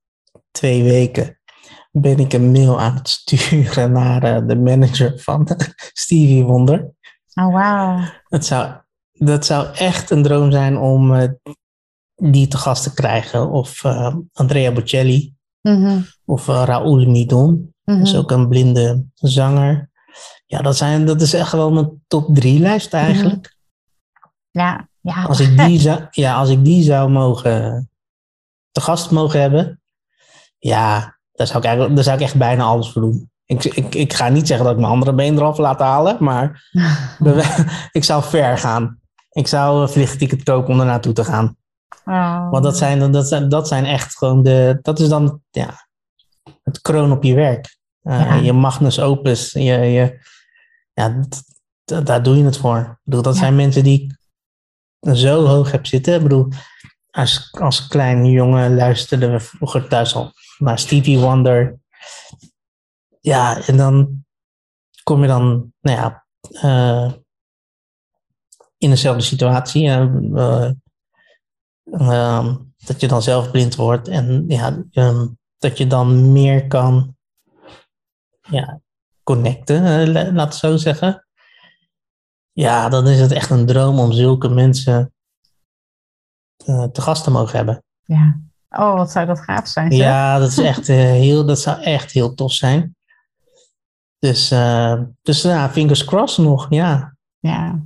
twee 0.50 0.82
weken 0.82 1.40
ben 1.92 2.18
ik 2.18 2.32
een 2.32 2.50
mail 2.50 2.80
aan 2.80 2.94
het 2.94 3.08
sturen 3.08 3.92
naar 4.00 4.22
eh, 4.22 4.46
de 4.46 4.56
manager 4.56 5.18
van 5.18 5.48
Stevie 5.92 6.44
Wonder. 6.44 6.90
Oh, 7.46 7.52
wauw. 7.52 8.04
Dat 8.28 8.44
zou, 8.44 8.72
dat 9.12 9.46
zou 9.46 9.74
echt 9.74 10.10
een 10.10 10.22
droom 10.22 10.50
zijn 10.50 10.78
om 10.78 11.14
eh, 11.14 11.28
die 12.14 12.48
te 12.48 12.56
gast 12.56 12.82
te 12.82 12.94
krijgen. 12.94 13.50
Of 13.50 13.84
eh, 13.84 14.14
Andrea 14.32 14.72
Bocelli. 14.72 15.34
Mhm. 15.60 16.00
Of 16.24 16.48
uh, 16.48 16.62
Raoul 16.64 17.06
Midon. 17.06 17.74
Mhm. 17.84 17.98
Dat 17.98 18.06
is 18.06 18.16
ook 18.16 18.30
een 18.30 18.48
blinde 18.48 19.06
zanger. 19.14 19.90
Ja, 20.46 20.62
dat, 20.62 20.76
zijn, 20.76 21.06
dat 21.06 21.20
is 21.20 21.32
echt 21.32 21.52
wel 21.52 21.72
mijn 21.72 22.02
top 22.06 22.34
drie 22.34 22.60
lijst 22.60 22.94
eigenlijk. 22.94 23.56
Ja, 24.50 24.88
ja. 25.00 25.24
Als, 25.24 25.40
ik 25.40 25.58
die 25.58 25.80
zou, 25.80 26.06
ja, 26.10 26.34
als 26.34 26.48
ik 26.48 26.64
die 26.64 26.82
zou 26.82 27.10
mogen 27.10 27.90
te 28.70 28.80
gast 28.80 29.10
mogen 29.10 29.40
hebben, 29.40 29.80
ja, 30.58 31.18
daar 31.32 31.46
zou 31.46 31.58
ik, 31.58 31.64
eigenlijk, 31.64 31.94
daar 31.94 32.04
zou 32.04 32.16
ik 32.16 32.22
echt 32.22 32.36
bijna 32.36 32.64
alles 32.64 32.92
voor 32.92 33.02
doen. 33.02 33.29
Ik, 33.50 33.64
ik, 33.64 33.94
ik 33.94 34.12
ga 34.12 34.28
niet 34.28 34.46
zeggen 34.46 34.66
dat 34.66 34.74
ik 34.74 34.80
mijn 34.80 34.92
andere 34.92 35.14
been 35.14 35.36
eraf 35.36 35.58
laat 35.58 35.78
halen, 35.78 36.16
maar 36.20 36.70
ik 37.92 38.04
zou 38.04 38.22
ver 38.22 38.58
gaan. 38.58 39.00
Ik 39.30 39.46
zou 39.46 39.82
een 39.82 39.88
vliegticket 39.88 40.42
kopen 40.42 40.72
om 40.72 40.80
er 40.80 40.86
naartoe 40.86 41.12
te 41.12 41.24
gaan. 41.24 41.56
Oh. 42.04 42.50
Want 42.50 42.64
dat 42.64 42.76
zijn, 42.78 43.12
dat, 43.12 43.28
zijn, 43.28 43.48
dat 43.48 43.68
zijn 43.68 43.84
echt 43.84 44.16
gewoon 44.18 44.42
de. 44.42 44.78
Dat 44.82 44.98
is 44.98 45.08
dan 45.08 45.40
ja, 45.50 45.86
het 46.62 46.80
kroon 46.80 47.12
op 47.12 47.22
je 47.22 47.34
werk. 47.34 47.78
Uh, 48.02 48.20
Ja. 48.20 48.34
Je 48.34 48.52
magnus 48.52 49.00
opus. 49.00 49.52
Je, 49.52 49.62
je, 49.62 50.18
ja, 50.92 51.20
daar 52.04 52.22
doe 52.22 52.36
je 52.36 52.44
het 52.44 52.56
voor. 52.56 52.78
Ik 52.78 52.98
bedoel, 53.04 53.22
dat 53.22 53.34
Ja. 53.34 53.40
zijn 53.40 53.56
mensen 53.56 53.84
die 53.84 54.16
ik 55.00 55.16
zo 55.16 55.46
hoog 55.46 55.70
heb 55.70 55.86
zitten. 55.86 56.14
Ik 56.14 56.22
bedoel, 56.22 56.48
als, 57.10 57.48
als 57.60 57.86
klein 57.86 58.26
jongen 58.26 58.74
luisterde 58.74 59.28
we 59.30 59.40
vroeger 59.40 59.88
thuis 59.88 60.14
al 60.14 60.32
naar 60.58 60.78
Stevie 60.78 61.18
Wonder. 61.18 61.78
Ja, 63.20 63.66
en 63.66 63.76
dan 63.76 64.24
kom 65.02 65.22
je 65.22 65.28
dan, 65.28 65.72
nou 65.80 65.98
ja, 65.98 66.26
eh, 66.50 67.12
in 68.78 68.90
dezelfde 68.90 69.22
situatie. 69.22 69.86
eh, 69.88 70.02
eh, 70.34 70.70
Ehm, 71.92 72.56
dat 72.86 73.00
je 73.00 73.08
dan 73.08 73.22
zelf 73.22 73.50
blind 73.50 73.74
wordt 73.74 74.08
en 74.08 74.44
ja, 74.48 74.84
ehm, 74.90 75.26
dat 75.58 75.78
je 75.78 75.86
dan 75.86 76.32
meer 76.32 76.66
kan 76.66 77.16
ja, 78.40 78.80
connecten, 79.22 80.12
la- 80.12 80.32
laat 80.32 80.46
het 80.48 80.54
zo 80.54 80.76
zeggen. 80.76 81.26
Ja, 82.52 82.88
dan 82.88 83.06
is 83.08 83.20
het 83.20 83.32
echt 83.32 83.50
een 83.50 83.66
droom 83.66 83.98
om 83.98 84.12
zulke 84.12 84.48
mensen 84.48 85.12
eh, 86.64 86.84
te 86.84 87.00
gast 87.00 87.24
te 87.24 87.30
mogen 87.30 87.56
hebben. 87.56 87.84
Ja. 88.02 88.40
Oh, 88.68 88.94
wat 88.94 89.10
zou 89.10 89.26
dat 89.26 89.40
gaaf 89.40 89.68
zijn. 89.68 89.92
zeg. 89.92 90.00
Ja, 90.00 90.38
dat, 90.38 90.48
is 90.48 90.58
echt, 90.58 90.86
heel, 90.86 91.46
dat 91.46 91.60
zou 91.60 91.80
echt 91.82 92.12
heel 92.12 92.34
tof 92.34 92.52
zijn. 92.52 92.96
Dus, 94.20 94.50
eh, 94.50 95.00
dus 95.22 95.42
ja, 95.42 95.70
fingers 95.70 96.04
crossed 96.04 96.44
nog, 96.44 96.66
ja. 96.68 97.14
Ja. 97.38 97.82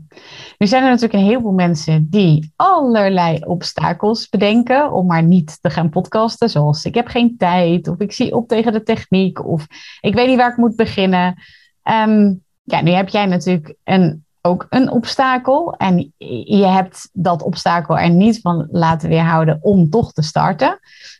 Nu 0.58 0.66
zijn 0.66 0.82
er 0.82 0.88
natuurlijk 0.88 1.14
een 1.14 1.28
heleboel 1.28 1.52
mensen 1.52 2.06
die 2.10 2.52
allerlei 2.56 3.38
obstakels 3.38 4.28
bedenken 4.28 4.92
om 4.92 5.06
maar 5.06 5.22
niet 5.22 5.58
te 5.62 5.70
gaan 5.70 5.90
podcasten. 5.90 6.50
Zoals 6.50 6.84
ik 6.84 6.94
heb 6.94 7.06
geen 7.06 7.36
tijd, 7.36 7.88
of 7.88 7.98
ik 7.98 8.12
zie 8.12 8.34
op 8.34 8.48
tegen 8.48 8.72
de 8.72 8.82
techniek, 8.82 9.46
of 9.46 9.66
ik 10.00 10.14
weet 10.14 10.26
niet 10.26 10.36
waar 10.36 10.50
ik 10.50 10.56
moet 10.56 10.76
beginnen. 10.76 11.34
Ehm, 11.82 12.34
ja, 12.62 12.80
nu 12.80 12.90
heb 12.90 13.08
jij 13.08 13.26
natuurlijk 13.26 13.74
een, 13.84 14.24
ook 14.40 14.66
een 14.70 14.90
obstakel. 14.90 15.74
En 15.76 16.12
je 16.44 16.66
hebt 16.66 17.08
dat 17.12 17.42
obstakel 17.42 17.98
er 17.98 18.10
niet 18.10 18.40
van 18.40 18.68
laten 18.70 19.08
weerhouden 19.08 19.58
om 19.62 19.90
toch 19.90 20.12
te 20.12 20.22
starten. 20.22 20.78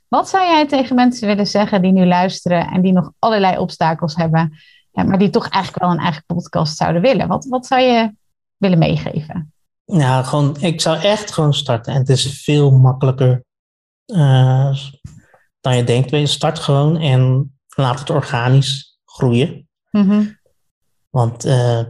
Wat 0.09 0.29
zou 0.29 0.45
jij 0.45 0.67
tegen 0.67 0.97
mensen 0.97 1.27
willen 1.27 1.47
zeggen 1.47 1.83
die 1.83 1.93
nu 1.93 2.07
luisteren 2.07 2.67
en 2.67 2.83
die 2.83 2.93
nog 2.93 3.13
allerlei 3.19 3.59
obstakels 3.59 4.17
hebben, 4.17 4.59
ja, 4.95 5.03
maar 5.03 5.19
die 5.19 5.31
toch 5.31 5.49
eigenlijk 5.49 5.85
wel 5.85 5.93
een 5.93 6.03
eigen 6.05 6.25
podcast 6.27 6.77
zouden 6.77 7.03
willen? 7.03 7.29
Wat, 7.29 7.45
wat 7.45 7.67
zou 7.67 7.81
je 7.83 8.15
willen 8.57 8.79
meegeven? 8.79 9.53
Ja, 9.85 10.23
gewoon, 10.23 10.57
ik 10.61 10.81
zou 10.81 10.99
echt 10.99 11.33
gewoon 11.33 11.55
starten. 11.55 11.93
En 11.93 11.99
het 11.99 12.09
is 12.09 12.43
veel 12.43 12.71
makkelijker 12.71 13.45
eh, 14.07 14.77
dan 15.61 15.77
je 15.77 15.85
denkt. 15.85 16.29
Start 16.29 16.59
gewoon 16.59 16.97
en 16.97 17.53
laat 17.77 17.99
het 17.99 18.11
organisch 18.11 18.99
groeien. 19.05 19.69
Want 21.11 21.45
eh, 21.45 21.81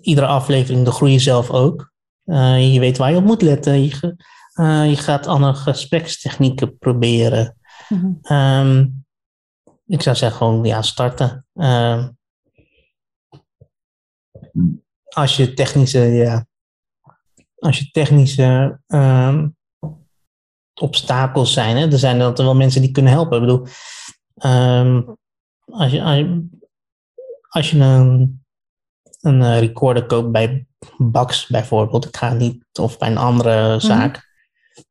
iedere 0.00 0.26
aflevering, 0.26 0.84
dan 0.84 0.94
groei 0.94 1.20
zelf 1.20 1.50
ook. 1.50 1.92
Eh, 2.24 2.72
je 2.72 2.80
weet 2.80 2.98
waar 2.98 3.10
je 3.10 3.16
op 3.16 3.24
moet 3.24 3.42
letten. 3.42 3.82
Je 3.84 4.96
gaat 4.96 5.26
andere 5.26 5.54
gesprekstechnieken 5.54 6.78
proberen. 6.78 7.56
Mhm. 7.88 8.12
Ehm, 8.22 8.86
ik 9.86 10.02
zou 10.02 10.16
zeggen 10.16 10.38
gewoon, 10.38 10.64
ja, 10.64 10.82
starten. 10.82 11.46
Ehm, 11.54 12.08
als 15.08 15.36
je 15.36 15.54
technische, 15.54 15.98
ja, 15.98 16.46
als 17.58 17.78
je 17.78 17.90
technische 17.90 18.80
ehm, 18.86 19.48
obstakels 20.74 21.52
zijn, 21.52 21.76
hè, 21.76 21.90
er 21.90 21.98
zijn 21.98 22.20
altijd 22.20 22.46
wel 22.46 22.56
mensen 22.56 22.80
die 22.80 22.90
kunnen 22.90 23.12
helpen. 23.12 23.36
Ik 23.36 23.46
bedoel, 23.46 23.66
ehm, 24.34 25.02
als 25.70 25.92
je, 25.92 26.02
als 26.02 26.16
je, 26.16 26.48
als 27.48 27.70
je 27.70 27.78
een, 27.78 28.44
een 29.20 29.42
eh, 29.42 29.58
recorder 29.58 30.06
koopt 30.06 30.32
bij 30.32 30.66
Bax 30.96 31.46
bijvoorbeeld, 31.46 32.04
ik 32.04 32.16
ga 32.16 32.32
niet, 32.32 32.64
of 32.80 32.98
bij 32.98 33.10
een 33.10 33.18
andere 33.18 33.80
zaak, 33.80 34.26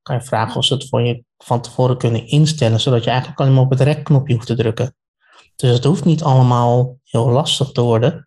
kan 0.01 0.15
je 0.15 0.21
vragen 0.21 0.55
of 0.55 0.65
ze 0.65 0.73
het 0.73 0.89
voor 0.89 1.01
je 1.01 1.23
van 1.37 1.61
tevoren 1.61 1.97
kunnen 1.97 2.27
instellen, 2.27 2.79
zodat 2.79 3.03
je 3.03 3.09
eigenlijk 3.09 3.39
alleen 3.39 3.53
maar 3.53 3.63
op 3.63 3.69
het 3.69 3.81
rekknopje 3.81 4.33
hoeft 4.33 4.47
te 4.47 4.55
drukken. 4.55 4.95
Dus 5.55 5.71
het 5.71 5.83
hoeft 5.83 6.05
niet 6.05 6.23
allemaal 6.23 6.97
heel 7.03 7.29
lastig 7.29 7.71
te 7.71 7.81
worden. 7.81 8.26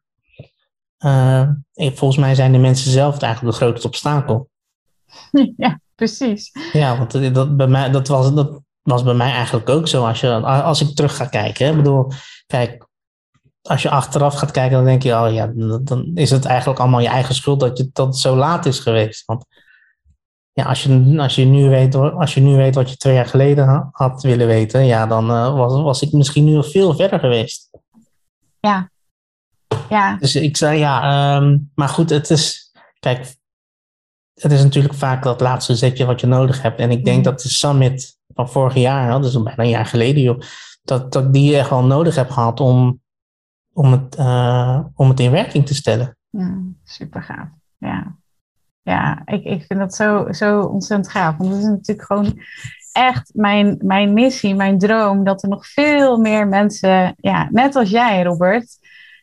Eh, 1.00 1.40
en 1.72 1.96
volgens 1.96 2.16
mij 2.16 2.34
zijn 2.34 2.52
de 2.52 2.58
mensen 2.58 2.90
zelf 2.90 3.20
eigenlijk 3.20 3.56
de 3.56 3.64
grootste 3.64 3.86
obstakel. 3.86 4.48
Ja, 5.56 5.80
precies. 5.94 6.50
Ja, 6.72 6.98
want 6.98 7.34
dat, 7.34 7.56
bij 7.56 7.66
mij, 7.66 7.90
dat, 7.90 8.08
was, 8.08 8.34
dat 8.34 8.60
was 8.82 9.02
bij 9.02 9.14
mij 9.14 9.32
eigenlijk 9.32 9.68
ook 9.68 9.88
zo. 9.88 10.06
Als, 10.06 10.20
je, 10.20 10.32
als 10.42 10.80
ik 10.80 10.94
terug 10.94 11.16
ga 11.16 11.24
kijken. 11.24 11.68
Ik 11.68 11.76
bedoel, 11.76 12.12
kijk, 12.46 12.86
als 13.62 13.82
je 13.82 13.90
achteraf 13.90 14.34
gaat 14.34 14.50
kijken, 14.50 14.76
dan 14.76 14.84
denk 14.84 15.02
je, 15.02 15.14
oh 15.14 15.32
ja, 15.32 15.46
dan 15.82 16.10
is 16.14 16.30
het 16.30 16.44
eigenlijk 16.44 16.80
allemaal 16.80 17.00
je 17.00 17.08
eigen 17.08 17.34
schuld 17.34 17.60
dat, 17.60 17.78
je, 17.78 17.90
dat 17.92 18.06
het 18.06 18.16
zo 18.16 18.36
laat 18.36 18.66
is 18.66 18.78
geweest. 18.78 19.24
Want 19.24 19.44
ja, 20.52 20.64
als 20.64 20.82
je, 20.82 21.14
als, 21.18 21.34
je 21.34 21.44
nu 21.44 21.68
weet, 21.68 21.94
als 21.94 22.34
je 22.34 22.40
nu 22.40 22.56
weet 22.56 22.74
wat 22.74 22.90
je 22.90 22.96
twee 22.96 23.14
jaar 23.14 23.26
geleden 23.26 23.66
ha- 23.66 23.88
had 23.92 24.22
willen 24.22 24.46
weten, 24.46 24.84
ja, 24.84 25.06
dan 25.06 25.30
uh, 25.30 25.54
was, 25.54 25.72
was 25.82 26.02
ik 26.02 26.12
misschien 26.12 26.44
nu 26.44 26.56
al 26.56 26.62
veel 26.62 26.94
verder 26.94 27.18
geweest. 27.18 27.70
Ja. 28.60 28.90
Ja. 29.90 30.16
Dus 30.16 30.36
ik 30.36 30.56
zei 30.56 30.78
ja, 30.78 31.36
um, 31.36 31.70
maar 31.74 31.88
goed, 31.88 32.10
het 32.10 32.30
is, 32.30 32.72
kijk, 33.00 33.34
het 34.34 34.52
is 34.52 34.62
natuurlijk 34.62 34.94
vaak 34.94 35.22
dat 35.22 35.40
laatste 35.40 35.76
zetje 35.76 36.04
wat 36.04 36.20
je 36.20 36.26
nodig 36.26 36.62
hebt. 36.62 36.80
En 36.80 36.90
ik 36.90 37.04
denk 37.04 37.16
mm. 37.16 37.22
dat 37.22 37.40
de 37.40 37.48
summit 37.48 38.18
van 38.34 38.50
vorig 38.50 38.74
jaar, 38.74 39.10
dat 39.10 39.24
is 39.24 39.42
bijna 39.42 39.62
een 39.62 39.68
jaar 39.68 39.86
geleden, 39.86 40.22
joh, 40.22 40.40
dat, 40.82 41.12
dat 41.12 41.32
die 41.32 41.56
echt 41.56 41.70
wel 41.70 41.84
nodig 41.84 42.14
heb 42.14 42.30
gehad 42.30 42.60
om, 42.60 43.00
om, 43.72 43.92
het, 43.92 44.18
uh, 44.18 44.80
om 44.94 45.08
het 45.08 45.20
in 45.20 45.30
werking 45.30 45.66
te 45.66 45.74
stellen. 45.74 46.16
Mm, 46.30 46.78
super 46.84 47.22
gaaf. 47.22 47.48
Ja, 47.78 48.16
ja 48.82 49.22
ik, 49.24 49.44
ik 49.44 49.64
vind 49.64 49.80
dat 49.80 49.94
zo, 49.94 50.32
zo 50.32 50.60
ontzettend 50.60 51.10
gaaf. 51.10 51.36
Want 51.36 51.50
dat 51.50 51.58
is 51.58 51.64
natuurlijk 51.64 52.06
gewoon 52.06 52.40
echt 52.92 53.30
mijn, 53.34 53.76
mijn 53.84 54.12
missie, 54.12 54.54
mijn 54.54 54.78
droom, 54.78 55.24
dat 55.24 55.42
er 55.42 55.48
nog 55.48 55.66
veel 55.66 56.18
meer 56.18 56.48
mensen, 56.48 57.14
ja, 57.16 57.48
net 57.50 57.76
als 57.76 57.90
jij, 57.90 58.22
Robert, 58.22 58.78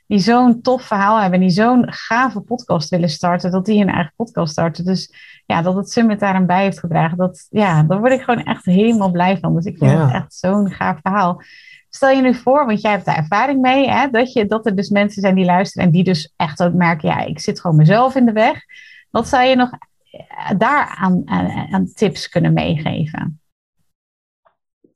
die 0.08 0.20
zo'n 0.20 0.62
tof 0.62 0.82
verhaal 0.82 1.22
hebben, 1.22 1.40
die 1.40 1.50
zo'n 1.50 1.94
gave 1.94 2.40
podcast 2.40 2.90
willen 2.90 3.10
starten, 3.10 3.52
dat 3.52 3.66
die 3.66 3.80
hun 3.80 3.90
eigen 3.90 4.14
podcast 4.16 4.52
starten. 4.52 4.86
Dus 4.86 5.14
ja, 5.46 5.62
dat 5.62 5.76
het 5.76 5.92
Summit 5.92 6.20
daar 6.20 6.46
bij 6.46 6.64
heeft 6.64 6.80
gedragen, 6.80 7.18
dat, 7.18 7.48
ja, 7.50 7.84
daar 7.84 8.00
word 8.00 8.12
ik 8.12 8.22
gewoon 8.22 8.44
echt 8.44 8.66
helemaal 8.66 9.12
blij 9.12 9.38
van. 9.38 9.56
Dus 9.56 9.66
ik 9.66 9.78
vind 9.78 9.92
ja. 9.92 10.06
het 10.06 10.14
echt 10.14 10.34
zo'n 10.34 10.72
gaaf 10.72 11.00
verhaal. 11.02 11.42
Stel 11.90 12.10
je 12.10 12.22
nu 12.22 12.36
voor, 12.36 12.66
want 12.66 12.82
jij 12.82 12.92
hebt 12.92 13.06
daar 13.06 13.16
ervaring 13.16 13.62
mee, 13.62 13.90
hè, 13.90 14.10
dat, 14.10 14.34
je, 14.34 14.46
dat 14.46 14.66
er 14.66 14.76
dus 14.76 14.90
mensen 14.90 15.22
zijn 15.22 15.36
die 15.36 15.46
luisteren 15.46 15.88
en 15.88 15.94
die 15.94 16.04
dus 16.04 16.34
echt 16.36 16.64
ook 16.64 16.74
merken, 16.74 17.10
ja, 17.10 17.20
ik 17.20 17.40
zit 17.40 17.62
gewoon 17.62 17.78
mezelf 17.78 18.16
in 18.16 18.26
de 18.26 18.32
weg. 18.32 18.62
Wat 19.10 19.28
zou 19.28 19.44
je 19.44 19.56
nog 19.56 19.70
daar 20.58 20.96
aan, 21.00 21.22
aan, 21.26 21.68
aan 21.72 21.94
tips 21.94 22.30
kunnen 22.30 22.54
meegeven? 22.54 23.42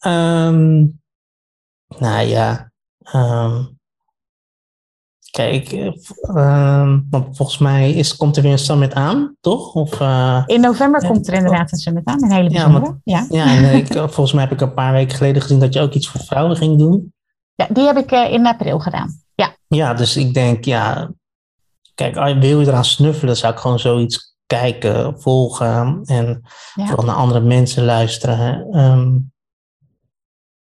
Um, 0.06 1.00
nou 1.88 2.28
ja, 2.28 2.72
um, 3.14 3.80
kijk, 5.32 5.72
um, 6.36 7.08
want 7.10 7.38
volgens 7.38 7.58
mij 7.58 7.92
is, 7.92 8.16
komt 8.16 8.38
er 8.38 8.44
weer 8.44 8.52
een 8.52 8.58
summit 8.58 8.94
aan, 8.94 9.36
toch? 9.40 9.74
Of, 9.74 10.00
uh, 10.00 10.44
in 10.46 10.62
november 10.62 11.02
ja, 11.02 11.08
komt 11.08 11.28
er 11.28 11.34
inderdaad 11.34 11.72
een 11.72 11.78
summit 11.78 12.06
aan, 12.06 12.24
een 12.24 12.32
hele 12.32 12.50
bijzondere. 12.50 13.00
Ja, 13.04 13.26
ja. 13.30 13.46
ja 13.46 13.56
en 13.56 13.76
ik, 13.76 13.88
volgens 13.88 14.34
mij 14.34 14.44
heb 14.44 14.52
ik 14.52 14.62
een 14.62 14.74
paar 14.74 14.94
weken 14.94 15.18
geleden 15.18 15.42
gezien 15.42 15.60
dat 15.60 15.74
je 15.74 15.82
ook 15.82 15.94
iets 15.94 16.08
voor 16.08 16.22
vrouwen 16.22 16.58
ging 16.58 16.80
doen. 16.80 17.14
Ja, 17.56 17.68
die 17.70 17.86
heb 17.86 17.98
ik 17.98 18.12
uh, 18.12 18.32
in 18.32 18.48
april 18.48 18.80
gedaan. 18.80 19.22
Ja. 19.36 19.56
ja, 19.68 19.94
dus 19.94 20.18
ik 20.18 20.34
denk, 20.34 20.66
ja, 20.66 21.12
kijk, 21.96 22.16
wil 22.40 22.60
je 22.60 22.68
eraan 22.68 22.86
snuffelen, 22.86 23.38
zou 23.38 23.54
ik 23.54 23.60
gewoon 23.60 23.80
zoiets 23.80 24.36
kijken, 24.46 25.22
volgen 25.22 26.02
en 26.06 26.42
vooral 26.76 27.06
naar 27.06 27.16
andere 27.16 27.40
mensen 27.40 27.86
luisteren. 27.86 28.78
Um, 28.80 29.31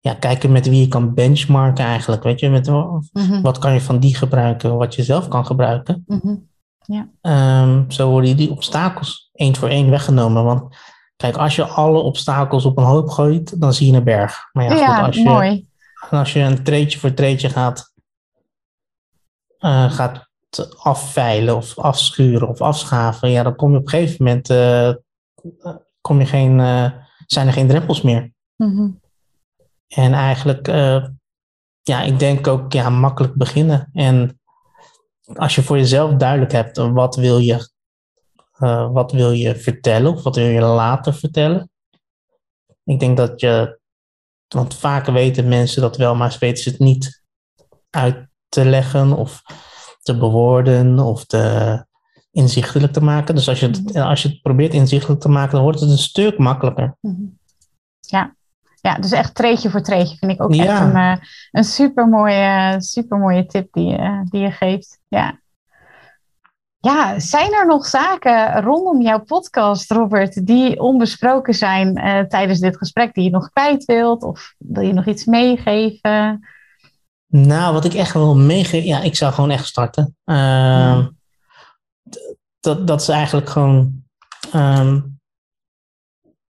ja, 0.02 0.14
kijken 0.14 0.52
met 0.52 0.70
wie 0.70 0.80
je 0.80 0.88
kan 0.88 1.14
benchmarken 1.14 1.86
eigenlijk. 1.86 2.24
Weet 2.24 2.40
je, 2.40 2.50
met, 2.50 2.68
mm-hmm. 2.68 3.42
wat 3.42 3.58
kan 3.58 3.74
je 3.74 3.82
van 3.82 4.00
die 4.00 4.16
gebruiken, 4.16 4.78
wat 4.78 4.96
je 4.96 5.04
zelf 5.04 5.28
kan 5.28 5.46
gebruiken. 5.46 6.04
Mm-hmm. 6.08 6.50
Ja. 6.86 7.10
Um, 7.64 7.92
zo 7.92 8.10
worden 8.10 8.38
die 8.38 8.52
obstakels 8.52 9.30
één 9.34 9.56
voor 9.56 9.70
één 9.70 9.90
weggenomen. 9.90 10.44
Want 10.44 10.76
kijk, 11.16 11.38
als 11.38 11.56
je 11.56 11.66
alle 11.66 12.00
obstakels 12.00 12.66
op 12.66 12.78
een 12.78 12.84
hoop 12.84 13.10
gooit, 13.10 13.62
dan 13.62 13.74
zie 13.74 13.92
je 13.92 13.98
een 13.98 14.04
berg. 14.04 14.50
Maar 14.52 14.64
ja, 14.64 14.76
ja 14.76 14.96
goed, 14.96 15.06
als 15.06 15.16
je, 15.16 15.24
mooi. 15.24 15.68
als 16.10 16.34
je 16.34 16.40
een 16.40 16.64
treetje 16.64 17.00
voor 17.00 17.14
treetje 17.14 17.50
gaat, 17.50 17.94
uh, 19.60 19.92
gaat 19.92 20.30
afveilen 20.78 21.56
of 21.56 21.80
afschuren 21.80 22.48
of 22.48 22.62
afschaven, 22.62 23.30
ja, 23.30 23.44
dan 23.44 23.56
kom 23.56 23.72
je 23.72 23.78
op 23.78 23.84
een 23.84 23.90
gegeven 23.90 24.26
moment, 24.26 24.50
uh, 24.50 24.94
kom 26.02 26.20
je 26.20 26.26
geen, 26.26 26.60
uh, 26.60 26.92
zijn 27.26 27.48
er 27.48 27.54
geen 27.54 27.68
drempels 27.68 28.02
meer. 28.02 28.32
Mm-hmm. 28.56 29.01
En 29.96 30.14
eigenlijk, 30.14 30.68
ja, 31.82 32.02
ik 32.02 32.20
denk 32.20 32.48
ook, 32.48 32.74
ja, 32.74 32.90
makkelijk 32.90 33.36
beginnen. 33.36 33.90
En 33.94 34.40
als 35.34 35.56
je 35.56 35.64
voor 35.64 35.78
jezelf 35.78 36.14
duidelijk 36.14 36.52
hebt, 36.52 36.78
wat 36.78 37.16
wil 37.16 37.38
je, 37.38 37.70
wat 38.92 39.12
wil 39.12 39.32
je 39.32 39.56
vertellen 39.56 40.12
of 40.12 40.24
wat 40.24 40.36
wil 40.36 40.46
je 40.46 40.62
later 40.62 41.14
vertellen? 41.14 41.70
Ik 42.84 43.00
denk 43.00 43.18
dat 43.18 43.40
je, 43.40 43.80
want 44.48 44.76
vaak 44.76 45.06
weten 45.06 45.48
mensen 45.48 45.82
dat 45.82 45.98
wel, 45.98 46.16
maar 46.16 46.36
weten 46.40 46.64
ze 46.64 46.70
het 46.70 46.80
niet 46.80 47.24
uit 47.90 48.28
te 48.50 48.66
leggen 48.66 49.14
of 49.14 49.42
te 50.02 50.18
bewoorden 50.18 51.00
of 51.00 51.26
te 51.26 51.86
inzichtelijk 52.32 52.94
te 52.94 53.04
maken. 53.04 53.36
Dus 53.36 53.50
als 53.50 53.60
je, 53.60 53.68
het, 53.68 53.84
mhm. 53.84 54.00
als 54.00 54.22
je 54.22 54.30
het 54.30 54.42
probeert 54.42 54.74
inzichtelijk 54.74 55.22
te 55.22 55.30
maken, 55.30 55.52
dan 55.52 55.64
wordt 55.64 55.80
het 55.80 55.90
een 55.90 55.98
stuk 55.98 56.38
makkelijker. 56.38 56.98
Mhm. 57.02 57.22
Ja. 58.00 58.36
Ja, 58.82 58.96
dus 58.96 59.12
echt 59.12 59.36
treetje 59.36 59.70
voor 59.70 59.82
treetje 59.82 60.18
vind 60.18 60.32
ik 60.32 60.44
ook 60.44 60.56
echt 60.56 60.80
een, 60.80 60.96
uh, 60.96 61.16
een 61.52 61.64
supermooie, 61.64 62.76
supermooie 62.82 63.46
tip 63.46 63.74
die, 63.74 63.98
uh, 63.98 64.22
die 64.24 64.42
je 64.42 64.52
geeft. 64.52 65.00
Ja. 65.08 65.40
Ja, 66.78 67.20
zijn 67.20 67.54
er 67.54 67.68
nog 67.68 67.86
zaken 67.86 68.62
rondom 68.62 69.02
jouw 69.02 69.24
podcast, 69.24 69.92
Robert, 69.92 70.46
die 70.46 70.80
onbesproken 70.80 71.54
zijn 71.54 71.98
uh, 71.98 72.20
tijdens 72.20 72.60
dit 72.60 72.78
gesprek, 72.78 73.14
die 73.14 73.24
je 73.24 73.30
nog 73.30 73.50
kwijt 73.50 73.86
wilt? 73.86 74.24
Of 74.24 74.56
wil 74.58 74.84
je 74.84 74.94
nog 74.94 75.06
iets 75.06 75.26
meegeven? 75.26 76.48
Nou, 77.28 77.74
wat 77.74 77.86
ik 77.86 77.94
echt 77.94 78.14
wil 78.14 78.36
meegeven, 78.36 78.88
ja, 78.88 79.02
ik 79.02 79.16
zou 79.16 79.34
gewoon 79.34 79.52
echt 79.52 79.66
starten. 79.66 80.16
Uh, 80.26 81.08
dat, 82.60 82.88
dat 82.88 83.02
is 83.02 83.10
eigenlijk 83.10 83.50
gewoon 83.50 84.04
um, 84.56 85.20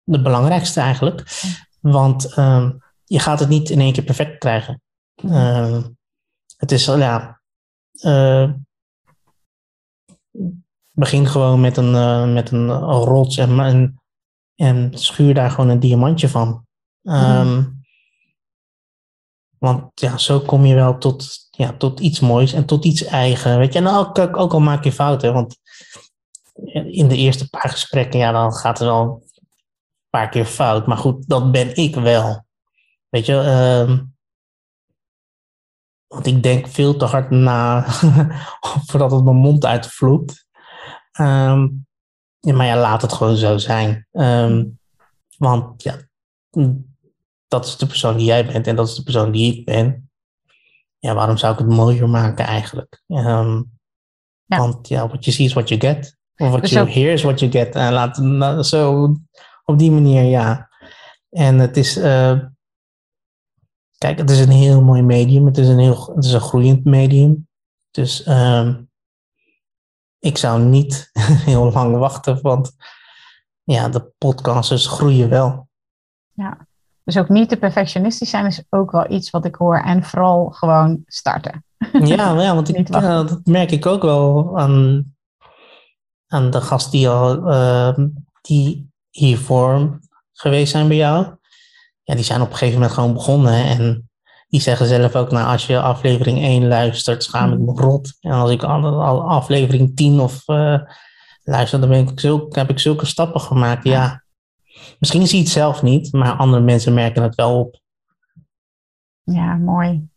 de 0.03 0.21
belangrijkste 0.21 0.80
eigenlijk. 0.80 1.24
Want 1.84 2.38
um, 2.38 2.78
je 3.04 3.20
gaat 3.20 3.40
het 3.40 3.50
niet 3.50 3.70
in 3.70 3.80
één 3.80 3.94
keer 3.94 4.04
perfect 4.04 4.38
krijgen. 4.38 4.82
Um, 5.26 5.98
het 6.58 6.72
is, 6.72 6.86
ja, 6.86 7.42
uh, 8.02 8.52
begin 10.92 11.28
gewoon 11.28 11.62
met 11.62 11.78
een, 11.78 11.94
uh, 11.94 12.34
met 12.34 12.52
een 12.52 12.72
rots 12.82 13.38
en, 13.38 13.60
en, 13.60 14.02
en 14.56 14.98
schuur 14.98 15.34
daar 15.34 15.52
gewoon 15.52 15.70
een 15.70 15.80
diamantje 15.80 16.30
van. 16.30 16.66
Um, 17.02 17.86
want 19.58 20.00
ja, 20.00 20.18
zo 20.18 20.40
kom 20.40 20.66
je 20.66 20.76
wel 20.76 20.98
tot, 20.98 21.48
ja, 21.52 21.74
tot 21.78 22.00
iets 22.00 22.20
moois 22.20 22.54
en 22.54 22.66
tot 22.66 22.86
iets 22.86 23.04
eigen. 23.04 23.58
Weet 23.58 23.74
je, 23.74 23.80
en 23.80 23.88
ook, 23.88 24.18
ook 24.20 24.54
al 24.54 24.60
maak 24.60 24.84
je 24.84 24.92
fouten, 24.92 25.34
want 25.34 25.58
in 26.74 27.08
de 27.08 27.18
eerste 27.18 27.50
paar 27.50 27.70
gesprekken, 27.70 28.20
ja, 28.20 28.32
dan 28.32 28.54
gaat 28.54 28.78
het 28.78 28.88
wel 28.88 29.24
paar 30.20 30.30
keer 30.30 30.45
fout. 30.45 30.88
Maar 30.88 30.97
goed, 30.97 31.28
dat 31.28 31.51
ben 31.51 31.76
ik 31.76 31.95
wel. 31.95 32.45
Weet 33.09 33.26
je, 33.26 33.34
uh, 33.34 33.99
want 36.07 36.26
ik 36.26 36.43
denk 36.43 36.68
veel 36.68 36.97
te 36.97 37.05
hard 37.05 37.30
na 37.30 37.84
voordat 38.88 39.11
het 39.11 39.24
mijn 39.24 39.36
mond 39.36 39.66
uitvloeit. 39.66 40.45
Um, 41.20 41.86
ja, 42.39 42.53
maar 42.53 42.66
ja, 42.66 42.78
laat 42.78 43.01
het 43.01 43.14
gewoon 43.14 43.36
zo 43.36 43.57
zijn. 43.57 44.07
Um, 44.11 44.80
want 45.38 45.84
ja, 45.84 45.95
dat 47.47 47.66
is 47.66 47.78
de 47.78 47.86
persoon 47.86 48.18
die 48.18 48.26
jij 48.26 48.45
bent 48.45 48.68
en 48.68 48.76
dat 48.76 48.88
is 48.88 48.95
de 48.95 49.03
persoon 49.03 49.32
die 49.32 49.55
ik 49.55 49.66
ben. 49.66 50.11
Ja, 50.99 51.14
waarom 51.14 51.38
zou 51.38 51.53
ik 51.53 51.59
het 51.59 51.70
mooier 51.70 52.09
maken 52.09 52.45
eigenlijk? 52.45 53.01
Um, 53.07 53.72
ja. 54.45 54.57
Want 54.57 54.88
ja, 54.88 55.07
what 55.07 55.26
you 55.26 55.36
see 55.36 55.45
is 55.45 55.53
what 55.53 55.70
you 55.70 55.80
get. 55.80 56.18
Of 56.36 56.49
what 56.49 56.61
dus 56.61 56.72
you 56.72 56.89
hear 56.89 57.14
is 57.14 57.24
what 57.24 57.39
you 57.39 57.51
get. 57.51 57.76
En 57.76 57.93
laat 57.93 58.18
nou, 58.18 58.64
zo 58.64 59.14
op 59.64 59.80
die 59.80 59.91
manier, 59.91 60.24
ja. 60.24 60.70
En 61.30 61.59
het 61.59 61.78
is, 61.78 61.97
uh, 61.97 62.39
kijk, 63.97 64.18
het 64.18 64.30
is 64.30 64.39
een 64.39 64.51
heel 64.51 64.82
mooi 64.82 65.01
medium. 65.01 65.45
Het 65.45 65.57
is 65.57 65.68
een 65.68 65.80
heel, 65.80 66.11
het 66.16 66.24
is 66.24 66.34
een 66.34 66.41
groeiend 66.41 66.86
medium. 66.86 67.47
Dus 67.91 68.28
um, 68.28 68.89
ik 70.20 70.38
zou 70.38 70.61
niet 70.61 71.09
heel 71.49 71.72
lang 71.72 71.97
wachten, 71.97 72.41
want 72.41 72.76
ja, 73.64 73.89
de 73.89 74.11
podcasters 74.18 74.88
groeien 74.88 75.30
wel. 75.30 75.68
Ja, 76.32 76.68
dus 77.03 77.18
ook 77.18 77.30
niet 77.30 77.49
te 77.49 77.57
perfectionistisch 77.57 78.30
zijn 78.30 78.45
is 78.45 78.64
ook 78.70 78.91
wel 78.91 79.11
iets 79.11 79.30
wat 79.30 79.45
ik 79.45 79.55
hoor. 79.55 79.78
En 79.78 80.03
vooral 80.03 80.49
gewoon 80.49 81.03
starten. 81.05 81.66
Ja, 81.91 82.41
ja 82.41 82.55
want 82.55 82.76
ik, 82.76 82.88
ja, 82.88 83.24
dat 83.24 83.45
merk 83.45 83.72
ik 83.72 83.86
ook 83.86 84.01
wel 84.01 84.59
aan, 84.59 85.05
aan 86.28 86.49
de 86.49 86.61
gasten 86.61 86.91
die, 86.91 87.09
al, 87.09 87.51
uh, 87.51 87.97
die 88.41 88.93
hiervoor 89.14 89.99
geweest 90.34 90.72
zijn 90.72 90.88
bij 90.88 90.97
jou. 90.97 91.26
Ja, 92.03 92.16
die 92.16 92.24
zijn 92.24 92.41
op 92.41 92.49
een 92.49 92.53
gegeven 92.53 92.80
moment 92.80 92.93
gewoon 92.93 93.14
begonnen. 93.14 93.66
En 93.66 94.09
die 94.47 94.61
zeggen 94.61 94.86
zelf 94.86 95.16
ook, 95.16 95.32
nou, 95.32 95.47
als 95.47 95.66
je 95.66 95.80
aflevering 95.80 96.39
1 96.39 96.68
luistert, 96.68 97.24
schaam 97.24 97.53
ik 97.53 97.59
me 97.59 97.72
hmm. 97.72 97.80
rot. 97.80 98.18
En 98.22 98.32
als 98.32 98.51
ik 98.51 98.64
al, 98.64 99.22
aflevering 99.22 99.95
10 99.95 100.20
of 100.20 100.47
uh, 100.47 100.80
luister, 101.43 101.80
dan 101.80 101.89
ben 101.89 102.07
ik 102.07 102.20
zulke, 102.20 102.59
heb 102.59 102.70
ik 102.70 102.80
zulke 102.80 103.05
stappen 103.05 103.41
gemaakt. 103.41 103.84
Ja, 103.84 104.24
Misschien 104.99 105.28
zie 105.28 105.38
je 105.38 105.43
het 105.43 105.53
zelf 105.53 105.82
niet, 105.82 106.14
maar 106.14 106.32
andere 106.32 106.64
mensen 106.64 106.93
merken 106.93 107.24
het 107.24 107.36
wel 107.36 107.59
op. 107.59 107.80
Ja, 109.24 109.55
mooi. 109.55 110.07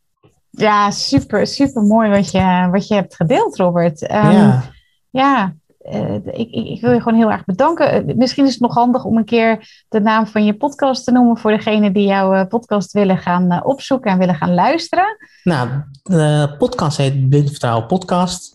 Ja, 0.51 0.91
super, 0.91 1.47
super 1.47 1.83
mooi 1.83 2.11
wat 2.11 2.31
je, 2.31 2.69
wat 2.71 2.89
je 2.89 2.95
hebt 2.95 3.17
gedeeld, 3.17 3.57
Robert. 3.57 4.03
Um, 4.03 4.09
ja, 4.31 4.63
ja 5.11 5.55
uh, 5.93 6.15
ik, 6.15 6.51
ik, 6.51 6.81
wil 6.81 6.93
je 6.93 7.01
gewoon 7.01 7.19
heel 7.19 7.31
erg 7.31 7.45
bedanken. 7.45 7.91
Eh, 7.91 8.17
misschien 8.17 8.45
is 8.45 8.53
het 8.53 8.61
nog 8.61 8.75
handig 8.75 9.05
om 9.05 9.17
een 9.17 9.25
keer 9.25 9.85
de 9.89 10.01
naam 10.01 10.27
van 10.27 10.45
je 10.45 10.57
podcast 10.57 11.05
te 11.05 11.13
noemen 11.13 11.37
voor 11.37 11.51
degenen 11.51 11.93
die 11.93 12.07
jouw 12.07 12.35
uh, 12.35 12.47
podcast 12.47 12.93
willen 12.93 13.19
gaan 13.19 13.65
opzoeken 13.65 14.11
en 14.11 14.19
willen 14.19 14.35
gaan 14.35 14.55
luisteren. 14.55 15.17
Nou, 15.45 15.69
de 16.03 16.55
podcast 16.59 16.97
heet 16.97 17.29
Blind 17.29 17.51
Vertrouwen 17.51 17.87
Podcast. 17.87 18.55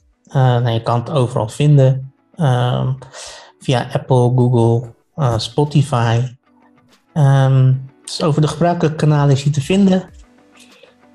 Je 0.64 0.82
kan 0.84 1.00
het 1.00 1.12
overal 1.12 1.50
vinden. 1.50 2.14
Ehm, 2.36 2.94
via 3.60 3.88
Apple, 3.94 4.32
Google, 4.36 4.94
Spotify. 5.38 6.22
Um, 7.14 7.90
dus 8.04 8.24
over 8.24 8.42
de 8.42 8.48
gebruikelijke 8.48 8.98
kanalen 8.98 9.36
is 9.36 9.52
te 9.52 9.62
vinden. 9.62 10.04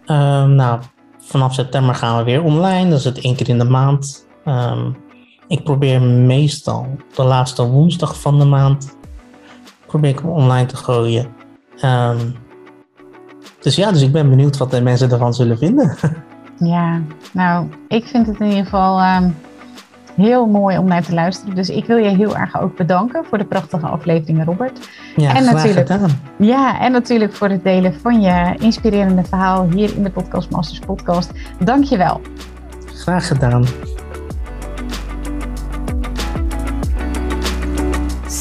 Um, 0.06 0.54
nou, 0.54 0.80
vanaf 1.18 1.54
september 1.54 1.94
gaan 1.94 2.18
we 2.18 2.24
weer 2.24 2.42
online. 2.42 2.90
Dat 2.90 2.98
is 2.98 3.04
het 3.04 3.20
één 3.20 3.36
keer 3.36 3.48
in 3.48 3.58
de 3.58 3.64
maand. 3.64 4.26
Ik 5.48 5.64
probeer 5.64 6.02
meestal 6.02 6.86
de 7.14 7.24
laatste 7.24 7.66
woensdag 7.66 8.20
van 8.20 8.38
de 8.38 8.44
maand 8.44 8.96
probeer 9.86 10.10
ik 10.10 10.18
hem 10.18 10.30
online 10.30 10.66
te 10.66 10.76
gooien. 10.76 11.26
dus 13.60 13.76
ja, 13.76 13.92
dus 13.92 14.02
ik 14.02 14.12
ben 14.12 14.30
benieuwd 14.30 14.56
wat 14.56 14.70
de 14.70 14.82
mensen 14.82 15.10
ervan 15.10 15.34
zullen 15.34 15.58
vinden. 15.58 15.96
ja, 16.74 17.00
nou, 17.32 17.66
ik 17.88 18.04
vind 18.04 18.26
het 18.26 18.40
in 18.40 18.46
ieder 18.46 18.64
geval 18.64 19.00
heel 20.16 20.46
mooi 20.46 20.78
om 20.78 20.86
naar 20.86 21.02
te 21.02 21.14
luisteren. 21.14 21.54
Dus 21.54 21.68
ik 21.68 21.84
wil 21.84 21.96
je 21.96 22.08
heel 22.08 22.36
erg 22.36 22.60
ook 22.60 22.76
bedanken 22.76 23.24
voor 23.24 23.38
de 23.38 23.44
prachtige 23.44 23.86
aflevering, 23.86 24.44
Robert. 24.44 24.88
Ja, 25.16 25.34
en 25.34 25.44
natuurlijk, 25.44 25.90
gedaan. 25.90 26.20
Ja, 26.38 26.80
en 26.80 26.92
natuurlijk 26.92 27.34
voor 27.34 27.48
het 27.48 27.64
delen 27.64 27.94
van 28.00 28.20
je 28.20 28.54
inspirerende 28.58 29.24
verhaal 29.24 29.70
hier 29.70 29.94
in 29.96 30.02
de 30.02 30.10
Podcast 30.10 30.50
Masters 30.50 30.78
podcast. 30.78 31.30
Dank 31.58 31.84
je 31.84 31.96
wel. 31.96 32.20
Graag 32.94 33.26
gedaan. 33.26 33.64